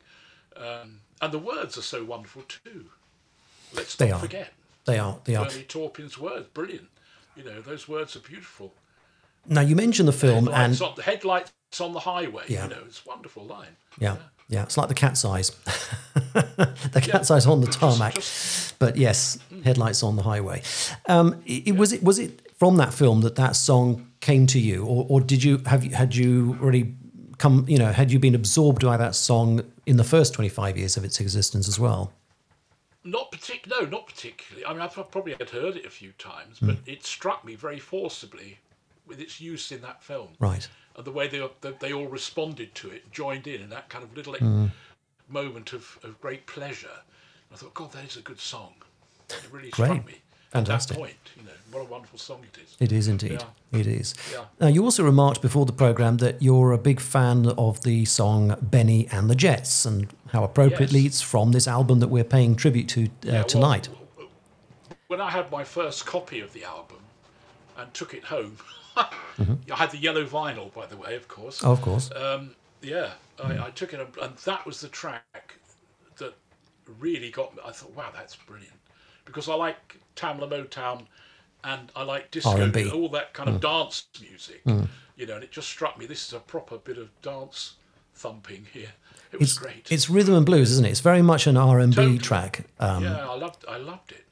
Um, 0.56 1.00
and 1.22 1.34
the 1.34 1.40
words 1.40 1.78
are 1.78 1.82
so 1.82 2.04
wonderful 2.06 2.44
too. 2.44 2.86
Let's 3.74 3.96
They 3.96 4.10
not 4.10 4.18
are. 4.18 4.20
forget 4.20 4.54
They 4.86 4.98
are 5.00 5.18
they 5.26 5.36
are. 5.36 5.46
Bernie 5.46 5.64
Taupin's 5.64 6.18
words, 6.18 6.48
brilliant. 6.54 6.88
You 7.36 7.44
know 7.44 7.60
those 7.60 7.88
words 7.90 8.16
are 8.16 8.20
beautiful. 8.20 8.74
Now 9.48 9.62
you 9.62 9.76
mentioned 9.76 10.08
the 10.08 10.14
film, 10.14 10.48
and 10.48 10.72
Lights 10.74 10.82
on, 10.82 10.94
the 10.96 11.02
headlights 11.04 11.52
on 11.82 11.94
the 11.94 12.00
highway. 12.00 12.44
Yeah. 12.48 12.64
You 12.66 12.70
know, 12.72 12.82
it's 12.86 13.02
a 13.06 13.10
wonderful 13.10 13.44
line. 13.46 13.76
Yeah, 14.00 14.18
yeah, 14.48 14.64
it's 14.64 14.78
like 14.78 14.88
the 14.88 14.94
cat's 14.94 15.26
eyes. 15.26 15.50
the 16.34 17.02
cat's 17.02 17.30
eyes 17.32 17.46
on 17.46 17.62
the 17.62 17.68
tarmac, 17.80 18.16
but 18.80 18.96
yes, 18.98 19.38
headlights 19.64 20.04
on 20.04 20.16
the 20.16 20.24
highway. 20.24 20.62
Um, 21.08 21.42
it, 21.46 21.68
it- 21.70 21.76
was 21.76 21.92
it 21.94 22.04
was 22.04 22.20
it 22.20 22.42
from 22.58 22.78
that 22.78 22.94
film 22.94 23.22
that 23.22 23.36
that 23.36 23.56
song 23.56 24.08
came 24.22 24.48
to 24.48 24.60
you, 24.60 24.86
or, 24.86 25.06
or 25.10 25.22
did 25.22 25.44
you 25.44 25.58
have 25.66 25.84
you 25.84 25.92
had 25.94 26.16
you 26.16 26.58
already 26.62 26.96
come? 27.38 27.66
You 27.68 27.78
know, 27.80 27.92
had 27.92 28.12
you 28.12 28.20
been 28.20 28.36
absorbed 28.36 28.84
by 28.86 28.98
that 28.98 29.16
song 29.16 29.62
in 29.86 29.98
the 29.98 30.04
first 30.06 30.34
twenty 30.34 30.50
five 30.50 30.78
years 30.78 30.96
of 30.98 31.04
its 31.04 31.20
existence 31.20 31.68
as 31.68 31.80
well? 31.80 32.14
Not 33.06 33.34
partic- 33.34 33.68
no, 33.70 33.82
not 33.86 34.08
particularly. 34.08 34.66
I 34.66 34.72
mean, 34.72 34.82
I've 34.82 34.94
probably 35.12 35.34
had 35.38 35.50
heard 35.50 35.76
it 35.76 35.86
a 35.86 35.90
few 35.90 36.14
times, 36.14 36.60
but 36.62 36.76
Hmm. 36.76 36.90
it 36.90 37.06
struck 37.06 37.44
me 37.44 37.56
very 37.56 37.78
forcibly 37.80 38.60
with 39.08 39.20
its 39.20 39.40
use 39.42 39.72
in 39.72 39.82
that 39.82 40.02
film. 40.04 40.30
Right. 40.40 40.68
And 40.96 41.06
the 41.06 41.12
way 41.12 41.28
they, 41.28 41.46
they, 41.62 41.72
they 41.80 41.94
all 41.94 42.08
responded 42.08 42.74
to 42.76 42.90
it, 42.92 43.12
joined 43.12 43.48
in, 43.48 43.62
in 43.62 43.70
that 43.70 43.90
kind 43.90 44.04
of 44.04 44.16
little 44.16 44.34
Hmm. 44.36 44.68
moment 45.30 45.74
of, 45.74 46.00
of 46.04 46.20
great 46.22 46.46
pleasure. 46.46 46.88
I 47.52 47.56
thought, 47.56 47.74
God, 47.74 47.92
that 47.94 48.06
is 48.06 48.18
a 48.18 48.22
good 48.22 48.40
song. 48.40 48.74
It 49.30 49.42
really 49.52 49.70
Great. 49.70 49.88
struck 49.88 50.06
me. 50.06 50.16
Fantastic. 50.52 50.92
At 50.96 51.00
that 51.00 51.08
point, 51.08 51.18
you 51.36 51.44
know, 51.44 51.52
what 51.72 51.82
a 51.82 51.86
wonderful 51.86 52.20
song 52.20 52.42
it 52.54 52.60
is. 52.62 52.76
It 52.80 52.92
is 52.92 53.08
indeed. 53.08 53.44
It 53.72 53.88
is. 53.88 54.14
Yeah. 54.32 54.46
Now, 54.60 54.68
you 54.68 54.84
also 54.84 55.04
remarked 55.04 55.42
before 55.42 55.66
the 55.66 55.74
programme 55.74 56.18
that 56.18 56.44
you're 56.44 56.72
a 56.74 56.78
big 56.78 57.00
fan 57.00 57.48
of 57.58 57.82
the 57.82 58.06
song 58.06 58.56
Bennie 58.62 59.08
and 59.12 59.30
the 59.32 59.36
Jets 59.36 59.84
and 59.86 60.08
how 60.32 60.44
appropriately 60.44 61.00
Yes. 61.00 61.14
it's 61.14 61.22
from 61.24 61.52
this 61.54 61.68
album 61.68 62.00
that 62.02 62.10
we're 62.10 62.24
paying 62.24 62.56
tribute 62.56 62.88
to 62.90 63.06
uh, 63.06 63.10
Yeah, 63.24 63.32
well, 63.34 63.44
tonight. 63.46 63.90
when 65.08 65.22
I 65.22 65.32
had 65.32 65.50
my 65.52 65.64
first 65.64 66.06
copy 66.06 66.40
of 66.40 66.54
the 66.54 66.64
album 66.64 66.98
and 67.78 67.92
took 67.96 68.14
it 68.14 68.26
home, 68.26 68.58
I 68.98 69.76
had 69.76 69.92
the 69.92 69.98
yellow 69.98 70.26
vinyl, 70.26 70.74
by 70.74 70.86
the 70.86 70.98
way, 70.98 71.16
of 71.16 71.28
course. 71.28 71.64
Oh, 71.64 71.72
of 71.72 71.82
course. 71.82 72.10
Um, 72.16 72.56
yeah, 72.82 73.12
I, 73.44 73.68
I 73.68 73.70
took 73.72 73.94
it, 73.94 74.00
and- 74.00 74.18
and 74.18 74.38
that 74.40 74.66
was 74.66 74.82
the 74.82 74.88
track 74.90 75.56
that 76.18 76.34
really 77.00 77.32
got 77.32 77.56
me. 77.56 77.62
I 77.66 77.72
thought, 77.72 77.96
wow, 77.96 78.10
that's 78.14 78.36
brilliant, 78.36 78.74
because 79.26 79.50
I 79.50 79.56
like 79.56 79.98
Tamla 80.16 80.50
Motown, 80.50 81.06
and 81.64 81.92
I 81.96 82.04
like 82.04 82.30
disco, 82.32 82.52
R&B. 82.62 82.90
all 82.92 83.08
that 83.10 83.34
kind 83.34 83.48
of 83.50 83.62
dance 83.62 84.06
music, 84.22 84.62
you 85.16 85.26
know. 85.26 85.36
And 85.36 85.44
it 85.44 85.52
just 85.52 85.70
struck 85.70 85.98
me, 85.98 86.06
this 86.06 86.28
is 86.28 86.34
a 86.34 86.40
proper 86.40 86.78
bit 86.78 86.98
of 86.98 87.10
dance 87.22 87.76
thumping 88.16 88.68
here. 88.74 88.90
It 89.32 89.40
was 89.40 89.52
it's, 89.52 89.58
great. 89.58 89.88
it's 89.92 90.10
rhythm 90.10 90.36
and 90.36 90.46
blues, 90.46 90.72
isn't 90.72 90.86
it? 90.86 90.90
It's 90.92 91.00
very 91.00 91.22
much 91.22 91.48
an 91.48 91.56
R 91.58 91.80
and 91.80 91.96
B 91.96 92.18
track. 92.18 92.66
Um, 92.80 93.04
yeah, 93.04 93.28
I 93.30 93.36
loved, 93.36 93.66
I 93.68 93.78
loved 93.78 94.12
it. 94.12 94.26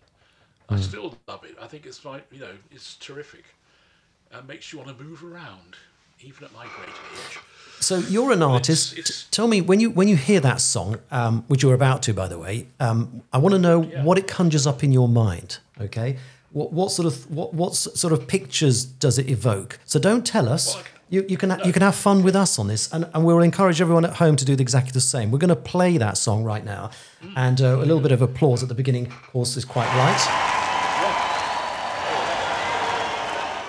I 0.70 0.80
still 0.80 1.18
love 1.28 1.44
it. 1.44 1.58
I 1.62 1.68
think 1.68 1.86
it's 1.86 2.06
like 2.06 2.26
you 2.32 2.40
know, 2.40 2.54
it's 2.72 2.96
terrific. 2.96 3.44
And 4.34 4.48
makes 4.48 4.72
you 4.72 4.80
want 4.80 4.96
to 4.98 5.04
move 5.04 5.24
around, 5.24 5.76
even 6.22 6.44
at 6.46 6.54
my 6.54 6.66
great 6.76 6.90
age. 6.90 7.40
So 7.80 7.98
you're 7.98 8.32
an 8.32 8.44
artist. 8.44 8.94
it's- 8.94 9.24
T- 9.24 9.28
Tell 9.32 9.48
me 9.48 9.60
when 9.62 9.80
you 9.80 9.90
when 9.90 10.08
you 10.08 10.16
hear 10.16 10.40
that 10.42 10.62
song, 10.62 10.98
um, 11.10 11.44
which 11.48 11.64
you're 11.64 11.74
about 11.74 12.04
to, 12.04 12.14
by 12.14 12.28
the 12.28 12.38
way. 12.38 12.68
Um, 12.80 13.24
I 13.34 13.38
want 13.40 13.54
to 13.54 13.60
know 13.60 13.82
what 13.82 14.18
it 14.18 14.28
conjures 14.28 14.68
up 14.68 14.84
in 14.84 14.92
your 14.92 15.08
mind. 15.10 15.58
Okay, 15.80 16.18
what 16.52 16.72
what 16.72 16.92
sort 16.92 17.08
of 17.08 17.30
what 17.32 17.54
what 17.56 17.76
sort 17.76 18.14
of 18.14 18.28
pictures 18.28 18.84
does 18.86 19.18
it 19.18 19.30
evoke? 19.30 19.80
So 19.86 20.00
don't 20.00 20.26
tell 20.26 20.48
us. 20.48 20.76
Well, 20.76 20.84
You, 21.12 21.26
you 21.28 21.36
can 21.38 21.50
you 21.66 21.74
can 21.74 21.82
have 21.82 21.96
fun 21.96 22.24
with 22.24 22.36
us 22.38 22.58
on 22.60 22.68
this, 22.68 22.90
and, 22.94 23.04
and 23.14 23.26
we'll 23.26 23.42
encourage 23.44 23.82
everyone 23.82 24.06
at 24.06 24.14
home 24.14 24.36
to 24.38 24.46
do 24.46 24.54
exactly 24.54 24.92
the 24.94 25.02
same. 25.02 25.30
We're 25.30 25.40
going 25.48 25.50
to 25.62 25.64
play 25.74 25.98
that 25.98 26.18
song 26.18 26.46
right 26.46 26.64
now, 26.64 26.90
and 27.36 27.60
uh, 27.60 27.66
a 27.76 27.86
little 27.86 28.00
bit 28.00 28.12
of 28.14 28.22
applause 28.22 28.64
at 28.64 28.70
the 28.70 28.76
beginning, 28.76 29.08
of 29.08 29.22
course, 29.34 29.58
is 29.58 29.66
quite 29.66 29.90
right. 29.98 30.61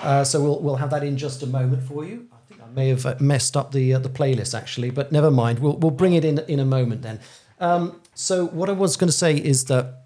Uh, 0.03 0.25
so 0.25 0.43
we'll 0.43 0.61
we'll 0.61 0.77
have 0.77 0.91
that 0.91 1.05
in 1.05 1.17
just 1.17 1.43
a 1.43 1.47
moment 1.47 1.83
for 1.83 2.05
you. 2.05 2.27
I 2.33 2.37
think 2.49 2.61
I 2.61 2.69
may 2.75 2.89
have 2.89 3.07
uh, 3.07 3.15
messed 3.21 3.57
up 3.57 3.73
the 3.73 3.95
uh, 3.95 3.99
the 3.99 4.09
playlist 4.09 4.59
actually, 4.59 4.91
but 4.91 5.13
never 5.13 5.31
mind. 5.31 5.61
We'll 5.61 5.77
we'll 5.77 5.93
bring 5.93 6.15
it 6.15 6.25
in 6.25 6.39
in 6.49 6.59
a 6.59 6.65
moment 6.65 7.03
then. 7.03 7.21
Um, 7.61 8.01
so 8.15 8.47
what 8.47 8.69
I 8.69 8.73
was 8.73 8.97
going 8.97 9.09
to 9.09 9.17
say 9.17 9.37
is 9.37 9.67
that 9.67 10.03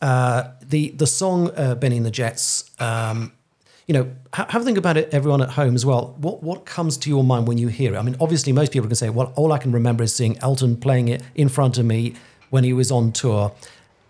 uh, 0.00 0.50
the 0.62 0.90
the 0.90 1.06
song 1.06 1.50
uh, 1.56 1.74
"Bennie 1.74 1.98
and 1.98 2.06
the 2.06 2.10
Jets." 2.10 2.70
Um, 2.80 3.32
you 3.86 3.94
know, 3.94 4.10
ha- 4.34 4.46
have 4.50 4.60
a 4.60 4.64
think 4.66 4.76
about 4.76 4.98
it, 4.98 5.08
everyone 5.12 5.40
at 5.40 5.50
home 5.50 5.74
as 5.74 5.84
well. 5.84 6.14
What 6.18 6.42
what 6.42 6.66
comes 6.66 6.96
to 6.98 7.10
your 7.10 7.24
mind 7.24 7.48
when 7.48 7.58
you 7.58 7.68
hear 7.68 7.94
it? 7.94 7.98
I 7.98 8.02
mean, 8.02 8.16
obviously, 8.20 8.52
most 8.52 8.72
people 8.72 8.88
can 8.88 8.96
say, 8.96 9.10
"Well, 9.10 9.32
all 9.36 9.52
I 9.52 9.58
can 9.58 9.72
remember 9.72 10.04
is 10.04 10.14
seeing 10.14 10.38
Elton 10.38 10.76
playing 10.76 11.08
it 11.08 11.22
in 11.34 11.48
front 11.48 11.78
of 11.78 11.84
me 11.84 12.14
when 12.50 12.64
he 12.64 12.72
was 12.72 12.90
on 12.90 13.12
tour." 13.12 13.52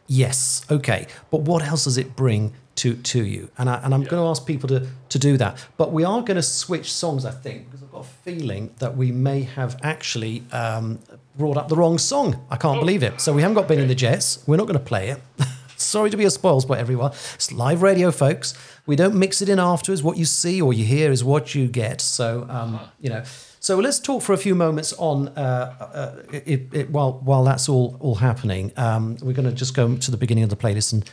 Yes, 0.06 0.64
okay, 0.70 1.06
but 1.30 1.42
what 1.42 1.62
else 1.62 1.84
does 1.84 1.98
it 1.98 2.16
bring 2.16 2.54
to 2.78 2.94
to 2.94 3.24
you? 3.24 3.50
And 3.58 3.68
I 3.70 3.80
and 3.82 3.94
I'm 3.94 4.04
going 4.04 4.22
to 4.22 4.28
ask 4.28 4.46
people 4.46 4.68
to 4.68 4.86
to 5.08 5.18
do 5.18 5.36
that. 5.36 5.64
But 5.76 5.92
we 5.92 6.04
are 6.04 6.20
going 6.22 6.36
to 6.36 6.42
switch 6.42 6.92
songs, 6.92 7.24
I 7.24 7.30
think, 7.30 7.66
because 7.66 7.82
I've 7.82 7.92
got 7.92 8.04
a 8.04 8.08
feeling 8.24 8.74
that 8.78 8.96
we 8.96 9.12
may 9.12 9.42
have 9.42 9.78
actually 9.82 10.42
um, 10.52 10.98
brought 11.36 11.56
up 11.56 11.68
the 11.68 11.76
wrong 11.76 11.98
song. 11.98 12.44
I 12.50 12.56
can't 12.56 12.80
believe 12.80 13.02
it. 13.02 13.20
So 13.20 13.32
we 13.32 13.42
haven't 13.42 13.54
got 13.54 13.68
Bennie 13.68 13.82
in 13.82 13.88
the 13.88 13.94
Jets. 13.94 14.42
We're 14.46 14.56
not 14.56 14.66
going 14.66 14.78
to 14.78 14.84
play 14.84 15.10
it. 15.10 15.20
Sorry 15.76 16.10
to 16.10 16.16
be 16.16 16.24
a 16.24 16.30
spoil 16.30 16.60
sport, 16.60 16.80
everyone. 16.80 17.12
It's 17.34 17.52
live 17.52 17.82
radio, 17.82 18.10
folks. 18.10 18.54
We 18.86 18.96
don't 18.96 19.14
mix 19.14 19.40
it 19.40 19.48
in 19.48 19.60
afterwards. 19.60 20.02
What 20.02 20.16
you 20.16 20.24
see 20.24 20.60
or 20.60 20.72
you 20.72 20.84
hear 20.84 21.12
is 21.12 21.22
what 21.22 21.54
you 21.54 21.68
get. 21.68 22.00
So, 22.00 22.46
um, 22.48 22.80
you 23.00 23.10
know. 23.10 23.22
So 23.60 23.78
let's 23.78 24.00
talk 24.00 24.22
for 24.22 24.32
a 24.32 24.36
few 24.36 24.54
moments 24.54 24.92
on 24.94 25.28
uh, 25.28 25.74
uh, 25.80 26.22
it, 26.32 26.68
it, 26.72 26.90
while 26.90 27.20
while 27.20 27.44
that's 27.44 27.68
all 27.68 27.96
all 28.00 28.16
happening. 28.16 28.72
Um, 28.76 29.16
we're 29.20 29.32
going 29.32 29.48
to 29.48 29.54
just 29.54 29.74
go 29.74 29.96
to 29.96 30.10
the 30.10 30.16
beginning 30.16 30.44
of 30.44 30.50
the 30.50 30.56
playlist 30.56 30.92
and 30.92 31.08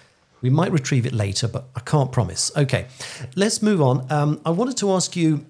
we 0.45 0.51
might 0.51 0.71
retrieve 0.71 1.07
it 1.07 1.13
later, 1.13 1.47
but 1.47 1.65
I 1.75 1.79
can't 1.79 2.11
promise. 2.11 2.51
Okay, 2.55 2.85
let's 3.35 3.63
move 3.63 3.81
on. 3.81 4.05
Um, 4.11 4.39
I 4.45 4.51
wanted 4.51 4.77
to 4.77 4.91
ask 4.91 5.15
you 5.15 5.43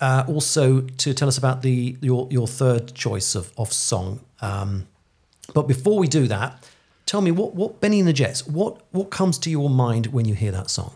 uh, 0.00 0.22
also 0.28 0.82
to 0.82 1.12
tell 1.12 1.26
us 1.26 1.36
about 1.36 1.62
the 1.62 1.96
your 2.00 2.28
your 2.30 2.46
third 2.46 2.94
choice 2.94 3.34
of 3.34 3.52
of 3.58 3.72
song. 3.72 4.20
Um, 4.40 4.86
but 5.52 5.66
before 5.66 5.98
we 5.98 6.06
do 6.06 6.28
that, 6.28 6.62
tell 7.06 7.20
me 7.20 7.32
what 7.32 7.56
what 7.56 7.80
Bennie 7.80 7.98
and 7.98 8.06
the 8.06 8.12
Jets. 8.12 8.46
What 8.46 8.80
what 8.92 9.10
comes 9.10 9.36
to 9.38 9.50
your 9.50 9.68
mind 9.68 10.06
when 10.06 10.26
you 10.26 10.34
hear 10.34 10.52
that 10.52 10.70
song? 10.70 10.92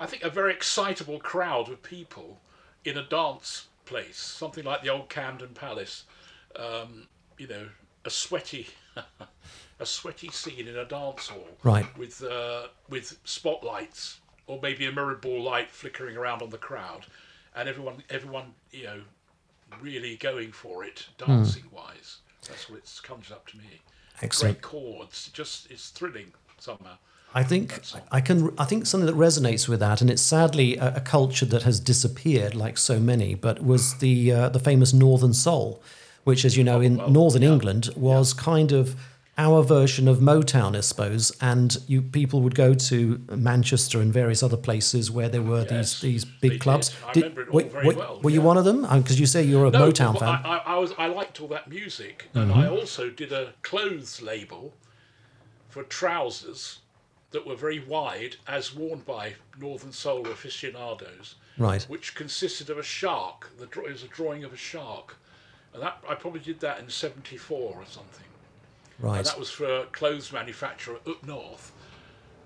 I 0.00 0.06
think 0.06 0.24
a 0.24 0.30
very 0.30 0.52
excitable 0.52 1.20
crowd 1.20 1.70
of 1.70 1.80
people 1.84 2.40
in 2.84 2.98
a 2.98 3.04
dance 3.04 3.68
place, 3.84 4.18
something 4.18 4.64
like 4.64 4.82
the 4.82 4.88
old 4.88 5.08
Camden 5.08 5.50
Palace. 5.54 6.06
Um, 6.56 7.06
you 7.36 7.46
know, 7.46 7.68
a 8.04 8.10
sweaty, 8.10 8.66
a 9.80 9.86
sweaty 9.86 10.28
scene 10.28 10.66
in 10.66 10.76
a 10.76 10.84
dance 10.84 11.28
hall, 11.28 11.48
Right. 11.62 11.86
With 11.96 12.22
uh, 12.22 12.68
with 12.88 13.18
spotlights 13.24 14.20
or 14.46 14.58
maybe 14.62 14.86
a 14.86 14.92
mirrored 14.92 15.20
ball 15.20 15.42
light 15.42 15.70
flickering 15.70 16.16
around 16.16 16.42
on 16.42 16.50
the 16.50 16.58
crowd, 16.58 17.06
and 17.54 17.68
everyone, 17.68 18.02
everyone, 18.10 18.54
you 18.72 18.84
know, 18.84 19.00
really 19.80 20.16
going 20.16 20.52
for 20.52 20.84
it, 20.84 21.06
dancing 21.18 21.64
wise. 21.70 22.18
That's 22.48 22.70
what 22.70 22.78
it 22.78 23.00
comes 23.02 23.30
up 23.30 23.46
to 23.48 23.58
me. 23.58 23.80
Excellent. 24.22 24.60
Great 24.60 24.62
chords, 24.62 25.30
just 25.32 25.70
it's 25.70 25.90
thrilling 25.90 26.32
somehow. 26.58 26.96
I 27.34 27.42
think 27.42 27.78
I 28.10 28.22
can. 28.22 28.54
I 28.58 28.64
think 28.64 28.86
something 28.86 29.06
that 29.06 29.14
resonates 29.14 29.68
with 29.68 29.80
that, 29.80 30.00
and 30.00 30.10
it's 30.10 30.22
sadly 30.22 30.78
a, 30.78 30.96
a 30.96 31.00
culture 31.00 31.44
that 31.46 31.62
has 31.62 31.78
disappeared, 31.78 32.54
like 32.54 32.78
so 32.78 32.98
many. 32.98 33.34
But 33.34 33.62
was 33.62 33.98
the 33.98 34.32
uh, 34.32 34.48
the 34.48 34.58
famous 34.58 34.94
Northern 34.94 35.34
Soul, 35.34 35.82
which, 36.24 36.46
as 36.46 36.56
you 36.56 36.64
know, 36.64 36.80
in 36.80 36.96
well, 36.96 37.10
Northern 37.10 37.42
yeah. 37.42 37.52
England 37.52 37.90
was 37.94 38.32
kind 38.32 38.72
of 38.72 38.96
our 39.38 39.62
version 39.62 40.08
of 40.08 40.18
Motown, 40.18 40.76
I 40.76 40.80
suppose. 40.80 41.30
And 41.40 41.76
you 41.86 42.02
people 42.02 42.40
would 42.42 42.54
go 42.56 42.74
to 42.74 43.24
Manchester 43.30 44.00
and 44.00 44.12
various 44.12 44.42
other 44.42 44.56
places 44.56 45.10
where 45.10 45.28
there 45.28 45.42
were 45.42 45.60
Yes, 45.70 46.00
these 46.00 46.00
these 46.00 46.24
big 46.24 46.60
clubs. 46.60 46.90
did. 47.12 47.24
I 47.24 47.28
remember 47.28 47.42
it 47.42 47.48
all 47.48 47.54
were, 47.54 47.62
very 47.68 47.86
were- 47.86 47.94
well, 47.94 48.20
were 48.22 48.30
you 48.30 48.42
one 48.42 48.56
of 48.58 48.64
them? 48.64 48.82
Because 48.82 49.18
you 49.20 49.26
say 49.26 49.42
you're 49.44 49.66
a 49.66 49.70
No, 49.70 49.90
Motown 49.90 50.18
fan. 50.18 50.28
Mm-hmm. 50.28 50.46
I, 50.46 50.58
I, 50.66 50.76
was 50.76 50.92
I 50.98 51.06
liked 51.06 51.40
all 51.40 51.48
that 51.48 51.68
music, 51.70 52.28
and 52.34 52.52
I 52.52 52.66
also 52.68 53.08
did 53.10 53.32
a 53.32 53.54
clothes 53.62 54.20
label 54.20 54.74
for 55.68 55.84
trousers 55.84 56.80
that 57.30 57.46
were 57.46 57.54
very 57.56 57.78
wide, 57.78 58.36
as 58.46 58.74
worn 58.74 59.00
by 59.00 59.34
Northern 59.60 59.92
Soul 59.92 60.26
aficionados, 60.26 61.34
Right. 61.58 61.82
which 61.84 62.14
consisted 62.14 62.70
of 62.70 62.78
a 62.78 62.82
shark. 62.82 63.50
The 63.58 63.64
it 63.64 63.92
was 63.92 64.02
a 64.02 64.08
drawing 64.08 64.44
of 64.44 64.52
a 64.52 64.56
shark, 64.56 65.16
and 65.74 65.82
that 65.82 65.98
I 66.08 66.14
probably 66.14 66.40
did 66.40 66.58
that 66.60 66.80
in 66.80 66.88
'74 66.88 67.58
or 67.76 67.84
something. 67.86 68.24
Right. 68.98 69.18
And 69.18 69.26
that 69.26 69.38
was 69.38 69.50
for 69.50 69.82
a 69.82 69.86
clothes 69.86 70.32
manufacturer 70.32 70.98
up 71.06 71.26
north, 71.26 71.72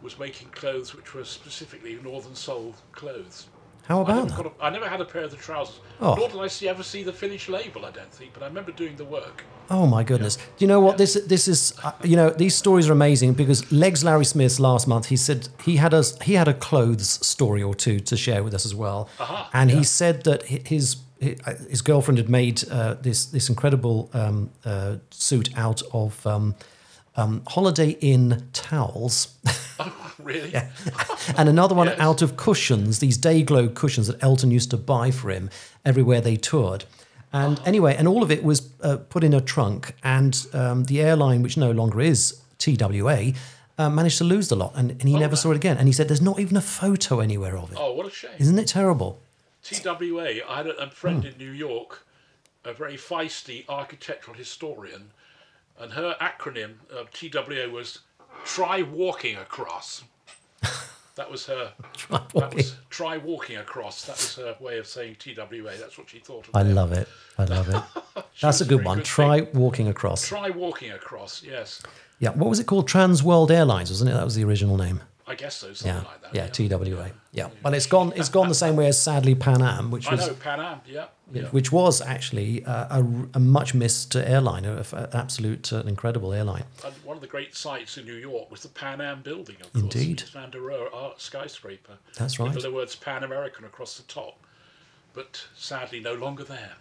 was 0.03 0.19
making 0.19 0.49
clothes 0.49 0.95
which 0.95 1.15
were 1.15 1.25
specifically 1.25 1.99
Northern 2.03 2.35
Soul 2.35 2.75
clothes. 2.93 3.47
How 3.89 3.99
I 3.99 4.03
about 4.03 4.29
never, 4.29 4.43
that? 4.45 4.53
a, 4.61 4.65
I 4.65 4.71
never 4.71 4.89
had 4.89 5.01
a 5.01 5.05
pair 5.05 5.25
of 5.25 5.33
the 5.33 5.37
trousers. 5.37 5.81
Oh. 6.01 6.15
Nor 6.15 6.29
did 6.29 6.39
I 6.39 6.47
see, 6.47 6.69
ever 6.69 6.85
see 6.85 7.03
the 7.03 7.13
finished 7.13 7.49
label. 7.49 7.85
I 7.85 7.91
don't 7.91 8.13
think, 8.13 8.33
but 8.33 8.43
I 8.43 8.47
remember 8.47 8.71
doing 8.71 8.95
the 8.97 9.05
work. 9.05 9.45
Oh 9.71 9.87
my 9.87 10.05
goodness! 10.05 10.37
Do 10.37 10.43
you 10.59 10.67
know 10.67 10.81
what 10.81 10.99
this 10.99 11.15
this 11.27 11.49
is? 11.49 11.73
Uh, 11.83 11.93
you 12.05 12.15
know 12.15 12.31
these 12.31 12.55
stories 12.55 12.89
are 12.89 12.93
amazing 12.93 13.33
because 13.33 13.71
Legs 13.73 14.05
Larry 14.05 14.25
Smith 14.25 14.61
last 14.61 14.87
month 14.87 15.07
he 15.07 15.17
said 15.17 15.49
he 15.65 15.77
had 15.77 15.95
a 15.95 16.03
he 16.23 16.35
had 16.35 16.47
a 16.47 16.55
clothes 16.55 17.25
story 17.27 17.63
or 17.63 17.75
two 17.75 17.99
to 18.01 18.17
share 18.17 18.43
with 18.45 18.55
us 18.55 18.67
as 18.67 18.75
well, 18.75 19.09
Aha, 19.19 19.51
and 19.53 19.71
yeah. 19.71 19.79
he 19.79 19.85
said 19.85 20.25
that 20.25 20.43
his 20.45 20.97
hi- 20.97 21.01
his 21.71 21.83
girlfriend 21.83 22.19
had 22.19 22.29
made 22.29 22.63
uh, 22.71 22.95
this 22.95 23.27
this 23.27 23.49
incredible 23.49 24.11
um, 24.13 24.51
uh, 24.65 24.97
suit 25.11 25.49
out 25.57 25.83
of 25.93 26.27
um, 26.27 26.55
um, 27.17 27.43
Holiday 27.47 27.91
Inn 28.01 28.49
towels. 28.53 29.29
Oh, 29.79 30.13
Really? 30.23 30.53
and 31.37 31.49
another 31.49 31.75
one 31.75 31.89
Yes. 31.89 31.99
out 31.99 32.23
of 32.23 32.37
cushions, 32.37 32.99
these 33.01 33.17
day 33.17 33.43
glow 33.43 33.69
cushions 33.69 34.07
that 34.07 34.23
Elton 34.23 34.51
used 34.53 34.71
to 34.71 34.77
buy 34.77 35.11
for 35.11 35.31
him 35.31 35.51
everywhere 35.85 36.21
they 36.21 36.37
toured. 36.37 36.85
And 37.33 37.59
anyway, 37.65 37.97
and 37.99 38.07
all 38.07 38.23
of 38.23 38.31
it 38.31 38.45
was 38.45 38.69
uh, 38.83 38.99
put 38.99 39.25
in 39.25 39.33
a 39.35 39.41
trunk, 39.41 39.95
and 40.05 40.47
um, 40.53 40.85
the 40.85 41.01
airline, 41.01 41.43
which 41.43 41.57
no 41.57 41.71
longer 41.73 42.01
is 42.01 42.41
TWA, 42.59 43.33
uh, 43.79 43.89
managed 43.89 44.19
to 44.19 44.25
lose 44.25 44.49
the 44.49 44.57
lot, 44.57 44.73
and, 44.77 44.91
and 44.93 45.03
he 45.09 45.17
never 45.19 45.35
saw 45.35 45.51
it 45.51 45.57
again. 45.57 45.79
And 45.79 45.89
he 45.89 45.93
said, 45.93 46.07
"There's 46.09 46.21
not 46.23 46.39
even 46.39 46.57
a 46.57 46.61
photo 46.61 47.19
anywhere 47.21 47.57
of 47.57 47.73
it. 47.73 47.79
Oh, 47.81 47.95
what 47.95 48.07
a 48.07 48.11
shame. 48.11 48.33
Isn't 48.39 48.59
it 48.59 48.69
terrible?" 48.69 49.19
TWA, 49.63 50.41
I 50.49 50.57
had 50.57 50.67
a, 50.67 50.77
a 50.77 50.91
friend 50.91 51.23
Hmm. 51.23 51.29
in 51.31 51.39
New 51.39 51.51
York, 51.53 52.07
a 52.65 52.73
very 52.73 52.97
feisty 52.97 53.65
architectural 53.69 54.37
historian, 54.37 55.11
and 55.79 55.93
her 55.93 56.17
acronym 56.21 56.75
of 56.91 57.11
TWA 57.13 57.69
was 57.71 58.01
Try 58.45 58.83
Walking 58.83 59.37
Across. 59.37 60.05
That 61.15 61.31
was 61.31 61.45
her. 61.45 61.73
That 62.09 62.33
walking. 62.33 62.57
was 62.57 62.75
try 62.89 63.19
walking 63.19 63.59
across. 63.59 64.07
That 64.07 64.17
was 64.17 64.35
her 64.37 64.57
way 64.61 64.79
of 64.79 64.87
saying 64.87 65.17
TWA. 65.19 65.77
That's 65.79 65.99
what 65.99 66.09
she 66.09 66.21
thought 66.21 66.49
of. 66.49 66.57
I 66.57 66.63
them. 66.63 66.75
love 66.75 66.93
it. 66.93 67.07
I 67.37 67.45
love 67.45 67.69
it. 67.69 68.25
That's 68.41 68.63
a 68.63 68.65
good 68.65 68.83
one. 68.83 69.03
Try 69.03 69.43
walking 69.53 69.89
across. 69.89 70.27
Try 70.27 70.49
walking 70.49 70.91
across. 70.91 71.43
Yes, 71.43 71.83
Yeah. 72.19 72.31
What 72.31 72.49
was 72.49 72.61
it 72.61 72.67
called? 72.67 72.89
Trans 72.89 73.23
World 73.23 73.51
Airlines, 73.51 73.91
wasn't 73.91 74.09
it? 74.09 74.15
That 74.15 74.25
was 74.25 74.37
the 74.37 74.45
original 74.45 74.79
name. 74.79 75.03
I 75.27 75.35
guess 75.35 75.57
so. 75.57 75.73
Something 75.73 76.03
Yeah. 76.03 76.09
like 76.09 76.23
that. 76.23 76.35
Yeah. 76.35 76.69
TWA. 76.69 77.11
Yeah. 77.33 77.49
Well, 77.63 77.75
it's 77.75 77.87
gone. 77.87 78.13
It's 78.17 78.29
gone 78.29 78.49
the 78.49 78.55
same 78.55 78.77
way 78.77 78.87
as 78.89 79.01
sadly 79.01 79.35
Pan 79.35 79.63
Am, 79.63 79.91
which 79.91 80.09
I 80.09 80.13
was 80.15 80.27
know 80.27 80.35
Pan 80.35 80.61
Am. 80.61 80.81
Yeah. 80.87 81.07
yeah. 81.33 81.43
which 81.45 81.71
was 81.71 82.01
actually 82.01 82.63
a, 82.65 82.71
a, 82.91 83.05
a 83.35 83.39
much 83.41 83.75
missed 83.75 84.17
airline, 84.17 84.65
an 84.65 84.85
absolute 85.13 85.73
uh, 85.73 85.83
incredible 85.87 86.33
airline. 86.33 86.65
And 86.85 86.95
one 87.05 87.17
of 87.17 87.21
the 87.21 87.29
great 87.29 87.55
sights 87.55 87.97
in 87.99 88.05
New 88.05 88.17
York 88.17 88.51
was 88.51 88.63
the 88.63 88.69
Pan 88.69 89.01
Am 89.01 89.23
building, 89.23 89.57
of 89.61 89.73
course. 89.73 89.83
Indeed. 89.95 90.23
Van 90.33 90.53
art 90.93 91.21
skyscraper. 91.21 91.99
That's 92.19 92.39
right. 92.39 92.53
With 92.53 92.65
the 92.65 92.73
words 92.73 92.97
Pan 92.97 93.23
American 93.25 93.65
across 93.65 93.97
the 93.97 94.05
top. 94.05 94.39
But 95.15 95.45
sadly, 95.55 96.01
no 96.01 96.15
longer 96.15 96.45
there. 96.45 96.73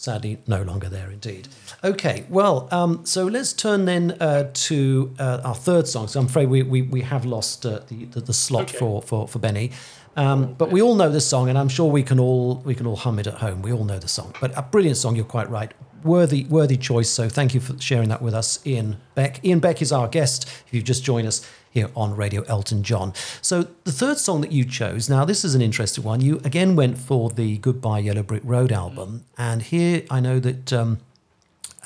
Sadly, 0.00 0.38
no 0.46 0.62
longer 0.62 0.88
there 0.88 1.10
indeed. 1.10 1.48
Okay, 1.82 2.24
well, 2.28 2.68
um, 2.70 3.04
so 3.04 3.26
let's 3.26 3.52
turn 3.52 3.84
then 3.84 4.12
uh, 4.20 4.48
to 4.68 5.12
uh, 5.18 5.40
our 5.44 5.56
third 5.56 5.88
song. 5.88 6.06
So 6.06 6.20
I'm 6.20 6.26
afraid 6.26 6.48
we, 6.48 6.62
we, 6.62 6.82
we 6.82 7.00
have 7.00 7.24
lost 7.24 7.66
uh, 7.66 7.80
the, 7.88 8.04
the, 8.04 8.20
the 8.20 8.32
slot 8.32 8.68
Okay. 8.68 8.78
for, 8.78 9.02
for, 9.02 9.26
for 9.26 9.40
Bennie. 9.40 9.72
Um, 10.16 10.54
but 10.54 10.70
we 10.70 10.80
all 10.80 10.94
know 10.94 11.10
this 11.10 11.26
song, 11.26 11.48
and 11.48 11.58
I'm 11.58 11.68
sure 11.68 11.90
we 11.90 12.04
can 12.04 12.20
all 12.20 12.62
we 12.64 12.76
can 12.76 12.86
all 12.86 12.94
hum 12.94 13.18
it 13.18 13.26
at 13.26 13.34
home. 13.34 13.60
We 13.60 13.72
all 13.72 13.84
know 13.84 13.98
the 13.98 14.06
song, 14.06 14.34
but 14.40 14.56
a 14.56 14.62
brilliant 14.62 14.98
song. 14.98 15.16
You're 15.16 15.24
quite 15.24 15.50
right. 15.50 15.72
Worthy 16.04 16.44
worthy 16.44 16.76
choice. 16.76 17.10
So 17.10 17.28
thank 17.28 17.54
you 17.54 17.60
for 17.60 17.78
sharing 17.80 18.08
that 18.08 18.22
with 18.22 18.34
us, 18.34 18.64
Ian 18.66 18.96
Beck. 19.14 19.44
Ian 19.44 19.58
Beck 19.58 19.82
is 19.82 19.92
our 19.92 20.08
guest. 20.08 20.44
If 20.66 20.72
you've 20.72 20.84
just 20.84 21.04
joined 21.04 21.26
us 21.26 21.48
here 21.70 21.90
on 21.94 22.16
Radio 22.16 22.42
Elton 22.44 22.82
John. 22.82 23.12
So 23.42 23.66
the 23.84 23.92
third 23.92 24.18
song 24.18 24.40
that 24.40 24.52
you 24.52 24.64
chose. 24.64 25.08
Now 25.08 25.24
this 25.24 25.44
is 25.44 25.54
an 25.54 25.62
interesting 25.62 26.04
one. 26.04 26.20
You 26.20 26.40
again 26.44 26.76
went 26.76 26.98
for 26.98 27.30
the 27.30 27.58
Goodbye 27.58 28.00
Yellow 28.00 28.22
Brick 28.22 28.42
Road 28.44 28.72
album, 28.72 29.24
and 29.36 29.62
here 29.62 30.02
I 30.10 30.20
know 30.20 30.38
that. 30.40 30.72
Um, 30.72 30.98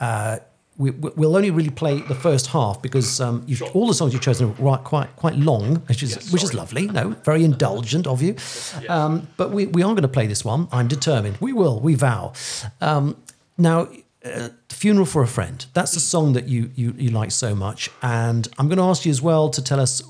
uh, 0.01 0.39
we, 0.79 0.91
we'll 0.91 1.37
only 1.37 1.51
really 1.51 1.71
play 1.71 2.01
the 2.01 2.15
first 2.15 2.47
half 2.49 2.81
because 2.81 3.21
um, 3.21 3.45
you've, 3.47 3.59
Sure. 3.59 3.69
all 3.69 3.87
the 3.87 3.93
songs 3.95 4.15
you've 4.15 4.23
chosen 4.23 4.55
are 4.59 4.79
quite 4.79 5.15
quite 5.17 5.37
long, 5.37 5.77
which 5.87 6.03
is 6.03 6.13
Yes, 6.17 6.33
which 6.33 6.43
is 6.43 6.55
lovely. 6.55 6.87
No, 6.89 7.11
very 7.25 7.45
indulgent 7.45 8.07
of 8.07 8.23
you. 8.23 8.37
Um, 8.89 9.29
but 9.37 9.51
we, 9.51 9.67
we 9.67 9.83
are 9.83 9.91
going 9.93 10.03
to 10.03 10.09
play 10.09 10.27
this 10.27 10.45
one. 10.47 10.69
I'm 10.73 10.89
determined. 10.89 11.37
We 11.41 11.53
will. 11.53 11.79
We 11.79 11.95
vow. 11.95 12.33
Um, 12.81 13.17
now, 13.59 13.87
uh, 14.25 14.49
"Funeral 14.69 15.07
for 15.07 15.23
a 15.23 15.27
Friend." 15.27 15.65
That's 15.75 15.93
the 15.93 16.01
song 16.01 16.33
that 16.35 16.49
you, 16.49 16.71
you 16.75 16.95
you 16.99 17.11
like 17.11 17.31
so 17.31 17.55
much, 17.55 17.91
and 18.03 18.47
I'm 18.59 18.69
going 18.69 18.79
to 18.79 18.85
ask 18.85 19.05
you 19.05 19.11
as 19.11 19.21
well 19.23 19.49
to 19.51 19.63
tell 19.63 19.81
us 19.81 20.03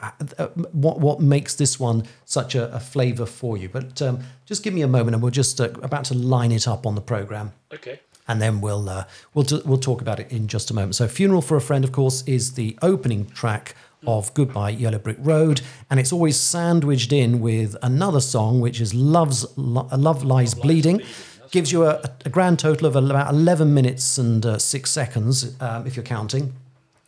uh, 0.00 0.46
what 0.72 1.00
what 1.00 1.20
makes 1.20 1.54
this 1.56 1.78
one 1.80 2.04
such 2.24 2.54
a, 2.54 2.72
a 2.74 2.80
flavour 2.80 3.26
for 3.26 3.56
you. 3.56 3.68
But 3.68 4.00
um, 4.02 4.20
just 4.46 4.62
give 4.62 4.74
me 4.74 4.82
a 4.82 4.88
moment, 4.88 5.14
and 5.14 5.22
we're 5.22 5.30
just 5.30 5.60
uh, 5.60 5.68
about 5.82 6.04
to 6.06 6.14
line 6.14 6.52
it 6.52 6.66
up 6.68 6.86
on 6.86 6.94
the 6.94 7.00
program 7.02 7.52
Okay. 7.72 8.00
and 8.28 8.40
then 8.40 8.60
we'll 8.60 8.88
uh, 8.88 9.04
we'll 9.34 9.44
t- 9.44 9.62
we'll 9.64 9.78
talk 9.78 10.00
about 10.00 10.20
it 10.20 10.30
in 10.32 10.46
just 10.48 10.70
a 10.70 10.74
moment. 10.74 10.94
So, 10.94 11.06
"Funeral 11.08 11.42
for 11.42 11.56
a 11.56 11.60
Friend," 11.60 11.84
of 11.84 11.92
course, 11.92 12.22
is 12.26 12.52
the 12.54 12.76
opening 12.82 13.26
track 13.26 13.74
of 14.06 14.32
"Goodbye 14.32 14.70
Yellow 14.70 14.98
Brick 14.98 15.18
Road," 15.20 15.60
and 15.90 16.00
it's 16.00 16.12
always 16.12 16.38
sandwiched 16.40 17.12
in 17.12 17.40
with 17.40 17.76
another 17.82 18.20
song, 18.20 18.60
which 18.62 18.80
is 18.80 18.94
"Love's 18.94 19.44
Lo- 19.56 19.88
Love 19.96 20.24
Lies 20.24 20.54
Bleeding." 20.54 21.02
Gives 21.50 21.72
you 21.72 21.84
a, 21.84 22.00
a 22.24 22.28
grand 22.30 22.58
total 22.58 22.86
of 22.86 22.96
about 22.96 23.32
eleven 23.32 23.74
minutes 23.74 24.18
and 24.18 24.46
uh, 24.46 24.58
six 24.58 24.90
seconds, 24.90 25.60
um, 25.60 25.86
if 25.86 25.96
you're 25.96 26.04
counting. 26.04 26.52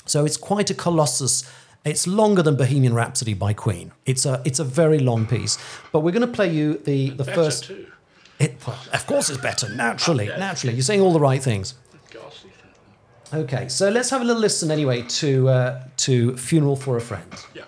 So 0.07 0.25
it's 0.25 0.37
quite 0.37 0.69
a 0.71 0.75
colossus. 0.75 1.45
It's 1.85 2.07
longer 2.07 2.43
than 2.43 2.57
Bohemian 2.57 2.95
Rhapsody 2.95 3.35
by 3.35 3.53
Queen. 3.53 3.93
It's 4.05 4.27
a 4.27 4.43
it's 4.45 4.59
a 4.59 4.65
very 4.65 4.99
long 4.99 5.27
piece. 5.27 5.59
But 5.93 6.01
we're 6.01 6.13
going 6.13 6.27
to 6.27 6.33
play 6.33 6.51
you 6.53 6.79
the 6.79 7.11
the 7.11 7.25
Better 7.25 7.35
first. 7.35 7.65
too. 7.65 7.87
It, 8.39 8.57
of 8.93 9.07
course, 9.07 9.31
it's 9.31 9.41
better. 9.41 9.69
Naturally, 9.69 10.27
naturally, 10.27 10.75
you're 10.75 10.83
saying 10.83 11.01
all 11.01 11.13
the 11.13 11.21
right 11.21 11.43
things. 11.43 11.75
Okay, 13.35 13.69
so 13.69 13.89
let's 13.89 14.11
have 14.11 14.21
a 14.21 14.25
little 14.25 14.43
listen 14.43 14.71
anyway 14.71 15.03
to 15.03 15.49
uh, 15.49 15.85
to 15.99 16.37
"Funeral 16.37 16.77
for 16.77 16.97
a 16.97 17.01
Friend." 17.01 17.33
Yeah. 17.55 17.63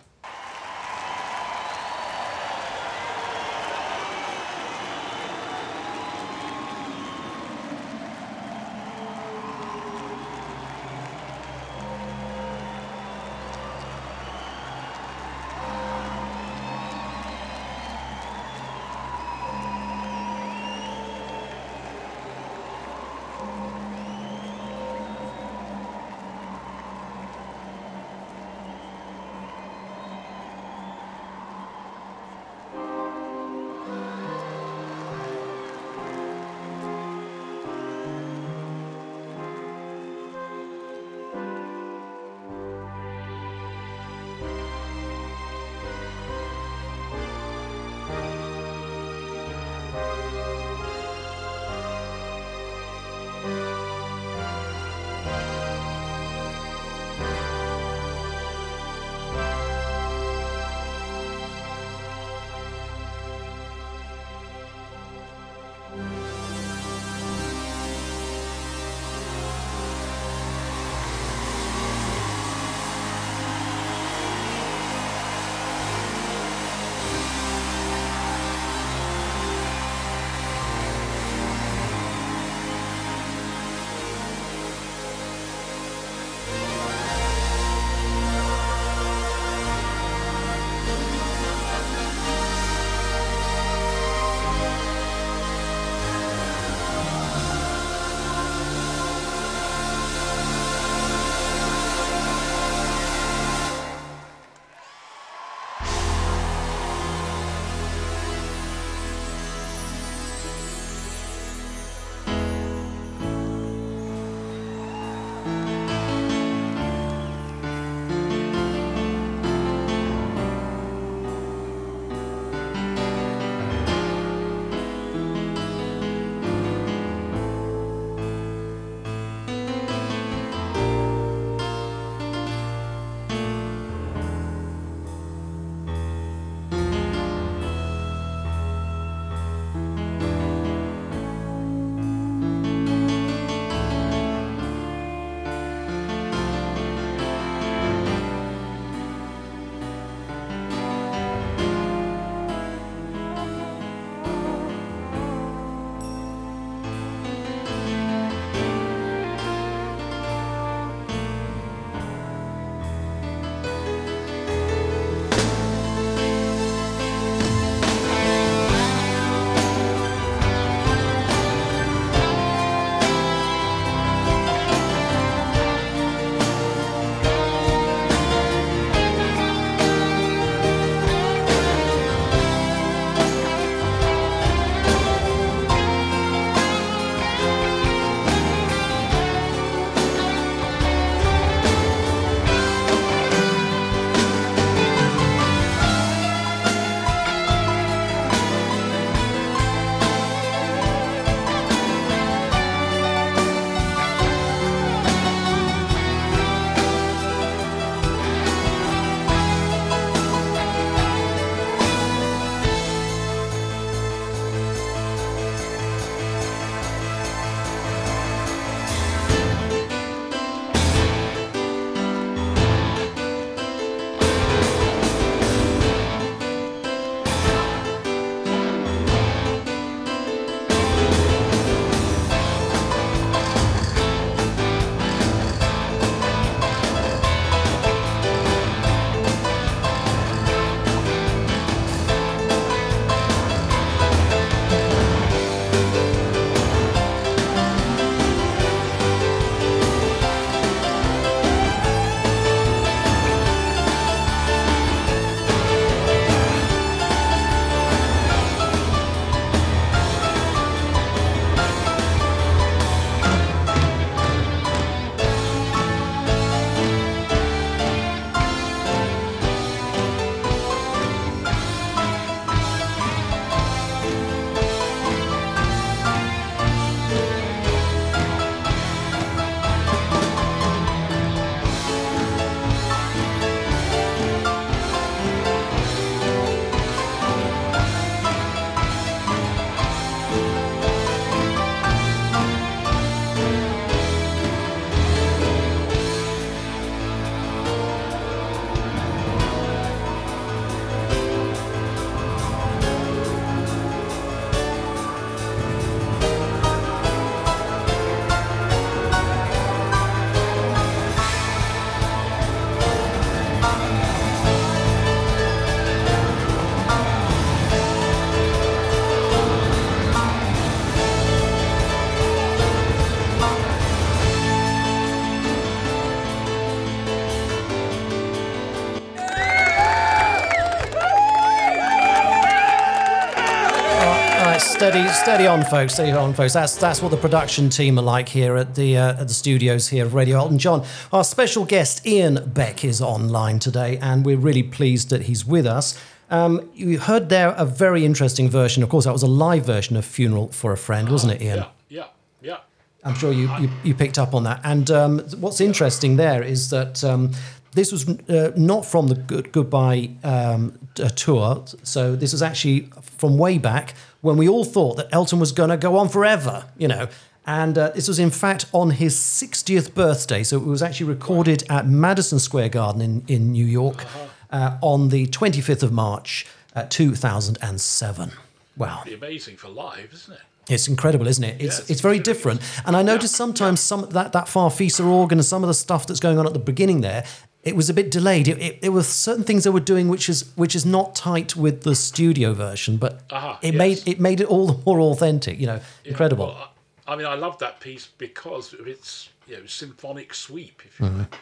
Steady, 335.25 335.47
on, 335.47 335.65
folks. 335.65 335.95
Steady 335.95 336.13
on, 336.13 336.35
folks. 336.35 336.53
That's 336.53 336.77
that's 336.77 337.01
what 337.01 337.11
the 337.11 337.17
production 337.17 337.71
team 337.71 337.99
are 337.99 338.03
like 338.03 338.29
here 338.29 338.57
at 338.57 338.75
the 338.75 338.97
uh, 338.97 339.21
at 339.21 339.29
the 339.29 339.35
studios 339.35 339.89
here 339.89 340.05
of 340.05 340.15
Radio 340.15 340.37
Elton 340.37 340.59
John. 340.59 340.85
Our 341.13 341.25
special 341.25 341.65
guest 341.65 342.07
Ian 342.07 342.51
Beck 342.51 342.85
is 342.85 343.01
online 343.01 343.59
today, 343.59 343.99
and 343.99 344.25
we're 344.25 344.37
really 344.37 344.63
pleased 344.63 345.11
that 345.11 345.23
he's 345.23 345.47
with 345.47 345.67
us. 345.67 345.99
Um, 346.31 346.69
you 346.75 346.99
heard 346.99 347.31
there 347.31 347.51
a 347.51 347.65
very 347.65 348.05
interesting 348.05 348.51
version. 348.51 348.83
Of 348.83 348.91
course, 348.91 349.07
that 349.07 349.13
was 349.13 349.23
a 349.23 349.29
live 349.29 349.65
version 349.65 349.97
of 349.97 350.05
"Funeral 350.05 350.49
for 350.49 350.73
a 350.73 350.77
Friend," 350.77 351.09
wasn't 351.09 351.33
it, 351.35 351.43
Ian? 351.43 351.59
Yeah, 351.59 351.69
yeah, 351.89 352.07
yeah. 352.43 352.59
I'm 353.03 353.15
sure 353.15 353.33
you, 353.33 353.51
you, 353.59 353.71
you 353.83 353.95
picked 353.95 354.19
up 354.19 354.35
on 354.35 354.45
that. 354.45 354.61
And 354.63 354.91
um, 354.91 355.19
what's 355.41 355.61
interesting 355.61 356.17
there 356.17 356.43
is 356.43 356.71
that 356.71 357.03
um, 357.03 357.33
this 357.73 357.93
was 357.93 358.09
uh, 358.09 358.53
not 358.57 358.85
from 358.87 359.09
the 359.09 359.15
Good, 359.15 359.53
Goodbye 359.53 360.11
um, 360.23 360.79
tour. 361.17 361.65
So 361.83 362.15
this 362.15 362.33
was 362.33 362.43
actually 362.43 362.91
from 363.03 363.37
way 363.37 363.59
back 363.59 363.95
when 364.25 364.39
we 364.39 364.49
all 364.49 364.65
thought 364.65 364.97
that 364.97 365.09
Elton 365.13 365.39
was 365.39 365.53
going 365.53 365.69
to 365.69 365.77
go 365.77 365.99
on 365.99 366.09
forever, 366.09 366.65
you 366.79 366.89
know. 366.89 367.09
And 367.47 367.77
uh, 367.77 367.91
this 367.91 368.09
was 368.09 368.19
in 368.19 368.31
fact 368.31 368.65
on 368.73 368.93
his 368.93 369.15
60th 369.15 369.93
birthday. 369.93 370.43
So 370.43 370.57
it 370.57 370.65
was 370.65 370.83
actually 370.83 371.11
recorded 371.11 371.63
at 371.69 371.87
Madison 371.87 372.39
Square 372.39 372.71
Garden 372.71 373.03
in, 373.03 373.23
in 373.29 373.53
New 373.53 373.67
York 373.67 374.07
uh, 374.51 374.79
on 374.81 375.11
the 375.11 375.27
25th 375.27 375.83
of 375.83 375.93
March, 375.93 376.47
uh, 376.75 376.87
2007. 376.89 378.33
Wow. 378.79 379.05
Amazing 379.13 379.59
for 379.59 379.69
live, 379.69 380.11
isn't 380.15 380.33
it? 380.33 380.41
It's 380.71 380.89
incredible, 380.89 381.27
isn't 381.27 381.45
it? 381.45 381.61
It's 381.61 381.81
Yes, 381.81 381.91
it's 381.91 382.01
very 382.01 382.19
different. 382.19 382.63
And 382.87 382.97
I 382.97 383.03
noticed 383.03 383.37
sometimes 383.37 383.81
some 383.81 384.09
that 384.11 384.33
that 384.33 384.47
Farfisa 384.47 385.07
organ 385.07 385.39
and 385.39 385.45
some 385.45 385.63
of 385.63 385.69
the 385.69 385.75
stuff 385.75 386.07
that's 386.07 386.21
going 386.21 386.39
on 386.39 386.47
at 386.47 386.55
the 386.55 386.59
beginning 386.59 387.03
there, 387.03 387.27
it 387.65 387.75
was 387.77 387.89
a 387.91 387.95
bit 387.95 388.11
delayed. 388.11 388.47
It, 388.49 388.59
it, 388.61 388.79
it 388.83 388.89
was 388.91 389.09
certain 389.09 389.45
things 389.45 389.65
they 389.65 389.71
were 389.71 389.81
doing 389.81 390.09
which 390.09 390.29
is 390.29 390.51
which 390.57 390.75
is 390.75 390.85
not 390.87 391.15
tight 391.15 391.57
with 391.57 391.83
the 391.83 391.95
studio 391.95 392.53
version, 392.55 392.97
but 392.97 393.23
Aha, 393.31 393.59
it 393.63 393.75
yes. 393.75 393.79
made 393.79 394.09
it 394.09 394.21
made 394.21 394.41
it 394.41 394.47
all 394.49 394.67
the 394.69 394.79
more 394.85 395.01
authentic. 395.01 395.59
You 395.59 395.67
know, 395.67 395.81
Yeah, 396.05 396.11
incredible. 396.11 396.47
well, 396.47 396.71
I, 397.07 397.13
I 397.13 397.17
mean, 397.17 397.27
I 397.27 397.35
love 397.35 397.59
that 397.59 397.81
piece 397.81 398.07
because 398.19 398.73
of 398.75 398.87
its 398.87 399.29
you 399.47 399.57
know 399.59 399.67
symphonic 399.67 400.35
sweep. 400.35 400.83
If 400.85 401.01
you 401.01 401.07
Mm-hmm. 401.07 401.19
like. 401.21 401.35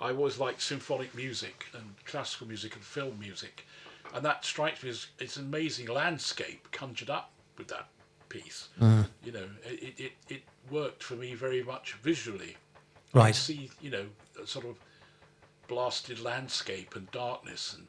I 0.00 0.10
always 0.12 0.38
liked 0.38 0.62
symphonic 0.62 1.12
music 1.16 1.66
and 1.74 1.82
classical 2.04 2.46
music 2.46 2.76
and 2.76 2.84
film 2.84 3.18
music, 3.18 3.66
and 4.14 4.24
that 4.24 4.44
strikes 4.44 4.82
me 4.84 4.90
as 4.90 5.06
it's 5.18 5.36
an 5.36 5.46
amazing 5.46 5.88
landscape 5.88 6.68
conjured 6.70 7.10
up 7.10 7.30
with 7.56 7.66
that 7.68 7.88
piece. 8.28 8.68
Mm-hmm. 8.80 9.02
You 9.24 9.32
know, 9.32 9.44
it, 9.64 9.94
it 9.98 10.12
it 10.28 10.42
worked 10.70 11.02
for 11.02 11.14
me 11.14 11.34
very 11.34 11.62
much 11.64 11.94
visually. 12.02 12.56
Right. 13.12 13.34
see, 13.34 13.70
you 13.80 13.90
know, 13.90 14.04
sort 14.44 14.66
of 14.66 14.76
blasted 15.68 16.20
landscape 16.20 16.96
and 16.96 17.10
darkness 17.12 17.76
and 17.76 17.86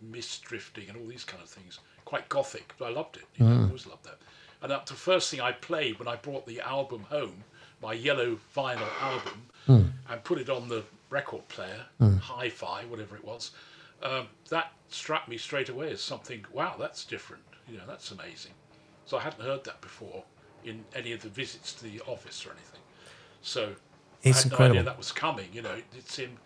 mist 0.00 0.42
drifting 0.44 0.88
and 0.88 0.96
all 0.96 1.06
these 1.06 1.24
kind 1.24 1.42
of 1.42 1.48
things. 1.48 1.78
Quite 2.04 2.28
gothic, 2.28 2.74
but 2.78 2.86
I 2.86 2.90
loved 2.90 3.16
it. 3.16 3.24
You 3.36 3.46
know, 3.46 3.60
I 3.60 3.64
always 3.64 3.86
loved 3.86 4.04
that. 4.04 4.18
And 4.62 4.70
that 4.72 4.86
the 4.86 4.94
first 4.94 5.30
thing 5.30 5.40
I 5.40 5.52
played 5.52 5.98
when 5.98 6.08
I 6.08 6.16
brought 6.16 6.46
the 6.46 6.60
album 6.60 7.04
home, 7.10 7.44
my 7.82 7.92
yellow 7.92 8.38
vinyl 8.56 8.88
album, 9.00 9.42
mm. 9.68 9.90
and 10.08 10.24
put 10.24 10.38
it 10.38 10.48
on 10.50 10.68
the 10.68 10.82
record 11.10 11.46
player, 11.48 11.84
mm. 12.00 12.18
hi-fi, 12.18 12.84
whatever 12.86 13.14
it 13.14 13.24
was, 13.24 13.52
um, 14.02 14.26
that 14.50 14.72
struck 14.88 15.28
me 15.28 15.36
straight 15.36 15.68
away 15.68 15.90
as 15.92 16.00
something. 16.00 16.44
Wow, 16.52 16.76
that's 16.78 17.04
different. 17.04 17.42
You 17.68 17.76
know, 17.76 17.84
that's 17.86 18.10
amazing. 18.10 18.52
So 19.04 19.18
I 19.18 19.20
hadn't 19.20 19.42
heard 19.42 19.64
that 19.64 19.80
before 19.80 20.24
in 20.64 20.84
any 20.94 21.12
of 21.12 21.22
the 21.22 21.28
visits 21.28 21.72
to 21.74 21.84
the 21.84 22.00
office 22.06 22.44
or 22.46 22.50
anything. 22.50 22.80
So 23.42 23.74
It's 24.22 24.38
I 24.38 24.42
had 24.42 24.52
incredible. 24.52 24.74
no 24.74 24.80
idea 24.80 24.82
that 24.84 24.98
was 24.98 25.12
coming. 25.12 25.48
You 25.52 25.62
know, 25.62 25.74
it 25.96 26.18
in 26.18 26.36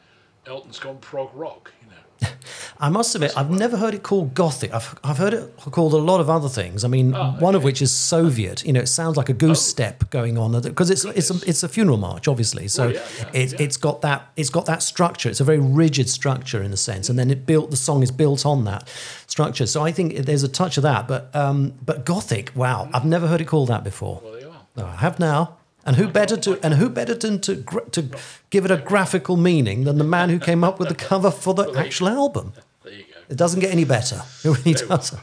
Elton's 0.47 0.79
gone 0.79 0.99
prog 0.99 1.31
rock. 1.35 1.73
You 1.83 1.89
know, 1.91 2.35
I 2.81 2.89
must 2.89 3.15
admit, 3.15 3.33
I've 3.37 3.51
never 3.51 3.77
heard 3.77 3.95
it 3.95 4.03
called 4.03 4.35
gothic. 4.35 4.75
I've, 4.75 4.99
I've 5.05 5.19
heard 5.19 5.35
it 5.35 5.57
called 5.57 5.93
a 5.93 5.99
lot 5.99 6.21
of 6.21 6.29
other 6.29 6.49
things. 6.49 6.83
I 6.85 6.89
mean, 6.89 7.15
Oh, 7.15 7.37
one 7.39 7.55
of 7.55 7.63
which 7.63 7.81
is 7.81 7.93
Soviet. 7.93 8.65
You 8.65 8.73
know, 8.73 8.81
it 8.81 8.89
sounds 8.89 9.17
like 9.17 9.29
a 9.29 9.33
goose 9.33 9.61
Oh. 9.61 9.71
step 9.71 10.11
going 10.11 10.37
on 10.37 10.61
because 10.61 10.91
it's 10.91 11.05
it's 11.05 11.31
a, 11.31 11.49
it's 11.49 11.63
a 11.63 11.69
funeral 11.69 11.97
march, 11.97 12.27
obviously. 12.27 12.67
So 12.69 12.87
Well, 12.87 12.95
yeah, 12.95 13.01
yeah, 13.19 13.31
it's 13.35 13.53
yeah. 13.53 13.63
it's 13.63 13.77
got 13.77 14.01
that 14.03 14.33
it's 14.37 14.51
got 14.51 14.67
that 14.67 14.83
structure. 14.83 15.29
It's 15.29 15.41
a 15.41 15.45
very 15.45 15.61
rigid 15.61 16.09
structure 16.09 16.61
in 16.63 16.73
a 16.73 16.77
sense, 16.77 17.09
and 17.09 17.17
then 17.19 17.31
it 17.31 17.47
built 17.47 17.71
the 17.71 17.77
song 17.77 18.03
is 18.03 18.11
built 18.11 18.45
on 18.45 18.65
that 18.65 18.89
structure. 19.29 19.67
So 19.67 19.83
I 19.85 19.93
think 19.93 20.17
there's 20.27 20.43
a 20.43 20.49
touch 20.49 20.77
of 20.77 20.83
that. 20.83 21.07
But 21.07 21.35
um, 21.37 21.75
but 21.85 22.05
gothic, 22.05 22.51
wow, 22.57 22.89
I've 22.93 23.05
never 23.05 23.29
heard 23.29 23.41
it 23.41 23.47
called 23.47 23.69
that 23.69 23.85
before. 23.85 24.21
well 24.25 24.33
they 24.33 24.43
are. 24.45 24.61
No, 24.77 24.87
I 24.87 24.97
have 24.97 25.19
now. 25.21 25.59
And 25.85 25.97
who 25.97 26.07
better 26.09 26.37
to 26.37 26.59
and 26.65 26.75
who 26.75 26.89
better 26.89 27.15
than 27.15 27.41
to 27.41 27.57
to 27.93 28.09
give 28.51 28.65
it 28.65 28.71
a 28.71 28.77
graphical 28.77 29.37
meaning 29.37 29.85
than 29.85 29.99
the 29.99 30.05
man 30.05 30.29
who 30.31 30.39
came 30.39 30.63
up 30.63 30.79
with 30.79 30.89
the 30.89 30.95
cover 30.95 31.31
for 31.31 31.55
the 31.55 31.73
actual 31.77 32.09
album? 32.09 32.53
There 32.85 32.93
you 32.93 33.05
go. 33.05 33.21
It 33.29 33.37
doesn't 33.37 33.61
get 33.61 33.71
any 33.73 33.85
better. 33.85 34.23
It 34.45 34.51
really 34.59 34.75
doesn't. 34.75 35.21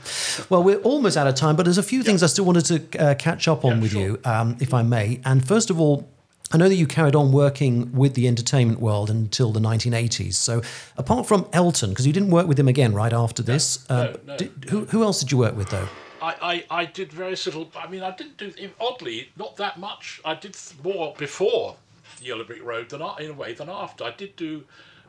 Well, 0.49 0.63
we're 0.63 0.81
almost 0.81 1.15
out 1.17 1.27
of 1.27 1.35
time, 1.35 1.55
but 1.55 1.63
there's 1.63 1.77
a 1.77 1.83
few 1.83 2.03
things 2.03 2.23
I 2.23 2.27
still 2.27 2.45
wanted 2.45 2.65
to 2.65 2.99
uh, 2.99 3.15
catch 3.15 3.47
up 3.47 3.63
on 3.63 3.75
Yeah, 3.75 3.81
with 3.81 3.91
sure. 3.91 4.01
you, 4.01 4.19
um, 4.25 4.57
if 4.59 4.73
I 4.73 4.81
may. 4.83 5.19
And 5.25 5.45
first 5.47 5.69
of 5.69 5.79
all, 5.79 6.07
I 6.51 6.57
know 6.57 6.67
that 6.67 6.75
you 6.75 6.87
carried 6.87 7.15
on 7.15 7.31
working 7.31 7.91
with 7.93 8.15
the 8.15 8.27
entertainment 8.27 8.79
world 8.79 9.09
until 9.09 9.51
the 9.51 9.59
1980s. 9.59 10.33
So, 10.33 10.61
apart 10.97 11.27
from 11.27 11.45
Elton, 11.53 11.91
because 11.91 12.07
you 12.07 12.13
didn't 12.13 12.31
work 12.31 12.47
with 12.47 12.57
him 12.59 12.67
again 12.67 12.93
right 12.93 13.13
after 13.13 13.43
this, 13.43 13.85
uh, 13.89 14.13
no, 14.25 14.35
did- 14.37 14.65
who, 14.69 14.85
who 14.85 15.03
else 15.03 15.19
did 15.19 15.31
you 15.31 15.37
work 15.37 15.55
with, 15.55 15.69
though? 15.69 15.87
I, 16.21 16.65
I, 16.69 16.81
I 16.81 16.85
did 16.85 17.11
very 17.11 17.31
little. 17.31 17.71
I 17.75 17.87
mean, 17.87 18.03
I 18.03 18.11
didn't 18.11 18.37
do 18.37 18.51
oddly 18.79 19.29
not 19.37 19.57
that 19.57 19.79
much. 19.79 20.21
I 20.25 20.35
did 20.35 20.55
more 20.83 21.13
before 21.17 21.77
Yellow 22.21 22.43
Brick 22.43 22.63
Road 22.63 22.89
than 22.89 23.01
in 23.19 23.31
a 23.31 23.33
way 23.33 23.53
than 23.53 23.69
after. 23.69 24.03
I 24.03 24.11
did 24.11 24.35
do 24.35 24.63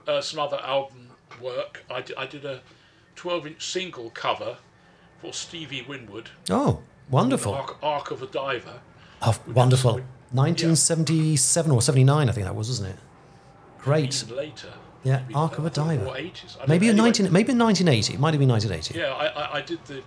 uh, 0.06 0.20
some 0.20 0.40
other 0.40 0.60
album 0.60 1.08
work. 1.40 1.84
I 1.90 2.02
did, 2.02 2.16
I 2.16 2.26
did 2.26 2.44
a 2.44 2.60
12-inch 3.16 3.64
single 3.64 4.10
cover 4.10 4.56
for 5.20 5.32
Stevie 5.32 5.82
Winwood, 5.86 6.30
Oh, 6.48 6.80
wonderful. 7.10 7.52
Arc, 7.54 7.76
Arc 7.82 8.10
of 8.10 8.22
a 8.22 8.26
Diver. 8.26 8.80
Oh, 9.22 9.38
wonderful. 9.48 10.00
1977 10.32 11.72
or 11.72 11.82
79, 11.82 12.28
I 12.28 12.32
think 12.32 12.46
that 12.46 12.54
was, 12.54 12.68
wasn't 12.68 12.90
it? 12.90 12.96
Great. 13.78 14.22
Even 14.22 14.36
later. 14.36 14.72
Yeah, 15.02 15.22
Arc 15.34 15.58
of 15.58 15.66
a 15.66 15.70
Diver. 15.70 16.06
Or 16.06 16.14
80s. 16.14 16.66
Maybe 16.68 16.86
know. 16.86 16.92
in 16.92 16.98
Anyway, 16.98 17.08
19, 17.08 17.32
maybe 17.32 17.52
in 17.52 17.58
1980. 17.58 18.14
It 18.14 18.20
might 18.20 18.32
have 18.32 18.38
been 18.38 18.48
1980. 18.48 18.98
Yeah, 18.98 19.12
I, 19.14 19.26
I, 19.26 19.58
I 19.58 19.60
did 19.62 19.84
the 19.84 20.02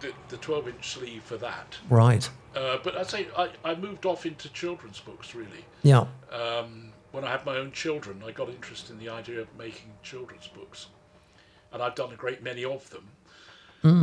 the, 0.00 0.08
the, 0.08 0.36
the 0.36 0.36
12-inch 0.36 0.88
sleeve 0.94 1.22
for 1.22 1.36
that. 1.38 1.76
Right. 1.88 2.28
Uh, 2.54 2.78
but 2.82 2.96
I'd 2.96 3.08
say 3.08 3.26
I, 3.36 3.50
I 3.64 3.74
moved 3.74 4.06
off 4.06 4.26
into 4.26 4.48
children's 4.52 5.00
books 5.00 5.34
really. 5.34 5.64
Yeah. 5.82 6.06
um, 6.32 6.92
when 7.12 7.24
I 7.24 7.30
had 7.30 7.46
my 7.46 7.56
own 7.56 7.72
children, 7.72 8.22
I 8.26 8.30
got 8.30 8.50
interested 8.50 8.90
in 8.92 8.98
the 8.98 9.08
idea 9.08 9.40
of 9.40 9.48
making 9.56 9.90
children's 10.02 10.48
books, 10.48 10.88
and 11.72 11.82
I've 11.82 11.94
done 11.94 12.12
a 12.12 12.16
great 12.16 12.42
many 12.42 12.62
of 12.64 12.90
them. 12.90 13.08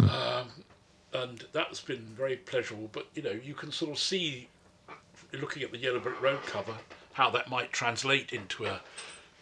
Um, 0.09 0.47
and 1.13 1.45
that's 1.51 1.79
been 1.81 2.07
very 2.17 2.37
pleasurable. 2.37 2.89
But 2.91 3.07
you 3.13 3.21
know, 3.21 3.31
you 3.31 3.53
can 3.53 3.71
sort 3.71 3.91
of 3.91 3.99
see, 3.99 4.49
looking 5.31 5.61
at 5.61 5.71
the 5.71 5.77
Yellow 5.77 5.99
Brick 5.99 6.19
Road 6.21 6.41
cover, 6.47 6.73
how 7.13 7.29
that 7.31 7.49
might 7.49 7.71
translate 7.71 8.33
into 8.33 8.65
a 8.65 8.81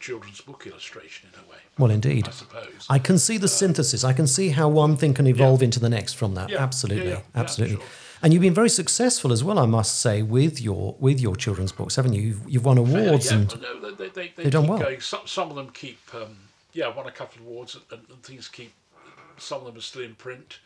children's 0.01 0.41
book 0.41 0.67
illustration 0.67 1.29
in 1.33 1.39
a 1.39 1.49
way. 1.49 1.59
Well, 1.77 1.91
indeed. 1.91 2.27
I 2.27 2.31
suppose. 2.31 2.85
I 2.89 2.99
can 2.99 3.17
see 3.17 3.37
the 3.37 3.47
synthesis. 3.47 4.03
I 4.03 4.13
can 4.13 4.27
see 4.27 4.49
how 4.49 4.67
one 4.67 4.97
thing 4.97 5.13
can 5.13 5.27
evolve 5.27 5.63
into 5.63 5.79
the 5.79 5.89
next 5.89 6.13
from 6.13 6.35
that. 6.35 6.49
Yeah, 6.49 6.57
yeah, 6.57 6.63
Absolutely, 6.63 7.09
yeah, 7.09 7.21
yeah, 7.33 7.41
absolutely. 7.41 7.77
sure. 7.77 7.85
And 8.23 8.33
you've 8.33 8.41
been 8.41 8.53
very 8.53 8.69
successful 8.69 9.31
as 9.31 9.43
well, 9.43 9.57
I 9.57 9.65
must 9.65 9.99
say, 9.99 10.21
with 10.21 10.61
your 10.61 10.95
with 10.99 11.19
your 11.19 11.35
children's 11.35 11.71
books, 11.71 11.95
haven't 11.95 12.13
you? 12.13 12.21
You've, 12.21 12.49
you've 12.49 12.65
won 12.65 12.77
awards 12.77 13.31
yeah, 13.31 13.37
and 13.37 13.51
well, 13.51 13.61
no, 13.61 13.91
they, 13.91 14.09
they, 14.09 14.09
they, 14.09 14.33
they've 14.35 14.51
done 14.51 14.67
well. 14.67 14.79
going. 14.79 14.99
Some, 14.99 15.25
some 15.25 15.49
of 15.49 15.55
them 15.55 15.69
keep, 15.69 15.99
um, 16.13 16.37
yeah, 16.73 16.87
won 16.87 17.07
a 17.07 17.11
couple 17.11 17.41
of 17.41 17.47
awards, 17.47 17.75
and, 17.75 18.01
and, 18.09 18.23
things 18.23 18.47
keep. 18.47 18.73
Some 19.37 19.61
of 19.61 19.65
them 19.65 19.77
are 19.77 19.81
still 19.81 20.03
in 20.03 20.13
print, 20.15 20.59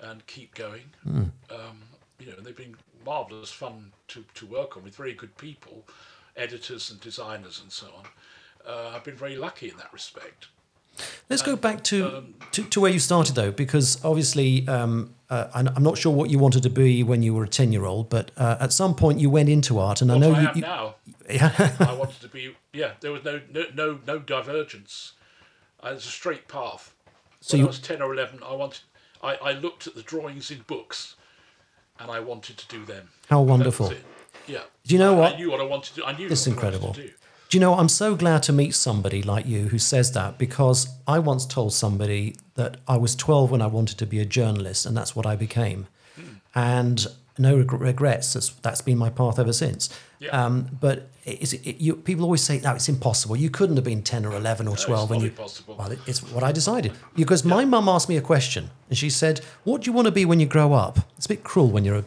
and 0.00 0.26
keep 0.26 0.54
going. 0.54 0.90
Hmm. 1.04 1.24
Um, 1.50 1.78
you 2.18 2.26
know, 2.26 2.36
they've 2.42 2.56
been 2.56 2.76
marvelous 3.04 3.50
fun 3.50 3.92
to, 4.08 4.24
to 4.34 4.46
work 4.46 4.76
on 4.76 4.84
with 4.84 4.94
very 4.94 5.14
good 5.14 5.34
people, 5.38 5.84
editors 6.36 6.90
and 6.90 7.00
designers 7.00 7.60
and 7.62 7.72
so 7.72 7.86
on. 7.96 8.04
Uh, 8.66 8.92
I've 8.94 9.04
been 9.04 9.16
very 9.16 9.36
lucky 9.36 9.68
in 9.70 9.76
that 9.78 9.92
respect. 9.92 10.48
Let's 11.30 11.40
go 11.42 11.56
back 11.56 11.82
to, 11.84 12.18
um, 12.18 12.34
to, 12.52 12.62
to 12.64 12.80
where 12.80 12.90
you 12.90 12.98
started, 12.98 13.34
though, 13.34 13.50
because 13.52 14.04
obviously 14.04 14.68
um, 14.68 15.14
uh, 15.30 15.46
I'm 15.54 15.82
not 15.82 15.96
sure 15.96 16.12
what 16.12 16.28
you 16.28 16.38
wanted 16.38 16.62
to 16.64 16.70
be 16.70 17.02
when 17.02 17.22
you 17.22 17.32
were 17.32 17.44
a 17.44 17.48
10 17.48 17.72
year 17.72 17.84
old, 17.86 18.10
but 18.10 18.30
uh, 18.36 18.58
at 18.60 18.72
some 18.72 18.94
point 18.94 19.18
you 19.18 19.30
went 19.30 19.48
into 19.48 19.78
art. 19.78 20.02
And 20.02 20.12
I 20.12 20.18
know 20.18 20.34
I 20.34 20.40
you. 20.42 20.48
am 20.48 20.56
you 20.56 20.62
now, 20.62 20.94
yeah. 21.30 21.76
I 21.80 21.94
wanted 21.94 22.20
to 22.20 22.28
be. 22.28 22.54
Yeah, 22.74 22.92
there 23.00 23.12
was 23.12 23.24
no 23.24 23.40
no 23.50 23.64
no, 23.74 23.98
no 24.06 24.18
divergence. 24.18 25.12
Uh, 25.82 25.92
it's 25.94 26.04
a 26.04 26.08
straight 26.08 26.48
path. 26.48 26.94
So 27.40 27.54
when 27.54 27.60
you- 27.60 27.66
I 27.66 27.68
was 27.68 27.78
ten 27.78 28.02
or 28.02 28.12
eleven, 28.12 28.40
I 28.44 28.52
wanted. 28.54 28.80
I, 29.22 29.36
I 29.36 29.52
looked 29.52 29.86
at 29.86 29.94
the 29.94 30.02
drawings 30.02 30.50
in 30.50 30.62
books, 30.66 31.14
and 31.98 32.10
I 32.10 32.20
wanted 32.20 32.56
to 32.58 32.68
do 32.68 32.84
them. 32.84 33.08
How 33.28 33.40
wonderful. 33.42 33.92
Yeah. 34.46 34.60
Do 34.86 34.94
you 34.94 34.98
know 34.98 35.14
I, 35.16 35.18
what? 35.18 35.34
I 35.34 35.36
knew 35.36 35.50
what 35.50 35.60
I 35.60 35.64
wanted 35.64 35.90
to 35.94 36.00
do. 36.00 36.04
I 36.04 36.16
knew 36.16 36.26
It's 36.28 36.46
incredible. 36.46 36.88
wanted 36.88 37.02
to 37.02 37.08
do. 37.08 37.14
Do 37.50 37.56
you 37.56 37.60
know, 37.60 37.74
I'm 37.74 37.88
so 37.88 38.14
glad 38.14 38.44
to 38.44 38.52
meet 38.52 38.76
somebody 38.76 39.22
like 39.24 39.44
you 39.44 39.68
who 39.68 39.78
says 39.78 40.12
that 40.12 40.38
because 40.38 40.88
I 41.08 41.18
once 41.18 41.44
told 41.44 41.72
somebody 41.72 42.36
that 42.54 42.76
I 42.86 42.96
was 42.96 43.16
12 43.16 43.50
when 43.50 43.60
I 43.60 43.66
wanted 43.66 43.98
to 43.98 44.06
be 44.06 44.20
a 44.20 44.24
journalist, 44.24 44.86
and 44.86 44.96
that's 44.96 45.16
what 45.16 45.26
I 45.26 45.34
became. 45.34 45.88
And 46.54 47.04
no 47.38 47.56
reg- 47.56 47.72
regrets. 47.72 48.34
That's, 48.34 48.50
that's 48.50 48.80
been 48.82 48.98
my 48.98 49.10
path 49.10 49.40
ever 49.40 49.52
since. 49.52 49.88
Yeah. 50.20 50.28
Um, 50.30 50.68
but 50.80 51.08
is 51.24 51.52
it, 51.54 51.66
it, 51.66 51.76
you, 51.80 51.96
people 51.96 52.24
always 52.24 52.42
say, 52.42 52.60
no, 52.60 52.72
it's 52.74 52.88
impossible. 52.88 53.36
You 53.36 53.50
couldn't 53.50 53.74
have 53.76 53.84
been 53.84 54.02
10 54.02 54.26
or 54.26 54.34
11 54.36 54.68
or 54.68 54.76
12 54.76 55.10
when 55.10 55.20
you. 55.20 55.26
impossible. 55.28 55.74
Well, 55.76 55.90
it, 55.90 55.98
it's 56.06 56.22
what 56.32 56.44
I 56.44 56.52
decided. 56.52 56.92
Because 57.16 57.44
my 57.44 57.64
mum 57.64 57.88
asked 57.88 58.08
me 58.08 58.16
a 58.16 58.20
question 58.22 58.70
and 58.88 58.96
she 58.96 59.10
said, 59.10 59.40
What 59.64 59.82
do 59.82 59.90
you 59.90 59.92
want 59.92 60.06
to 60.06 60.12
be 60.12 60.24
when 60.24 60.38
you 60.38 60.46
grow 60.46 60.72
up? 60.72 60.98
It's 61.16 61.26
a 61.26 61.30
bit 61.30 61.42
cruel 61.42 61.68
when 61.68 61.84
you're 61.84 62.04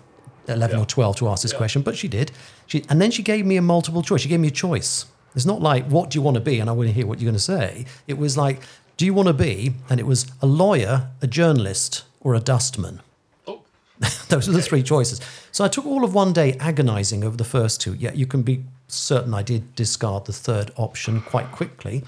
11 0.47 0.77
Yeah. 0.77 0.83
or 0.83 0.85
12 0.85 1.17
to 1.17 1.27
ask 1.27 1.41
this 1.41 1.51
Yeah. 1.51 1.57
question, 1.57 1.81
but 1.81 1.97
she 1.97 2.07
did. 2.07 2.31
She, 2.67 2.85
and 2.89 3.01
then 3.01 3.11
she 3.11 3.23
gave 3.23 3.45
me 3.45 3.57
a 3.57 3.61
multiple 3.61 4.03
choice. 4.03 4.21
She 4.21 4.29
gave 4.29 4.39
me 4.39 4.47
a 4.49 4.51
choice. 4.51 5.05
It's 5.35 5.45
not 5.45 5.61
like, 5.61 5.85
What 5.87 6.09
do 6.09 6.17
you 6.17 6.21
want 6.21 6.35
to 6.35 6.41
be? 6.41 6.59
And 6.59 6.69
I 6.69 6.73
want 6.73 6.87
to 6.89 6.93
hear 6.93 7.07
what 7.07 7.19
you're 7.19 7.29
going 7.31 7.35
to 7.35 7.39
say. 7.39 7.85
It 8.07 8.17
was 8.17 8.37
like, 8.37 8.61
Do 8.97 9.05
you 9.05 9.13
want 9.13 9.27
to 9.27 9.33
be? 9.33 9.73
And 9.89 9.99
it 9.99 10.05
was 10.05 10.27
a 10.41 10.45
lawyer, 10.45 11.09
a 11.21 11.27
journalist, 11.27 12.03
or 12.21 12.35
a 12.35 12.39
dustman. 12.39 13.01
Oh, 13.47 13.61
Those 14.29 14.47
are 14.47 14.53
the 14.53 14.61
three 14.61 14.83
choices. 14.83 15.19
So 15.51 15.63
I 15.63 15.67
took 15.67 15.85
all 15.85 16.03
of 16.03 16.13
one 16.13 16.33
day 16.33 16.53
agonizing 16.59 17.23
over 17.23 17.37
the 17.37 17.43
first 17.43 17.81
two. 17.81 17.93
Yet 17.93 18.15
you 18.15 18.25
can 18.25 18.43
be 18.43 18.63
certain 18.87 19.33
I 19.33 19.41
did 19.43 19.75
discard 19.75 20.25
the 20.25 20.33
third 20.33 20.71
option 20.77 21.21
quite 21.21 21.51
quickly. 21.51 22.03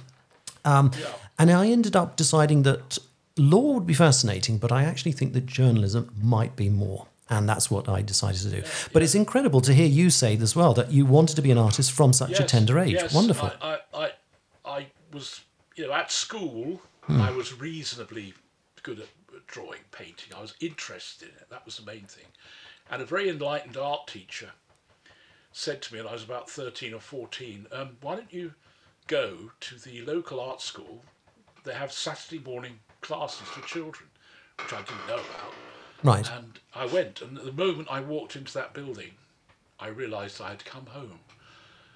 Um, 0.64 0.92
Yeah. 1.00 1.08
And 1.38 1.52
I 1.52 1.68
ended 1.68 1.96
up 1.98 2.16
deciding 2.16 2.64
that 2.64 2.98
law 3.36 3.74
would 3.74 3.86
be 3.86 3.94
fascinating, 3.94 4.58
but 4.58 4.72
I 4.72 4.84
actually 4.84 5.12
think 5.12 5.34
that 5.34 5.46
journalism 5.46 6.10
might 6.22 6.56
be 6.56 6.70
more. 6.70 7.08
And 7.30 7.50
that's 7.50 7.72
what 7.72 7.90
I 7.90 8.02
decided 8.04 8.42
to 8.42 8.50
do. 8.50 8.64
But 8.94 9.02
it's 9.02 9.16
incredible 9.16 9.60
to 9.62 9.74
hear 9.74 9.88
you 9.88 10.10
say 10.12 10.38
as 10.38 10.56
well 10.56 10.74
that 10.76 10.92
you 10.92 11.06
wanted 11.08 11.36
to 11.38 11.42
be 11.42 11.50
an 11.52 11.58
artist 11.58 11.92
from 11.92 12.14
such 12.14 12.40
a 12.40 12.44
tender 12.44 12.78
age. 12.78 12.94
yes, 12.94 13.14
Wonderful. 13.14 13.52
I, 13.62 13.80
I, 13.94 14.00
I, 14.04 14.12
I 14.66 14.88
was, 15.12 15.42
you 15.76 15.88
know, 15.88 15.94
at 15.94 16.12
school, 16.12 16.82
Hmm. 17.08 17.22
I 17.22 17.30
was 17.30 17.60
reasonably 17.60 18.34
good 18.82 19.00
at 19.00 19.08
drawing, 19.46 19.82
painting. 19.92 20.34
I 20.36 20.42
was 20.42 20.56
interested 20.60 21.30
in 21.30 21.36
it. 21.36 21.50
That 21.52 21.64
was 21.64 21.78
the 21.78 21.86
main 21.86 22.06
thing. 22.06 22.26
And 22.90 23.00
a 23.00 23.06
very 23.06 23.30
enlightened 23.30 23.78
art 23.78 24.08
teacher 24.08 24.50
said 25.52 25.84
to 25.84 25.94
me 25.94 26.00
when 26.00 26.10
I 26.10 26.14
was 26.14 26.24
about 26.24 26.50
13 26.50 26.94
or 26.96 27.00
14, 27.00 27.68
um, 27.72 27.98
why 28.02 28.16
don't 28.16 28.34
you 28.34 28.54
go 29.06 29.52
to 29.60 29.76
the 29.76 30.02
local 30.02 30.40
art 30.40 30.62
school? 30.62 31.04
They 31.64 31.74
have 31.74 31.92
Saturday 31.92 32.42
morning 32.44 32.80
classes 33.02 33.48
for 33.50 33.62
children, 33.68 34.10
which 34.58 34.74
I 34.74 34.78
didn't 34.82 35.08
know 35.08 35.14
about. 35.16 35.54
Right. 36.06 36.30
And 36.32 36.60
I 36.74 36.86
went, 36.86 37.22
and 37.22 37.38
the 37.38 37.52
moment 37.52 37.88
I 37.92 38.00
walked 38.02 38.36
into 38.36 38.54
that 38.54 38.74
building, 38.74 39.12
I 39.80 39.88
realised 39.88 40.42
I 40.42 40.50
had 40.50 40.64
come 40.66 40.86
home. 40.88 41.20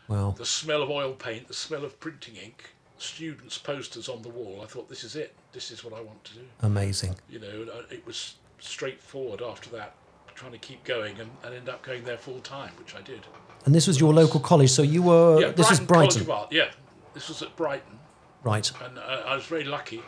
Well, 0.07 0.31
The 0.31 0.45
smell 0.45 0.81
of 0.81 0.89
oil 0.89 1.13
paint, 1.13 1.47
the 1.47 1.53
smell 1.53 1.85
of 1.85 1.99
printing 1.99 2.35
ink, 2.35 2.71
students' 2.97 3.57
posters 3.57 4.09
on 4.09 4.21
the 4.21 4.29
wall. 4.29 4.61
I 4.63 4.65
thought, 4.65 4.89
this 4.89 5.03
is 5.03 5.15
it. 5.15 5.35
This 5.53 5.71
is 5.71 5.83
what 5.83 5.93
I 5.93 6.01
want 6.01 6.23
to 6.25 6.33
do. 6.35 6.41
amazing. 6.61 7.15
You 7.29 7.39
know, 7.39 7.67
it 7.89 8.05
was 8.05 8.35
straightforward 8.59 9.41
after 9.41 9.69
that, 9.71 9.95
trying 10.35 10.51
to 10.51 10.57
keep 10.57 10.83
going 10.83 11.19
and, 11.19 11.29
and 11.43 11.53
end 11.55 11.69
up 11.69 11.83
going 11.83 12.03
there 12.03 12.17
full 12.17 12.39
time, 12.39 12.71
which 12.79 12.95
I 12.95 13.01
did. 13.01 13.21
And 13.65 13.73
this 13.75 13.87
was 13.87 13.99
your 13.99 14.13
local 14.13 14.39
college. 14.39 14.71
So 14.71 14.81
you 14.81 15.01
were, 15.03 15.39
yeah, 15.41 15.49
this 15.51 15.67
Brighton 15.67 15.73
is 15.73 15.79
College 15.79 15.87
Brighton. 15.87 16.21
of 16.21 16.29
Art. 16.31 16.51
Yeah, 16.51 16.69
this 17.13 17.27
was 17.29 17.41
at 17.41 17.55
Brighton, 17.55 17.99
Right. 18.43 18.71
and 18.83 18.97
uh, 18.97 19.23
I 19.27 19.35
was 19.35 19.45
very 19.45 19.65
lucky 19.65 20.01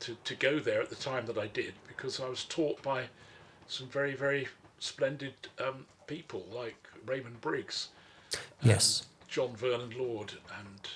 to, 0.00 0.14
to, 0.24 0.34
go 0.34 0.58
there 0.58 0.80
at 0.82 0.90
the 0.90 0.96
time 0.96 1.26
that 1.26 1.38
I 1.38 1.46
did 1.48 1.74
because 1.88 2.20
I 2.20 2.28
was 2.28 2.44
taught 2.44 2.82
by 2.82 3.04
some 3.66 3.88
very, 3.88 4.14
very 4.14 4.48
splendid 4.78 5.34
um, 5.64 5.86
people 6.06 6.46
like 6.52 6.76
Raymond 7.06 7.40
Briggs. 7.40 7.88
Yes. 8.62 9.06
John 9.28 9.54
Vernon 9.56 9.92
Lord 9.96 10.32
and 10.58 10.88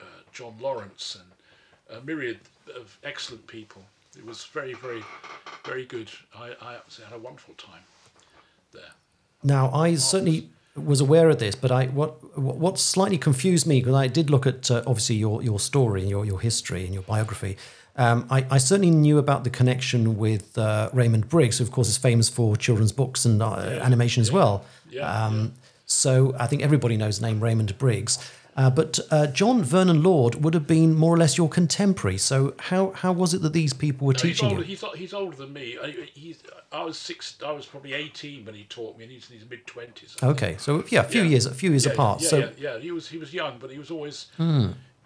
uh, 0.00 0.04
John 0.32 0.54
Lawrence 0.60 1.16
and 1.20 1.98
a 1.98 2.04
myriad 2.04 2.40
of 2.76 2.98
excellent 3.04 3.46
people. 3.46 3.82
It 4.16 4.26
was 4.26 4.44
very, 4.44 4.74
very, 4.74 5.02
very 5.64 5.84
good. 5.86 6.10
I, 6.36 6.54
I 6.60 6.74
absolutely 6.74 7.12
had 7.12 7.20
a 7.20 7.22
wonderful 7.22 7.54
time 7.54 7.82
there. 8.72 8.92
Now, 9.42 9.70
I 9.72 9.94
certainly 9.94 10.50
was 10.76 11.00
aware 11.00 11.28
of 11.28 11.38
this, 11.38 11.54
but 11.54 11.70
I 11.70 11.86
what 11.86 12.38
what 12.38 12.78
slightly 12.78 13.18
confused 13.18 13.66
me 13.66 13.80
because 13.80 13.94
I 13.94 14.06
did 14.06 14.30
look 14.30 14.46
at 14.46 14.70
uh, 14.70 14.82
obviously 14.86 15.16
your 15.16 15.42
your 15.42 15.60
story 15.60 16.02
and 16.02 16.10
your 16.10 16.24
your 16.24 16.40
history 16.40 16.84
and 16.84 16.94
your 16.94 17.02
biography. 17.02 17.56
Um, 17.96 18.26
I, 18.30 18.46
I 18.50 18.58
certainly 18.58 18.90
knew 18.90 19.18
about 19.18 19.44
the 19.44 19.50
connection 19.50 20.16
with 20.16 20.56
uh, 20.56 20.88
Raymond 20.92 21.28
Briggs, 21.28 21.58
who 21.58 21.64
of 21.64 21.70
course 21.72 21.88
is 21.88 21.98
famous 21.98 22.28
for 22.28 22.56
children's 22.56 22.92
books 22.92 23.24
and 23.24 23.42
uh, 23.42 23.56
animation 23.82 24.20
as 24.22 24.32
well. 24.32 24.64
Yeah, 24.90 25.06
Um, 25.26 25.52
So 25.84 26.34
I 26.38 26.46
think 26.46 26.62
everybody 26.62 26.96
knows 26.96 27.18
the 27.20 27.26
name 27.26 27.40
Raymond 27.42 27.76
Briggs. 27.76 28.18
Uh, 28.54 28.68
but 28.68 28.98
uh, 29.10 29.26
John 29.28 29.62
Vernon 29.62 30.02
Lord 30.02 30.42
would 30.44 30.52
have 30.52 30.66
been 30.66 30.94
more 30.94 31.14
or 31.14 31.16
less 31.16 31.38
your 31.38 31.48
contemporary. 31.48 32.18
So 32.18 32.54
how 32.58 32.90
how 32.92 33.10
was 33.12 33.32
it 33.32 33.40
that 33.42 33.52
these 33.54 33.72
people 33.72 34.06
were 34.06 34.12
No, 34.12 34.18
he's 34.20 34.22
teaching 34.36 34.48
older. 34.50 34.60
you? 34.60 34.66
He's, 34.66 34.84
he's 34.94 35.14
older 35.14 35.36
than 35.36 35.52
me. 35.54 35.78
I, 35.82 35.90
he's, 36.12 36.42
I 36.70 36.84
was 36.84 36.98
six. 36.98 37.36
I 37.46 37.52
was 37.52 37.64
probably 37.64 37.94
eighteen 37.94 38.44
when 38.44 38.54
he 38.54 38.64
taught 38.64 38.98
me, 38.98 39.04
and 39.04 39.12
he's 39.12 39.30
in 39.30 39.38
his 39.38 39.48
mid 39.48 39.66
twenties. 39.66 40.16
Okay, 40.22 40.56
so 40.58 40.84
yeah, 40.88 41.00
a 41.00 41.04
few 41.04 41.22
Yeah. 41.22 41.28
years 41.30 41.46
a 41.46 41.54
few 41.54 41.70
years 41.70 41.86
yeah, 41.86 41.92
apart. 41.92 42.20
Yeah, 42.20 42.28
so 42.28 42.38
yeah, 42.38 42.50
yeah. 42.58 42.78
He 42.78 42.90
was 42.90 43.08
he 43.08 43.16
was 43.16 43.32
young, 43.32 43.56
but 43.58 43.70
he 43.70 43.78
was 43.78 43.90
always 43.90 44.26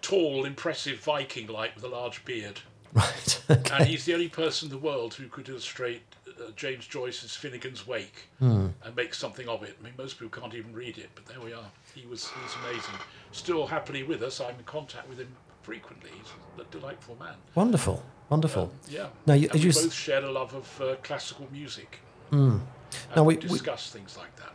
tall, 0.03 0.45
impressive, 0.45 0.99
Viking-like 1.01 1.75
with 1.77 1.85
a 1.85 1.89
large 1.89 2.25
beard. 2.25 2.61
Right. 2.93 3.41
And 3.49 3.87
he's 3.87 4.05
the 4.05 4.15
only 4.15 4.29
person 4.29 4.67
in 4.69 4.73
the 4.73 4.79
world 4.79 5.15
who 5.15 5.29
could 5.29 5.49
illustrate 5.49 6.03
uh, 6.29 6.51
James 6.57 6.87
Joyce's 6.87 7.31
Finnegans 7.37 7.87
Wake 7.87 8.29
and 8.41 8.75
make 8.97 9.15
something 9.15 9.49
of 9.49 9.63
it. 9.63 9.77
I 9.81 9.85
mean, 9.85 9.93
most 9.97 10.19
people 10.19 10.41
can't 10.41 10.55
even 10.55 10.73
read 10.75 10.99
it, 10.99 11.11
but 11.15 11.27
there 11.27 11.41
we 11.41 11.53
are. 11.53 11.65
He 11.95 12.07
was 12.07 12.29
he's 12.29 12.55
amazing. 12.65 12.95
Still 13.33 13.67
happily 13.67 14.03
with 14.03 14.23
us. 14.23 14.41
I'm 14.41 14.57
in 14.59 14.65
contact 14.65 15.09
with 15.09 15.19
him 15.19 15.29
frequently. 15.63 16.11
He's 16.17 16.31
a 16.65 16.65
delightful 16.71 17.17
man. 17.21 17.35
Wonderful, 17.55 18.03
wonderful. 18.31 18.73
Yeah. 18.89 19.09
Now, 19.27 19.35
you- 19.35 19.49
and 19.53 19.63
we 19.63 19.69
s- 19.69 19.83
both 19.85 19.93
shared 19.93 20.25
a 20.25 20.31
love 20.31 20.55
of 20.55 20.81
uh, 20.81 20.95
classical 21.03 21.47
music. 21.53 21.99
Now, 22.33 23.23
we- 23.25 23.37
we 23.37 23.43
we- 23.43 23.49
discuss 23.49 23.91
things 23.91 24.17
like 24.17 24.35
that. 24.37 24.53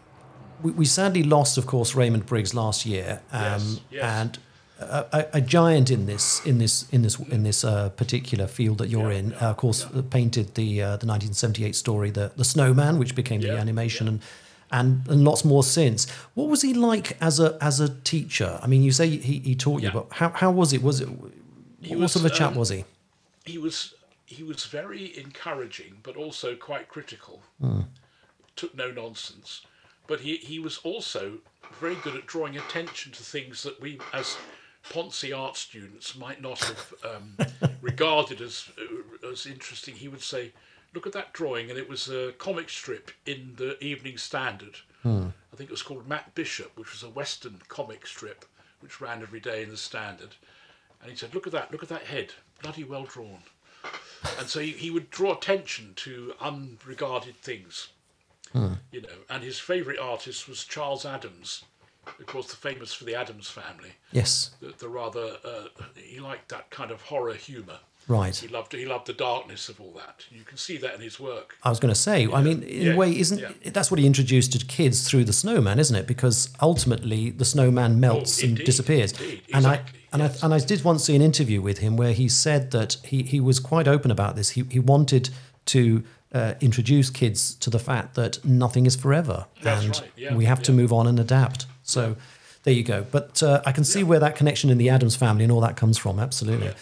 We, 0.63 0.71
we 0.71 0.85
sadly 0.85 1.23
lost, 1.23 1.57
of 1.57 1.65
course, 1.65 1.95
Raymond 1.95 2.25
Briggs 2.25 2.53
last 2.53 2.85
year, 2.85 3.21
um, 3.31 3.41
Yes, 3.41 3.79
yes. 3.89 4.03
and 4.03 4.39
a, 4.81 5.27
a, 5.33 5.41
giant 5.41 5.91
in 5.91 6.05
this 6.05 6.45
in 6.45 6.57
this 6.57 6.87
in 6.91 7.01
this 7.01 7.19
in 7.19 7.43
this 7.43 7.63
uh, 7.63 7.89
particular 7.89 8.47
field 8.47 8.77
that 8.79 8.89
you're 8.89 9.11
Yeah, 9.11 9.19
in. 9.19 9.29
yeah, 9.31 9.47
uh, 9.47 9.49
of 9.51 9.57
course, 9.57 9.85
uh, 9.85 10.01
painted 10.01 10.55
the 10.55 10.81
uh, 10.81 10.97
the 10.97 11.07
1978 11.07 11.75
story, 11.75 12.09
the 12.09 12.31
the 12.35 12.43
Snowman, 12.43 12.97
which 12.97 13.15
became 13.15 13.41
the 13.41 13.57
animation, 13.57 14.07
yeah. 14.07 14.13
and. 14.13 14.21
And, 14.73 15.05
and 15.09 15.25
lots 15.25 15.43
more 15.43 15.63
since. 15.63 16.09
What 16.33 16.47
was 16.47 16.61
he 16.61 16.73
like 16.73 17.17
as 17.19 17.41
a 17.41 17.57
as 17.59 17.81
a 17.81 17.89
teacher? 17.89 18.57
I 18.63 18.67
mean, 18.67 18.83
you 18.83 18.93
say 18.93 19.09
he, 19.17 19.39
he 19.39 19.53
taught 19.53 19.81
you, 19.81 19.91
but 19.91 20.07
how, 20.11 20.29
how 20.29 20.49
was 20.49 20.71
it? 20.71 20.81
Was 20.81 21.01
it 21.01 21.09
what 21.09 21.99
was, 21.99 22.13
sort 22.13 22.23
of 22.23 22.31
a 22.31 22.33
chap 22.33 22.51
um, 22.51 22.55
was 22.55 22.69
he? 22.69 22.85
he 23.43 23.57
was 23.57 23.93
he 24.25 24.43
was 24.43 24.63
very 24.65 25.17
encouraging, 25.17 25.97
but 26.03 26.15
also 26.15 26.55
quite 26.55 26.87
critical. 26.87 27.41
Took 28.55 28.73
no 28.73 28.91
nonsense, 28.91 29.65
but 30.07 30.21
he 30.21 30.37
he 30.37 30.57
was 30.57 30.77
also 30.85 31.39
very 31.79 31.95
good 31.95 32.15
at 32.15 32.25
drawing 32.27 32.57
attention 32.57 33.11
to 33.13 33.23
things 33.23 33.63
that 33.63 33.81
we 33.81 33.99
as 34.13 34.37
Ponce 34.89 35.31
art 35.31 35.55
students 35.57 36.15
might 36.15 36.41
not 36.41 36.59
have 36.59 36.93
um, 37.03 37.37
regarded 37.81 38.41
as 38.41 38.69
uh, 38.77 39.27
as 39.27 39.45
interesting. 39.45 39.95
He 39.95 40.07
would 40.07 40.21
say, 40.21 40.51
"Look 40.93 41.07
at 41.07 41.13
that 41.13 41.33
drawing," 41.33 41.69
and 41.69 41.79
it 41.79 41.87
was 41.89 42.09
a 42.09 42.33
comic 42.37 42.69
strip 42.69 43.11
in 43.25 43.53
the 43.57 43.81
Evening 43.83 44.17
Standard. 44.17 44.77
I 45.51 45.55
think 45.55 45.69
it 45.69 45.73
was 45.73 45.81
called 45.83 46.07
Matt 46.07 46.35
Bishop, 46.35 46.71
which 46.77 46.91
was 46.91 47.03
a 47.03 47.09
Western 47.09 47.61
comic 47.67 48.05
strip 48.07 48.45
which 48.79 48.99
ran 49.01 49.21
every 49.21 49.39
day 49.39 49.63
in 49.63 49.69
the 49.69 49.77
Standard. 49.77 50.35
And 51.01 51.09
he 51.11 51.17
said, 51.17 51.33
"Look 51.33 51.45
at 51.47 51.53
that! 51.53 51.71
Look 51.71 51.83
at 51.83 51.89
that 51.89 52.03
head! 52.03 52.33
Bloody 52.61 52.83
well 52.83 53.05
drawn." 53.05 53.43
And 54.37 54.47
so 54.47 54.59
he, 54.59 54.71
he 54.71 54.91
would 54.91 55.09
draw 55.09 55.33
attention 55.35 55.93
to 55.97 56.33
unregarded 56.39 57.35
things, 57.37 57.87
you 58.91 59.01
know. 59.01 59.09
And 59.29 59.43
his 59.43 59.59
favourite 59.59 59.99
artist 59.99 60.47
was 60.47 60.63
Charles 60.63 61.05
Addams, 61.05 61.63
of 62.19 62.25
course, 62.25 62.47
the 62.47 62.55
famous 62.55 62.93
for 62.93 63.03
the 63.05 63.15
Addams 63.15 63.49
family. 63.49 63.91
Yes, 64.11 64.51
The, 64.59 64.73
the 64.77 64.89
rather 64.89 65.37
uh, 65.45 65.63
he 65.95 66.19
liked 66.19 66.49
that 66.49 66.69
kind 66.69 66.91
of 66.91 67.01
horror 67.01 67.33
humour. 67.33 67.79
right. 68.07 68.35
He 68.35 68.47
loved 68.47 68.73
he 68.73 68.85
loved 68.85 69.05
the 69.07 69.13
darkness 69.13 69.69
of 69.69 69.79
all 69.79 69.91
that. 69.93 70.25
You 70.31 70.43
can 70.43 70.57
see 70.57 70.77
that 70.77 70.95
in 70.95 71.01
his 71.01 71.19
work. 71.19 71.55
I 71.63 71.69
was 71.69 71.79
going 71.79 71.93
to 71.93 71.99
say, 71.99 72.27
I 72.31 72.41
mean, 72.41 72.63
in 72.63 72.81
Yeah, 72.87 72.93
a 72.93 72.97
way, 72.97 73.17
isn't 73.17 73.39
yeah. 73.39 73.51
that's 73.71 73.91
what 73.91 73.99
he 73.99 74.05
introduced 74.07 74.51
to 74.53 74.65
kids 74.65 75.07
through 75.07 75.25
the 75.25 75.33
snowman, 75.33 75.77
isn't 75.79 75.95
it? 75.95 76.07
Because 76.07 76.49
ultimately, 76.61 77.29
the 77.29 77.45
snowman 77.45 77.99
melts 77.99 78.41
and 78.41 78.49
Oh, 78.49 78.51
indeed, 78.53 78.65
disappears. 78.65 79.11
indeed, 79.13 79.41
and 79.53 79.65
exactly, 79.65 79.99
I 79.99 80.07
and 80.13 80.21
yes. 80.23 80.43
I 80.43 80.45
and 80.45 80.53
I 80.55 80.59
did 80.59 80.83
once 80.83 81.03
see 81.05 81.15
an 81.15 81.21
interview 81.21 81.61
with 81.61 81.77
him 81.79 81.95
where 81.97 82.13
he 82.13 82.27
said 82.27 82.71
that 82.71 82.97
he 83.05 83.23
he 83.23 83.39
was 83.39 83.59
quite 83.59 83.87
open 83.87 84.09
about 84.11 84.35
this. 84.35 84.49
He 84.51 84.63
he 84.69 84.79
wanted 84.79 85.29
to. 85.67 86.03
Uh, 86.33 86.53
introduce 86.61 87.09
kids 87.09 87.55
to 87.55 87.69
the 87.69 87.77
fact 87.77 88.15
that 88.15 88.39
nothing 88.45 88.85
is 88.85 88.95
forever, 88.95 89.47
That's 89.61 89.83
and 89.83 89.99
right, 89.99 90.11
yeah, 90.15 90.33
we 90.33 90.45
have 90.45 90.61
to 90.63 90.71
move 90.71 90.93
on 90.93 91.05
and 91.05 91.19
adapt. 91.19 91.65
So, 91.91 92.15
there 92.63 92.73
you 92.73 92.83
go. 92.83 93.05
But 93.11 93.41
uh, 93.41 93.61
I 93.65 93.71
can 93.71 93.83
see 93.83 94.03
where 94.03 94.19
that 94.19 94.35
connection 94.35 94.69
in 94.69 94.77
the 94.77 94.89
Addams 94.89 95.15
family 95.15 95.43
and 95.43 95.51
all 95.51 95.61
that 95.61 95.77
comes 95.77 95.97
from. 95.97 96.19
Absolutely. 96.19 96.67
Yeah, 96.67 96.73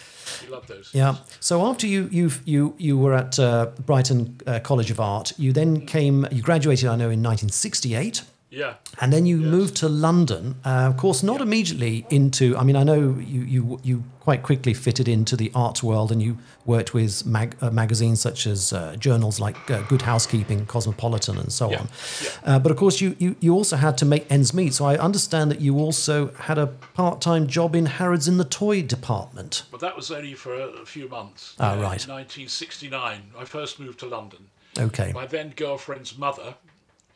he 0.43 0.51
loved 0.51 0.67
those. 0.67 0.89
Yeah. 0.93 1.15
So 1.39 1.65
after 1.65 1.87
you 1.87 2.09
you 2.11 2.31
you 2.45 2.75
you 2.77 2.97
were 2.97 3.13
at 3.13 3.39
uh, 3.39 3.67
Brighton 3.85 4.39
uh, 4.45 4.59
College 4.59 4.91
of 4.91 4.99
Art, 4.99 5.31
you 5.37 5.53
then 5.53 5.85
came. 5.85 6.27
You 6.31 6.41
graduated, 6.41 6.87
I 6.89 6.95
know, 6.95 7.09
in 7.09 7.23
1968. 7.23 8.23
Yeah. 8.51 8.75
And 8.99 9.13
then 9.13 9.25
you 9.25 9.37
moved 9.37 9.75
to 9.77 9.89
London, 9.89 10.55
uh, 10.65 10.87
of 10.89 10.97
course, 10.97 11.21
not 11.21 11.39
immediately 11.39 12.05
into. 12.09 12.57
I 12.57 12.63
mean, 12.63 12.75
I 12.75 12.83
know 12.83 13.15
you 13.19 13.41
you 13.41 13.79
you 13.83 14.03
quite 14.19 14.41
quickly 14.41 14.73
fitted 14.73 15.07
into 15.07 15.35
the 15.35 15.51
art 15.53 15.83
world, 15.83 16.11
and 16.11 16.21
you 16.21 16.37
worked 16.65 16.93
with 16.93 17.25
mag, 17.25 17.55
uh, 17.61 17.69
magazines 17.69 18.19
such 18.21 18.47
as 18.47 18.73
uh, 18.73 18.95
journals 18.95 19.39
like 19.39 19.55
uh, 19.69 19.81
Good 19.83 20.01
Housekeeping, 20.01 20.65
Cosmopolitan, 20.65 21.37
and 21.37 21.51
so 21.51 21.69
Yeah, 21.69 21.79
on. 21.81 21.89
yeah. 22.23 22.29
Uh, 22.43 22.59
but 22.59 22.71
of 22.71 22.77
course, 22.77 22.99
you, 23.01 23.15
you 23.19 23.35
you 23.39 23.53
also 23.53 23.75
had 23.75 23.97
to 23.99 24.05
make 24.05 24.25
ends 24.31 24.51
meet. 24.53 24.73
So 24.73 24.85
I 24.85 24.97
understand 24.97 25.51
that 25.51 25.61
you 25.61 25.77
also 25.77 26.29
had 26.33 26.57
a 26.57 26.67
part 26.67 27.21
time 27.21 27.45
job 27.47 27.75
in 27.75 27.85
Harrods 27.85 28.27
in 28.27 28.37
the 28.37 28.45
toy 28.45 28.81
department. 28.81 29.63
But 29.71 29.79
that 29.81 29.95
was 29.95 30.09
only 30.11 30.33
for 30.33 30.55
a, 30.55 30.85
few 30.85 31.07
months. 31.07 31.55
Uh, 31.59 31.75
right. 31.75 32.01
1969, 32.07 33.21
I 33.37 33.45
first 33.45 33.79
moved 33.79 33.99
to 33.99 34.07
London. 34.07 34.47
Okay. 34.77 35.11
My 35.13 35.25
then 35.25 35.53
girlfriend's 35.55 36.17
mother, 36.17 36.55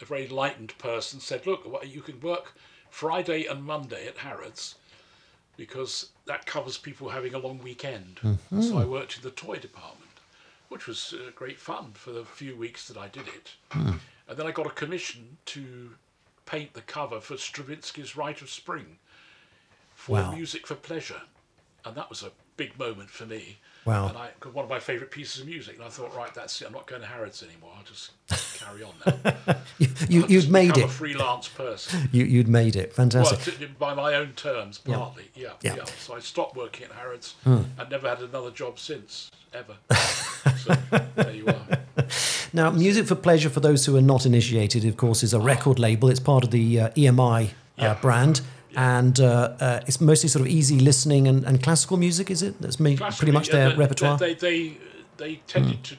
a 0.04 0.06
very 0.06 0.26
enlightened 0.26 0.78
person, 0.78 1.20
said, 1.20 1.47
"Look, 1.47 1.66
you 1.86 2.01
can 2.01 2.20
work 2.20 2.54
Friday 2.89 3.45
and 3.45 3.64
Monday 3.64 4.08
at 4.08 4.20
Harrods 4.20 4.76
because 5.58 6.10
that 6.26 6.45
covers 6.45 6.78
people 6.78 7.10
having 7.10 7.34
a 7.34 7.39
long 7.39 7.60
weekend." 7.60 8.20
Mm-hmm. 8.22 8.62
So 8.62 8.78
I 8.78 8.86
worked 8.86 9.18
in 9.18 9.24
the 9.24 9.32
toy 9.32 9.58
department, 9.58 10.12
which 10.70 10.86
was 10.88 11.14
uh, 11.14 11.32
great 11.36 11.60
fun 11.60 11.91
for 11.93 12.12
the 12.12 12.26
few 12.26 12.56
weeks 12.56 12.88
that 12.88 12.97
I 12.97 13.08
did 13.08 13.28
it. 13.28 13.51
Hmm. 13.72 13.97
And 14.28 14.38
then 14.38 14.47
I 14.47 14.51
got 14.51 14.68
a 14.68 14.72
commission 14.72 15.38
to 15.47 15.95
paint 16.45 16.74
the 16.74 16.82
cover 16.82 17.20
for 17.20 17.36
Stravinsky's 17.36 18.16
Rite 18.16 18.41
of 18.41 18.49
Spring 18.49 18.97
for 19.95 20.14
Wow. 20.14 20.36
Music 20.36 20.68
for 20.68 20.76
Pleasure, 20.76 21.22
and 21.86 21.95
that 21.95 22.10
was 22.10 22.24
a 22.24 22.32
big 22.58 22.78
moment 22.78 23.10
for 23.10 23.26
me. 23.26 23.58
Wow. 23.86 24.08
And 24.10 24.18
I, 24.18 24.30
'cause 24.40 24.54
one 24.54 24.64
of 24.64 24.70
my 24.70 24.80
favourite 24.80 25.12
pieces 25.12 25.42
of 25.42 25.48
music, 25.48 25.76
and 25.76 25.84
I 25.84 25.90
thought, 25.90 26.16
right, 26.16 26.34
that's 26.34 26.62
it. 26.62 26.66
I'm 26.68 26.74
not 26.74 26.88
going 26.88 27.02
to 27.02 27.08
Harrods 27.08 27.44
anymore. 27.44 27.72
I'll 27.78 27.84
just 27.84 28.12
carry 28.60 28.84
on 28.84 28.94
now. 29.06 29.56
You, 29.80 29.88
you 30.08 30.24
I'll 30.24 30.30
you'd 30.32 30.42
just 30.42 30.50
made 30.50 30.78
it. 30.78 30.84
a 30.86 30.88
freelance 30.88 31.48
person. 31.50 32.08
You, 32.12 32.24
you'd 32.26 32.48
made 32.48 32.76
it. 32.76 32.90
Well, 32.98 33.08
Fantastic. 33.10 33.58
t- 33.60 33.66
by 33.80 33.94
my 33.94 34.14
own 34.14 34.32
terms, 34.34 34.78
partly. 34.78 35.26
Yeah. 35.36 35.50
Yeah. 35.62 35.76
Yeah. 35.78 35.86
So 36.00 36.16
I 36.16 36.20
stopped 36.20 36.56
working 36.56 36.86
at 36.86 36.92
Harrods 36.94 37.36
Hmm. 37.44 37.64
and 37.78 37.90
never 37.90 38.08
had 38.08 38.22
another 38.22 38.52
job 38.52 38.80
since, 38.80 39.32
ever. 39.54 39.76
so 40.58 40.76
there 41.16 41.32
you 41.32 41.48
are. 41.48 41.80
Now, 42.54 42.70
Music 42.72 43.08
for 43.08 43.16
Pleasure, 43.16 43.50
for 43.50 43.60
those 43.62 43.86
who 43.86 43.98
are 43.98 44.02
not 44.02 44.26
initiated, 44.26 44.86
of 44.86 44.96
course, 44.96 45.24
is 45.24 45.34
a 45.34 45.40
record 45.40 45.80
label. 45.80 46.10
It's 46.10 46.20
part 46.20 46.44
of 46.44 46.52
the 46.52 46.80
uh, 46.82 46.90
EMI 46.92 47.46
uh, 47.48 47.50
Yeah. 47.78 47.94
brand. 47.96 48.42
And 48.76 49.19
uh, 49.19 49.55
uh, 49.59 49.80
it's 49.88 49.99
mostly 50.01 50.30
sort 50.30 50.41
of 50.41 50.47
easy 50.47 50.80
listening 50.80 51.28
and, 51.28 51.43
and 51.45 51.61
classical 51.61 51.97
music, 51.97 52.32
is 52.32 52.41
it? 52.41 52.59
That's 52.61 52.80
me, 52.80 52.91
pretty 52.91 52.97
Classically, 52.97 53.32
much 53.32 53.47
yeah, 53.49 53.55
their 53.55 53.69
they- 53.69 53.76
repertoire. 53.76 54.17
They, 54.17 54.34
they, 54.34 54.78
they 55.17 55.36
tended 55.47 55.84
to, 55.86 55.95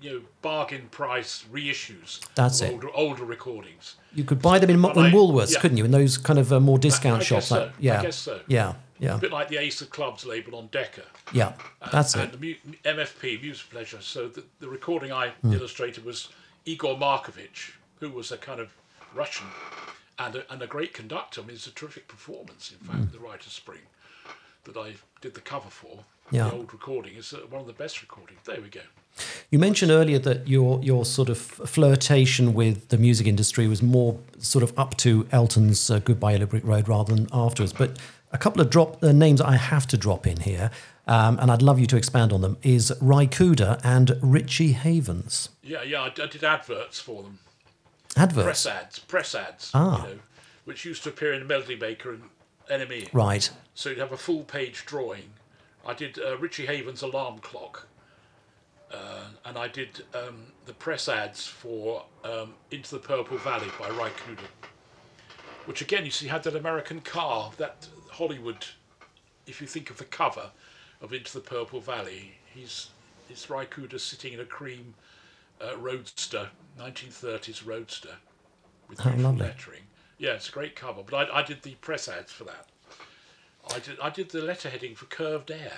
you 0.00 0.10
know, 0.12 0.20
bargain 0.42 0.88
price 0.90 1.44
reissues 1.52 2.20
That's 2.34 2.60
of 2.60 2.68
it. 2.68 2.72
older, 2.74 2.88
older 2.94 3.24
recordings. 3.24 3.96
you 4.14 4.24
could 4.24 4.40
buy 4.42 4.58
them 4.58 4.70
in, 4.70 4.76
in 4.76 4.82
Woolworths, 4.82 5.52
yeah. 5.54 5.60
couldn't 5.60 5.76
you? 5.78 5.84
In 5.84 5.90
those 5.90 6.18
kind 6.18 6.38
of 6.38 6.52
uh, 6.52 6.60
more 6.60 6.78
discount 6.78 7.22
I 7.22 7.24
shops. 7.24 7.48
guess 7.48 7.50
like, 7.50 7.70
so. 7.82 7.92
I 7.98 8.02
guess 8.02 8.16
so. 8.16 8.40
yeah, 8.46 8.74
yeah, 8.98 9.14
A 9.16 9.18
bit 9.18 9.32
like 9.32 9.48
the 9.48 9.56
Ace 9.58 9.80
of 9.80 9.90
Clubs 9.90 10.24
label 10.26 10.56
on 10.56 10.68
Decca. 10.72 11.02
yeah. 11.32 11.52
That's 11.92 12.14
and 12.14 12.32
it. 12.34 12.40
the 12.40 12.58
MFP, 12.84 13.40
Music 13.42 13.68
Pleasure. 13.70 14.00
So 14.00 14.28
the, 14.28 14.44
the 14.60 14.68
recording 14.68 15.12
I 15.12 15.28
Hmm. 15.42 15.52
illustrated 15.52 16.04
was 16.04 16.28
Igor 16.66 16.96
Markevitch, 16.98 17.72
who 18.00 18.10
was 18.10 18.30
a 18.32 18.36
kind 18.38 18.60
of 18.60 18.74
Russian 19.14 19.46
and 20.18 20.36
a, 20.36 20.52
and 20.52 20.62
a 20.62 20.66
great 20.66 20.94
conductor. 20.94 21.40
I 21.40 21.44
mean, 21.44 21.56
it's 21.56 21.66
a 21.66 21.72
terrific 21.72 22.08
performance, 22.08 22.72
in 22.72 22.86
fact, 22.86 23.12
The 23.12 23.18
Rite 23.18 23.46
of 23.46 23.52
Spring, 23.52 23.80
that 24.64 24.76
I 24.76 24.94
did 25.20 25.34
the 25.34 25.40
cover 25.40 25.70
for. 25.70 26.04
Yeah. 26.30 26.48
The 26.48 26.54
old 26.54 26.72
recording 26.72 27.14
is 27.16 27.32
uh, 27.32 27.40
one 27.50 27.60
of 27.60 27.66
the 27.66 27.72
best 27.74 28.00
recordings. 28.00 28.40
There 28.44 28.60
we 28.60 28.68
go. 28.68 28.80
You 29.50 29.58
mentioned 29.58 29.90
earlier 29.92 30.18
that 30.20 30.48
your 30.48 30.82
your 30.82 31.04
sort 31.04 31.28
of 31.28 31.38
flirtation 31.38 32.54
with 32.54 32.88
the 32.88 32.98
music 32.98 33.26
industry 33.26 33.68
was 33.68 33.82
more 33.82 34.18
sort 34.38 34.62
of 34.62 34.76
up 34.78 34.96
to 34.98 35.28
Elton's 35.30 35.90
uh, 35.90 35.98
"Goodbye 36.00 36.32
Yellow 36.32 36.46
Brick 36.46 36.64
Road" 36.64 36.88
rather 36.88 37.14
than 37.14 37.28
afterwards. 37.32 37.72
But 37.72 37.98
a 38.32 38.38
couple 38.38 38.60
of 38.60 38.70
drop 38.70 39.02
uh, 39.04 39.12
names 39.12 39.40
I 39.40 39.56
have 39.56 39.86
to 39.88 39.96
drop 39.96 40.26
in 40.26 40.40
here, 40.40 40.70
um, 41.06 41.38
and 41.38 41.50
I'd 41.50 41.62
love 41.62 41.78
you 41.78 41.86
to 41.86 41.96
expand 41.96 42.32
on 42.32 42.40
them. 42.40 42.56
Ry 43.00 43.26
Cooder 43.26 43.80
and 43.84 44.18
Richie 44.20 44.72
Havens 44.72 45.50
Yeah, 45.62 45.82
yeah, 45.82 46.02
I 46.02 46.08
did 46.08 46.42
adverts 46.42 47.00
for 47.00 47.22
them. 47.22 47.38
Adverts? 48.16 48.44
Press 48.44 48.66
ads, 48.66 48.98
press 49.00 49.34
ads, 49.34 49.70
Ah. 49.74 50.06
you 50.06 50.14
know, 50.14 50.18
which 50.64 50.84
used 50.84 51.02
to 51.04 51.08
appear 51.10 51.32
in 51.32 51.46
Melody 51.46 51.76
Maker 51.76 52.12
and 52.12 52.22
NME. 52.70 53.08
Right. 53.12 53.50
So 53.74 53.90
you'd 53.90 53.98
have 53.98 54.12
a 54.12 54.16
full 54.16 54.44
page 54.44 54.84
drawing. 54.86 55.32
I 55.86 55.94
did 55.94 56.18
uh, 56.18 56.38
Richie 56.38 56.66
Havens' 56.66 57.02
alarm 57.02 57.38
clock, 57.40 57.86
uh, 58.92 59.24
and 59.44 59.58
I 59.58 59.68
did 59.68 60.04
um, 60.14 60.46
the 60.66 60.72
press 60.72 61.08
ads 61.08 61.46
for 61.46 62.04
um, 62.24 62.54
Into 62.70 62.92
the 62.92 63.00
Purple 63.00 63.36
Valley 63.38 63.68
by 63.78 63.90
Ry 63.90 64.08
Cooder, 64.10 64.48
which 65.66 65.82
again 65.82 66.04
you 66.04 66.10
see 66.10 66.26
had 66.28 66.42
that 66.44 66.56
American 66.56 67.00
car, 67.00 67.50
that 67.58 67.86
Hollywood. 68.10 68.64
If 69.46 69.60
you 69.60 69.66
think 69.66 69.90
of 69.90 69.98
the 69.98 70.04
cover 70.06 70.50
of 71.02 71.12
Into 71.12 71.34
the 71.34 71.40
Purple 71.40 71.80
Valley, 71.80 72.32
he's 72.54 72.88
it's 73.28 73.50
Ry 73.50 73.66
Cooder 73.66 74.00
sitting 74.00 74.32
in 74.32 74.40
a 74.40 74.44
cream 74.46 74.94
uh, 75.62 75.76
roadster, 75.76 76.48
1930s 76.78 77.66
roadster, 77.66 78.16
with 78.88 79.04
lovely. 79.04 79.46
lettering. 79.46 79.82
Yeah, 80.18 80.32
it's 80.32 80.48
a 80.48 80.52
great 80.52 80.76
cover. 80.76 81.02
But 81.08 81.30
I, 81.30 81.40
I 81.40 81.42
did 81.42 81.62
the 81.62 81.74
press 81.76 82.08
ads 82.08 82.32
for 82.32 82.44
that. 82.44 82.66
I 83.74 83.78
did 83.78 83.98
I 84.00 84.10
did 84.10 84.30
the 84.30 84.40
letterheading 84.40 84.96
for 84.96 85.06
Curved 85.06 85.50
Air. 85.50 85.72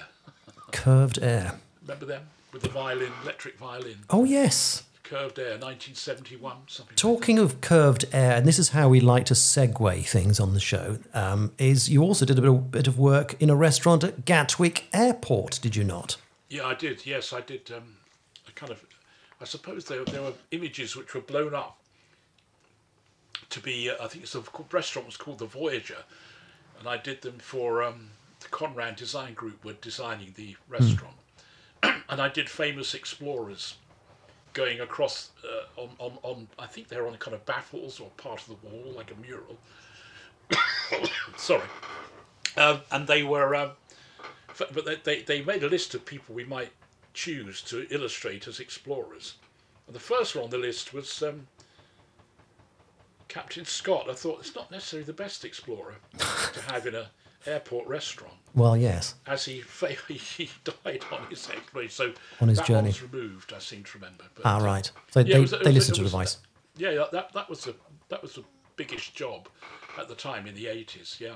Curved 0.72 1.18
Air. 1.22 1.60
Remember 1.82 2.06
them 2.06 2.22
with 2.52 2.62
the 2.62 2.68
violin, 2.68 3.12
electric 3.22 3.58
violin, 3.58 3.96
Oh 4.10 4.24
yes. 4.24 4.82
Curved 5.04 5.38
Air, 5.38 5.52
1971, 5.58 6.56
something. 6.66 6.90
like 6.92 6.96
Talking 6.96 7.38
of 7.38 7.60
curved 7.60 8.06
air, 8.12 8.32
and 8.36 8.44
this 8.44 8.58
is 8.58 8.70
how 8.70 8.88
we 8.88 8.98
like 8.98 9.24
to 9.26 9.34
segue 9.34 10.04
things 10.08 10.40
on 10.40 10.52
the 10.52 10.58
show, 10.58 10.98
um, 11.14 11.52
is 11.58 11.88
you 11.88 12.02
also 12.02 12.24
did 12.26 12.38
a 12.38 12.42
bit 12.42 12.50
of, 12.50 12.70
bit 12.72 12.86
of 12.88 12.98
work 12.98 13.40
in 13.40 13.48
a 13.48 13.54
restaurant 13.54 14.02
at 14.02 14.24
Gatwick 14.24 14.88
Airport, 14.92 15.60
did 15.62 15.76
you 15.76 15.84
not? 15.84 16.16
Yeah, 16.48 16.66
I 16.66 16.74
did. 16.74 17.06
Yes, 17.06 17.32
I 17.32 17.40
did. 17.40 17.70
Um, 17.70 17.98
a 18.48 18.52
kind 18.52 18.72
of, 18.72 18.84
I 19.40 19.44
suppose 19.44 19.84
there 19.84 20.04
there 20.04 20.22
were 20.22 20.32
images 20.50 20.96
which 20.96 21.14
were 21.14 21.20
blown 21.20 21.54
up 21.54 21.78
to 23.50 23.60
be. 23.60 23.90
Uh, 23.90 23.94
I 24.02 24.08
think 24.08 24.24
it's 24.24 24.34
a 24.34 24.42
restaurant 24.70 25.06
was 25.06 25.16
called 25.16 25.38
the 25.38 25.46
Voyager, 25.46 26.04
and 26.78 26.88
I 26.88 26.96
did 26.96 27.22
them 27.22 27.38
for 27.38 27.82
um, 27.82 28.10
the 28.40 28.48
Conrad 28.48 28.96
Design 28.96 29.34
Group 29.34 29.64
were 29.64 29.74
designing 29.74 30.32
the 30.36 30.56
restaurant, 30.68 31.16
and 31.82 32.20
I 32.20 32.28
did 32.28 32.48
famous 32.48 32.94
explorers 32.94 33.76
going 34.52 34.80
across 34.80 35.30
uh, 35.44 35.80
on, 35.80 35.90
on, 35.98 36.18
on 36.22 36.48
I 36.58 36.66
think 36.66 36.88
they're 36.88 37.06
on 37.06 37.16
kind 37.16 37.34
of 37.34 37.44
baffles 37.44 38.00
or 38.00 38.08
part 38.16 38.40
of 38.40 38.48
the 38.48 38.68
wall 38.68 38.92
like 38.96 39.10
a 39.10 39.20
mural. 39.20 39.58
Sorry, 41.36 41.68
um, 42.56 42.80
and 42.90 43.06
they 43.06 43.22
were, 43.22 43.54
um, 43.54 43.70
f- 44.48 44.70
but 44.72 44.86
they, 44.86 44.96
they 44.96 45.22
they 45.22 45.42
made 45.42 45.62
a 45.62 45.68
list 45.68 45.94
of 45.94 46.06
people 46.06 46.34
we 46.34 46.44
might 46.44 46.70
choose 47.20 47.62
to 47.62 47.86
illustrate 47.92 48.46
as 48.46 48.60
explorers, 48.60 49.34
and 49.86 49.96
the 49.96 50.00
first 50.00 50.36
one 50.36 50.44
on 50.44 50.50
the 50.50 50.58
list 50.58 50.92
was. 50.94 51.22
Um, 51.22 51.48
Captain 53.28 53.64
Scott, 53.64 54.06
I 54.08 54.14
thought 54.14 54.38
it's 54.40 54.54
not 54.54 54.70
necessarily 54.70 55.04
the 55.04 55.12
best 55.12 55.44
explorer 55.44 55.96
to 56.18 56.60
have 56.72 56.86
in 56.86 56.94
a 56.94 57.08
airport 57.44 57.86
restaurant 57.86 58.32
Well, 58.54 58.76
yes. 58.76 59.14
as 59.26 59.44
he 59.44 59.60
fa- 59.78 59.88
he 60.08 60.48
died 60.84 61.04
on 61.10 61.26
his 61.28 61.48
exploration. 61.50 61.90
So 61.90 62.12
On 62.40 62.48
his 62.48 62.58
that 62.58 62.66
journey. 62.68 62.86
was 62.88 63.02
removed, 63.02 63.52
I 63.52 63.58
seem 63.58 63.82
to 63.82 63.98
remember. 63.98 64.24
But, 64.36 64.46
Ah, 64.46 64.58
uh, 64.58 64.64
right. 64.64 64.90
So 65.10 65.20
yeah, 65.20 65.34
they, 65.34 65.40
was- 65.40 65.50
they 65.50 65.58
was- 65.58 65.74
listened 65.74 65.96
to 65.96 66.04
advice. 66.04 66.38
Yeah, 66.78 66.90
yeah, 66.90 67.04
that 67.12 67.32
that 67.32 67.50
was 67.50 67.64
the 67.64 67.74
that 68.10 68.22
was 68.22 68.34
the 68.34 68.44
biggest 68.76 69.14
job 69.14 69.48
at 69.98 70.08
the 70.08 70.14
time 70.14 70.46
in 70.46 70.54
the 70.54 70.68
eighties. 70.68 71.16
Yeah. 71.18 71.34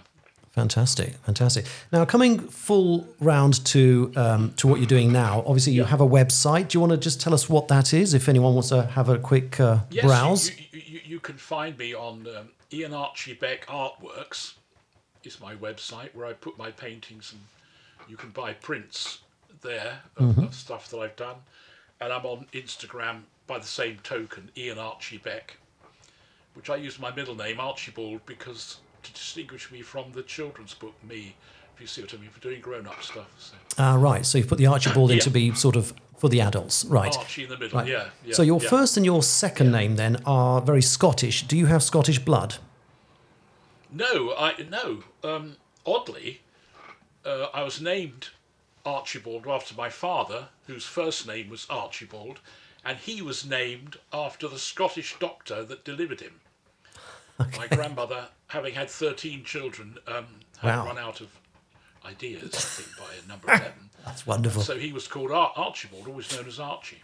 Fantastic, 0.52 1.14
fantastic. 1.24 1.66
Now, 1.92 2.04
coming 2.04 2.38
full 2.40 3.06
round 3.20 3.64
to 3.66 4.12
um, 4.16 4.52
to 4.54 4.66
what 4.66 4.80
you're 4.80 4.86
doing 4.88 5.12
now, 5.12 5.44
obviously 5.46 5.72
you 5.74 5.82
Yeah. 5.82 5.88
have 5.88 6.00
a 6.00 6.06
website. 6.06 6.68
Do 6.68 6.76
you 6.76 6.80
want 6.80 6.90
to 6.92 6.96
just 6.98 7.20
tell 7.20 7.32
us 7.32 7.48
what 7.48 7.68
that 7.68 7.94
is, 7.94 8.14
if 8.14 8.28
anyone 8.28 8.54
wants 8.54 8.70
to 8.70 8.82
have 8.82 9.08
a 9.08 9.16
quick 9.18 9.60
uh, 9.60 9.78
Yes, 9.90 10.04
browse? 10.04 10.50
You, 10.50 10.56
you, 10.72 10.80
you, 10.86 11.00
you 11.04 11.20
can 11.20 11.36
find 11.36 11.78
me 11.78 11.94
on 11.94 12.26
um, 12.36 12.48
Ian 12.72 12.92
Archie 12.94 13.34
Beck 13.34 13.66
Artworks. 13.66 14.54
Is 15.22 15.38
my 15.40 15.54
website 15.54 16.14
where 16.14 16.26
I 16.26 16.32
put 16.32 16.56
my 16.58 16.70
paintings 16.70 17.32
and 17.32 17.42
you 18.08 18.16
can 18.16 18.30
buy 18.30 18.54
prints 18.54 19.20
there 19.60 20.00
of, 20.16 20.24
Mm-hmm. 20.30 20.44
of 20.44 20.54
stuff 20.54 20.88
that 20.90 20.98
I've 20.98 21.16
done. 21.16 21.36
And 22.00 22.10
I'm 22.12 22.24
on 22.24 22.46
Instagram 22.54 23.20
by 23.46 23.58
the 23.58 23.66
same 23.66 23.98
token, 24.02 24.50
Ian 24.56 24.78
Archie 24.78 25.18
Beck, 25.18 25.58
which 26.54 26.70
I 26.70 26.76
use 26.76 26.98
my 26.98 27.14
middle 27.14 27.34
name 27.36 27.60
Archibald 27.60 28.24
because 28.26 28.78
to 29.02 29.12
distinguish 29.12 29.70
me 29.70 29.82
from 29.82 30.12
the 30.12 30.22
children's 30.22 30.74
book 30.74 30.94
Me, 31.06 31.34
if 31.74 31.80
you 31.80 31.86
see 31.86 32.02
what 32.02 32.12
I 32.14 32.18
mean, 32.18 32.30
for 32.30 32.40
doing 32.40 32.60
grown-up 32.60 33.02
stuff. 33.02 33.28
So 33.38 33.54
Ah, 33.78 33.94
right. 33.94 34.24
So 34.26 34.38
you've 34.38 34.48
put 34.48 34.58
the 34.58 34.66
Archibald 34.66 35.10
in 35.12 35.16
Yeah. 35.18 35.22
to 35.24 35.30
be 35.30 35.54
sort 35.54 35.76
of 35.76 35.92
for 36.18 36.28
the 36.28 36.40
adults, 36.42 36.84
right? 36.84 37.16
Archie 37.16 37.44
in 37.44 37.48
the 37.48 37.56
middle, 37.56 37.78
Right. 37.78 37.88
yeah, 37.88 38.10
yeah. 38.26 38.34
so 38.34 38.42
your 38.42 38.60
yeah. 38.62 38.68
first 38.68 38.96
and 38.98 39.06
your 39.06 39.22
second 39.22 39.72
name 39.72 39.96
then 39.96 40.22
are 40.26 40.60
very 40.60 40.82
Scottish. 40.82 41.44
Do 41.44 41.56
you 41.56 41.66
have 41.66 41.82
Scottish 41.82 42.18
blood? 42.18 42.56
No, 43.90 44.34
I 44.36 44.54
no. 44.68 45.02
Um, 45.24 45.56
oddly, 45.86 46.42
uh, 47.24 47.46
I 47.54 47.62
was 47.62 47.80
named 47.80 48.28
Archibald 48.84 49.46
after 49.46 49.74
my 49.74 49.88
father, 49.88 50.48
whose 50.66 50.84
first 50.84 51.26
name 51.26 51.48
was 51.48 51.66
Archibald, 51.70 52.40
and 52.84 52.98
he 52.98 53.20
was 53.22 53.44
named 53.44 53.96
after 54.12 54.46
the 54.48 54.58
Scottish 54.58 55.16
doctor 55.18 55.64
that 55.64 55.84
delivered 55.84 56.20
him. 56.20 56.40
My 57.56 57.66
grandmother, 57.68 58.28
having 58.48 58.74
had 58.74 58.90
13 58.90 59.44
children, 59.44 59.96
um, 60.06 60.26
had 60.60 60.76
Wow. 60.76 60.86
run 60.86 60.98
out 60.98 61.20
of 61.20 61.28
ideas, 62.04 62.42
I 62.54 62.58
think, 62.82 62.98
by 62.98 63.14
a 63.24 63.28
number 63.28 63.48
11. 63.52 63.72
That's 64.04 64.26
wonderful. 64.26 64.62
So 64.62 64.76
he 64.78 64.92
was 64.92 65.06
called 65.08 65.30
Ar- 65.30 65.52
Archibald, 65.56 66.06
always 66.08 66.34
known 66.34 66.46
as 66.46 66.58
Archie. 66.58 67.02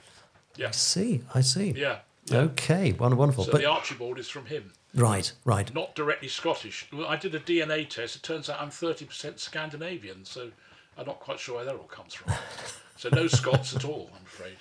Yeah, 0.56 0.68
I 0.68 0.70
see. 0.72 1.22
I 1.34 1.40
see. 1.42 1.70
yeah. 1.72 1.98
Okay. 2.32 2.92
Wonderful. 2.92 3.44
So 3.44 3.52
but 3.52 3.60
the 3.60 3.66
Archibald 3.66 4.18
is 4.18 4.28
from 4.28 4.46
him, 4.46 4.72
right, 4.94 5.30
right. 5.44 5.72
not 5.74 5.94
directly 5.94 6.26
Scottish. 6.28 6.86
I 7.06 7.16
did 7.16 7.34
a 7.34 7.40
DNA 7.40 7.88
test. 7.88 8.16
It 8.16 8.22
turns 8.24 8.48
out 8.50 8.60
I'm 8.60 8.70
30% 8.70 9.38
Scandinavian, 9.38 10.24
so 10.24 10.50
I'm 10.98 11.06
not 11.06 11.20
quite 11.20 11.38
sure 11.38 11.56
where 11.56 11.64
that 11.66 11.74
all 11.76 11.84
comes 11.84 12.14
from. 12.14 12.32
So 12.98 13.10
no 13.10 13.26
Scots 13.28 13.76
at 13.76 13.84
all, 13.84 14.08
I'm 14.18 14.24
afraid. 14.24 14.56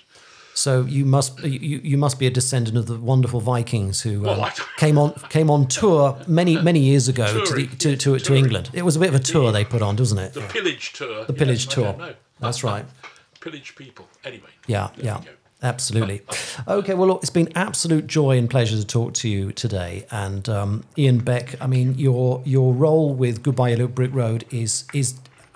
So 0.56 0.82
you 0.86 1.04
must 1.04 1.38
you, 1.44 1.80
you 1.84 1.98
must 1.98 2.18
be 2.18 2.26
a 2.26 2.30
descendant 2.30 2.78
of 2.78 2.86
the 2.86 2.96
wonderful 2.96 3.40
Vikings 3.40 4.00
who 4.00 4.26
um, 4.26 4.50
came 4.78 4.96
on 4.96 5.12
came 5.28 5.50
on 5.50 5.68
tour 5.68 6.18
many 6.26 6.60
many 6.60 6.80
years 6.80 7.08
ago 7.08 7.44
to, 7.44 7.54
the, 7.54 7.66
to, 7.76 7.96
to, 7.96 8.18
to. 8.18 8.34
England. 8.34 8.70
It 8.72 8.82
was 8.82 8.96
a 8.96 9.00
bit 9.00 9.10
of 9.10 9.14
a 9.14 9.18
tour 9.18 9.52
they 9.52 9.66
put 9.66 9.82
on, 9.82 9.96
wasn't 9.96 10.22
it? 10.22 10.32
The 10.32 10.40
pillage 10.40 10.94
tour. 10.94 11.26
The 11.26 11.34
pillage 11.34 11.66
yes, 11.66 11.74
tour. 11.74 12.14
That's 12.40 12.64
right. 12.64 12.86
Pillage 13.40 13.76
people. 13.76 14.08
Anyway. 14.24 14.48
Yeah, 14.66 14.88
yeah. 14.96 15.20
Absolutely. 15.62 16.22
Okay, 16.68 16.94
well, 16.94 17.06
look, 17.08 17.22
it's 17.22 17.30
been 17.30 17.52
absolute 17.54 18.06
joy 18.06 18.38
and 18.38 18.50
pleasure 18.50 18.76
to 18.76 18.84
talk 18.84 19.12
to 19.14 19.28
you 19.28 19.52
today. 19.52 20.06
And 20.10 20.48
um, 20.48 20.84
Ian 20.98 21.18
Beck, 21.18 21.54
I 21.60 21.66
mean, 21.66 21.94
your 21.96 22.42
your 22.44 22.72
role 22.72 23.14
with 23.14 23.42
Goodbye 23.42 23.68
Yellow 23.68 23.86
Brick 23.86 24.12
Road 24.12 24.46
is 24.50 24.84
is 24.92 25.14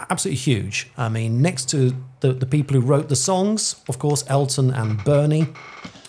absolutely 0.09 0.39
huge. 0.39 0.89
I 0.97 1.09
mean, 1.09 1.43
next 1.43 1.69
to 1.71 1.95
the, 2.21 2.33
the 2.33 2.47
people 2.47 2.75
who 2.81 2.87
wrote 2.87 3.09
the 3.09 3.17
songs, 3.17 3.77
of 3.89 3.99
course, 3.99 4.25
Elton 4.29 4.71
and 4.73 5.03
Bernie, 5.05 5.47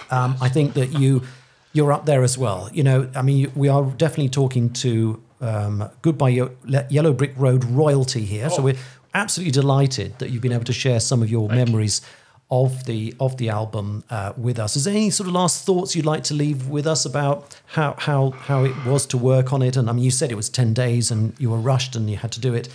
um, 0.09 0.35
I 0.41 0.49
think 0.49 0.73
that 0.75 0.91
you 0.99 1.21
you're 1.73 1.93
up 1.93 2.05
there 2.05 2.21
as 2.23 2.37
well. 2.37 2.69
You 2.73 2.83
know, 2.83 3.09
I 3.15 3.21
mean, 3.21 3.49
we 3.55 3.69
are 3.69 3.83
definitely 3.83 4.29
talking 4.29 4.71
to 4.73 5.21
um, 5.39 5.89
Goodbye 6.01 6.49
Yellow 6.89 7.13
Brick 7.13 7.33
Road 7.37 7.63
royalty 7.63 8.25
here. 8.25 8.49
So 8.49 8.57
Oh. 8.59 8.63
we're 8.65 8.77
absolutely 9.13 9.51
delighted 9.51 10.19
that 10.19 10.29
you've 10.31 10.41
been 10.41 10.51
able 10.51 10.65
to 10.65 10.73
share 10.73 10.99
some 10.99 11.21
of 11.21 11.29
your 11.29 11.47
memories 11.49 12.01
of 12.49 12.83
the 12.83 13.13
of 13.21 13.37
the 13.37 13.47
album 13.47 14.03
uh, 14.09 14.33
with 14.35 14.59
us. 14.59 14.75
Is 14.75 14.83
there 14.83 14.93
any 14.93 15.09
sort 15.09 15.27
of 15.29 15.33
last 15.33 15.65
thoughts 15.65 15.95
you'd 15.95 16.05
like 16.05 16.23
to 16.25 16.33
leave 16.33 16.67
with 16.67 16.85
us 16.85 17.05
about 17.05 17.57
how 17.67 17.95
how 17.97 18.31
how 18.31 18.65
it 18.65 18.75
was 18.85 19.05
to 19.07 19.17
work 19.17 19.53
on 19.53 19.61
it? 19.61 19.77
And 19.77 19.89
I 19.89 19.93
mean, 19.93 20.03
you 20.03 20.11
said 20.11 20.29
it 20.31 20.35
was 20.35 20.49
ten 20.49 20.73
days 20.73 21.09
and 21.11 21.33
you 21.39 21.49
were 21.49 21.57
rushed 21.57 21.95
and 21.95 22.09
you 22.09 22.17
had 22.17 22.31
to 22.33 22.41
do 22.41 22.53
it. 22.53 22.67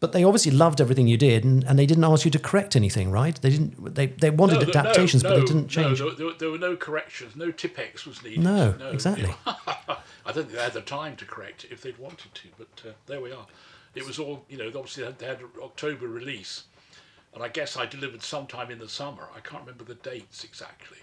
But 0.00 0.12
they 0.12 0.22
obviously 0.22 0.52
loved 0.52 0.80
everything 0.80 1.08
you 1.08 1.16
did, 1.16 1.44
and, 1.44 1.64
and 1.64 1.76
they 1.76 1.86
didn't 1.86 2.04
ask 2.04 2.24
you 2.24 2.30
to 2.30 2.38
correct 2.38 2.76
anything, 2.76 3.10
right? 3.10 3.34
They 3.34 3.50
didn't. 3.50 3.94
They, 3.96 4.06
they 4.06 4.30
wanted 4.30 4.60
No, 4.60 4.60
no, 4.60 4.68
adaptations, 4.68 5.24
no, 5.24 5.30
but 5.30 5.40
they 5.40 5.44
didn't 5.46 5.68
change. 5.68 6.00
No, 6.00 6.10
there, 6.10 6.30
there, 6.38 6.50
were 6.50 6.58
no 6.58 6.76
corrections. 6.76 7.34
No 7.34 7.50
Tipp-Ex 7.50 8.06
was 8.06 8.22
needed. 8.22 8.44
No, 8.44 8.76
exactly. 8.92 9.34
I 9.46 10.32
don't 10.32 10.44
think 10.44 10.52
they 10.52 10.62
had 10.62 10.74
the 10.74 10.82
time 10.82 11.16
to 11.16 11.24
correct 11.24 11.64
it 11.64 11.72
if 11.72 11.82
they'd 11.82 11.98
wanted 11.98 12.32
to, 12.32 12.48
but 12.58 12.88
uh, 12.88 12.92
there 13.06 13.20
we 13.20 13.32
are. 13.32 13.46
It 13.94 14.06
was 14.06 14.20
all, 14.20 14.44
you 14.48 14.56
know, 14.56 14.66
obviously 14.68 15.02
they 15.02 15.08
had, 15.08 15.18
they 15.18 15.26
had 15.26 15.40
an 15.40 15.48
October 15.60 16.06
release, 16.06 16.64
and 17.34 17.42
I 17.42 17.48
guess 17.48 17.76
I 17.76 17.86
delivered 17.86 18.22
sometime 18.22 18.70
in 18.70 18.78
the 18.78 18.88
summer. 18.88 19.28
I 19.34 19.40
can't 19.40 19.62
remember 19.62 19.84
the 19.84 19.94
dates 19.96 20.44
exactly 20.44 20.98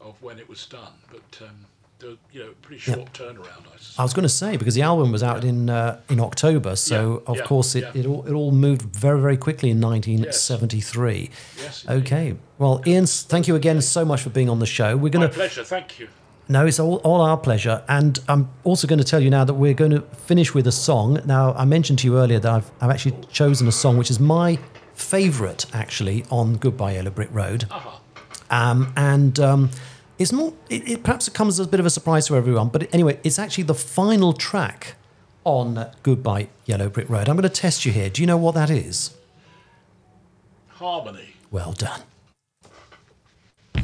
of 0.00 0.20
when 0.22 0.38
it 0.38 0.48
was 0.48 0.66
done, 0.66 0.94
but 1.10 1.46
um, 1.46 1.66
the, 1.98 2.16
you 2.32 2.40
know, 2.40 2.50
pretty 2.62 2.80
short 2.80 3.12
turnaround, 3.12 3.66
I 3.66 4.00
I 4.00 4.02
was 4.04 4.12
going 4.14 4.22
to 4.22 4.28
say 4.28 4.56
because 4.56 4.74
the 4.74 4.82
album 4.82 5.10
was 5.10 5.22
out 5.22 5.42
in 5.44 5.68
uh, 5.68 6.00
in 6.08 6.20
October, 6.20 6.76
so 6.76 7.22
Yeah, 7.24 7.30
of 7.32 7.36
yeah, 7.38 7.42
course 7.44 7.74
it, 7.74 7.82
yeah. 7.94 8.00
it 8.02 8.06
all 8.06 8.24
it 8.26 8.32
all 8.32 8.52
moved 8.52 8.82
very 8.94 9.20
very 9.20 9.36
quickly 9.36 9.70
in 9.70 9.80
1973. 9.80 11.30
Yes, 11.56 11.84
indeed. 11.84 12.02
Okay. 12.06 12.36
Well, 12.58 12.82
Ian, 12.86 13.06
thank 13.06 13.48
you 13.48 13.56
again 13.56 13.80
so 13.82 14.04
much 14.04 14.22
for 14.22 14.30
being 14.30 14.48
on 14.48 14.58
the 14.58 14.66
show. 14.66 14.96
We're 14.96 15.10
My 15.18 15.26
to 15.26 15.32
pleasure, 15.32 15.64
thank 15.64 15.98
you. 15.98 16.08
no, 16.48 16.66
it's 16.66 16.78
all, 16.80 16.96
all 16.98 17.20
our 17.20 17.36
pleasure, 17.36 17.82
and 17.88 18.18
I'm 18.28 18.48
also 18.64 18.86
going 18.86 18.98
to 18.98 19.04
tell 19.04 19.20
you 19.22 19.30
now 19.30 19.44
that 19.44 19.54
we're 19.54 19.74
going 19.74 19.90
to 19.92 20.00
finish 20.02 20.54
with 20.54 20.66
a 20.66 20.72
song. 20.72 21.20
Now, 21.24 21.52
I 21.54 21.64
mentioned 21.64 21.98
to 22.00 22.06
you 22.06 22.18
earlier 22.18 22.38
that 22.40 22.52
I've 22.52 22.70
I've 22.80 22.90
actually 22.90 23.16
chosen 23.30 23.66
a 23.68 23.72
song 23.72 23.96
which 23.98 24.10
is 24.10 24.20
my 24.20 24.58
favourite 24.94 25.66
actually 25.74 26.24
on 26.30 26.56
Goodbye 26.56 26.92
Yellow 26.94 27.10
Brick 27.10 27.28
Road. 27.32 27.66
Aha. 27.70 28.00
Um, 28.50 28.92
and 28.96 29.38
um, 29.40 29.70
it's 30.18 30.32
more, 30.32 30.52
it, 30.68 30.88
it 30.88 31.02
perhaps 31.02 31.28
it 31.28 31.34
comes 31.34 31.60
as 31.60 31.66
a 31.66 31.68
bit 31.70 31.80
of 31.80 31.86
a 31.86 31.90
surprise 31.90 32.26
to 32.26 32.36
everyone, 32.36 32.68
but 32.68 32.92
anyway, 32.92 33.20
it's 33.22 33.38
actually 33.38 33.64
the 33.64 33.74
final 33.74 34.32
track 34.32 34.96
on 35.44 35.86
Goodbye 36.02 36.48
Yellow 36.66 36.88
Brick 36.88 37.08
Road. 37.08 37.28
I'm 37.28 37.36
going 37.36 37.42
to 37.42 37.48
test 37.48 37.86
you 37.86 37.92
here. 37.92 38.10
Do 38.10 38.20
you 38.20 38.26
know 38.26 38.36
what 38.36 38.54
that 38.54 38.68
is? 38.68 39.16
Harmony. 40.68 41.34
Well 41.50 41.72
done. 41.72 42.02
I 43.74 43.80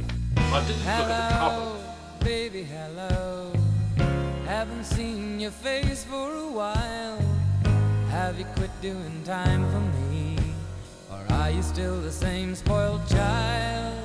didn't 0.67 0.79
look 0.79 0.87
at 0.87 1.29
the 1.29 1.35
cover. 1.35 2.25
Baby, 2.25 2.63
hello. 2.65 3.53
Haven't 4.47 4.85
seen 4.85 5.41
your 5.41 5.51
face 5.51 6.05
for 6.05 6.35
a 6.35 6.49
while. 6.49 7.19
Have 8.11 8.39
you 8.39 8.45
quit 8.57 8.71
doing 8.81 9.23
time 9.25 9.69
for 9.71 9.81
me? 10.01 10.37
Or 11.11 11.25
are 11.35 11.51
you 11.51 11.63
still 11.63 12.01
the 12.01 12.13
same 12.13 12.55
spoiled 12.55 13.07
child? 13.09 14.04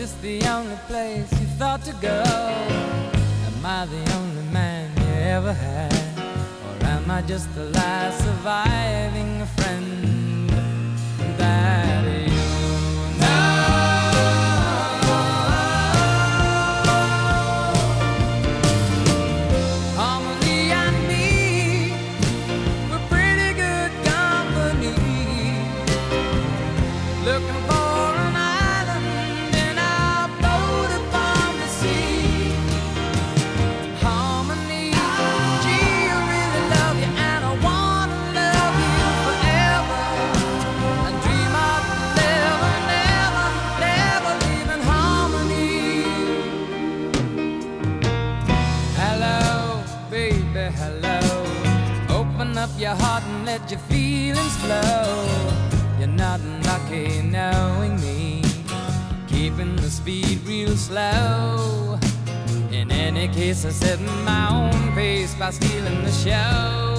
This 0.00 0.12
the 0.22 0.42
only 0.48 0.76
place 0.86 1.30
you 1.32 1.46
thought 1.58 1.82
to 1.84 1.92
go? 2.00 2.22
Am 3.48 3.66
I 3.66 3.84
the 3.84 4.02
only 4.14 4.42
man 4.50 4.90
you 4.96 5.12
ever 5.36 5.52
had? 5.52 5.92
Or 6.64 6.86
am 6.86 7.10
I 7.10 7.20
just 7.20 7.54
the 7.54 7.66
last 7.66 8.24
surviving 8.24 9.44
friend 9.56 10.09
your 53.70 53.80
feelings 53.80 54.56
flow. 54.56 55.52
You're 55.98 56.08
not 56.08 56.40
lucky 56.64 57.22
knowing 57.22 58.00
me, 58.00 58.42
keeping 59.28 59.76
the 59.76 59.88
speed 59.88 60.40
real 60.44 60.76
slow. 60.76 61.98
In 62.72 62.90
any 62.90 63.28
case, 63.28 63.64
I 63.64 63.70
set 63.70 64.00
my 64.24 64.48
own 64.50 64.92
pace 64.94 65.34
by 65.34 65.50
stealing 65.50 66.02
the 66.02 66.10
show. 66.10 66.89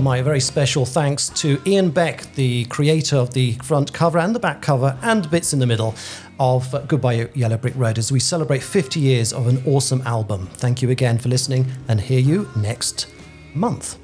Well, 0.00 0.16
my 0.16 0.22
very 0.22 0.40
special 0.40 0.86
thanks 0.86 1.28
to 1.40 1.60
Ian 1.66 1.90
Beck, 1.90 2.22
the 2.34 2.64
creator 2.64 3.16
of 3.16 3.34
the 3.34 3.52
front 3.62 3.92
cover 3.92 4.18
and 4.18 4.34
the 4.34 4.40
back 4.40 4.62
cover 4.62 4.96
and 5.02 5.30
bits 5.30 5.52
in 5.52 5.58
the 5.58 5.66
middle 5.66 5.94
of 6.38 6.74
Goodbye 6.88 7.28
Yellow 7.34 7.58
Brick 7.58 7.74
Road 7.76 7.98
as 7.98 8.10
we 8.10 8.18
celebrate 8.18 8.62
50 8.62 8.98
years 8.98 9.30
of 9.34 9.46
an 9.46 9.62
awesome 9.66 10.00
album. 10.06 10.46
Thank 10.54 10.80
you 10.80 10.88
again 10.88 11.18
for 11.18 11.28
listening 11.28 11.70
and 11.88 12.00
hear 12.00 12.18
you 12.18 12.48
next 12.56 13.08
month. 13.52 13.98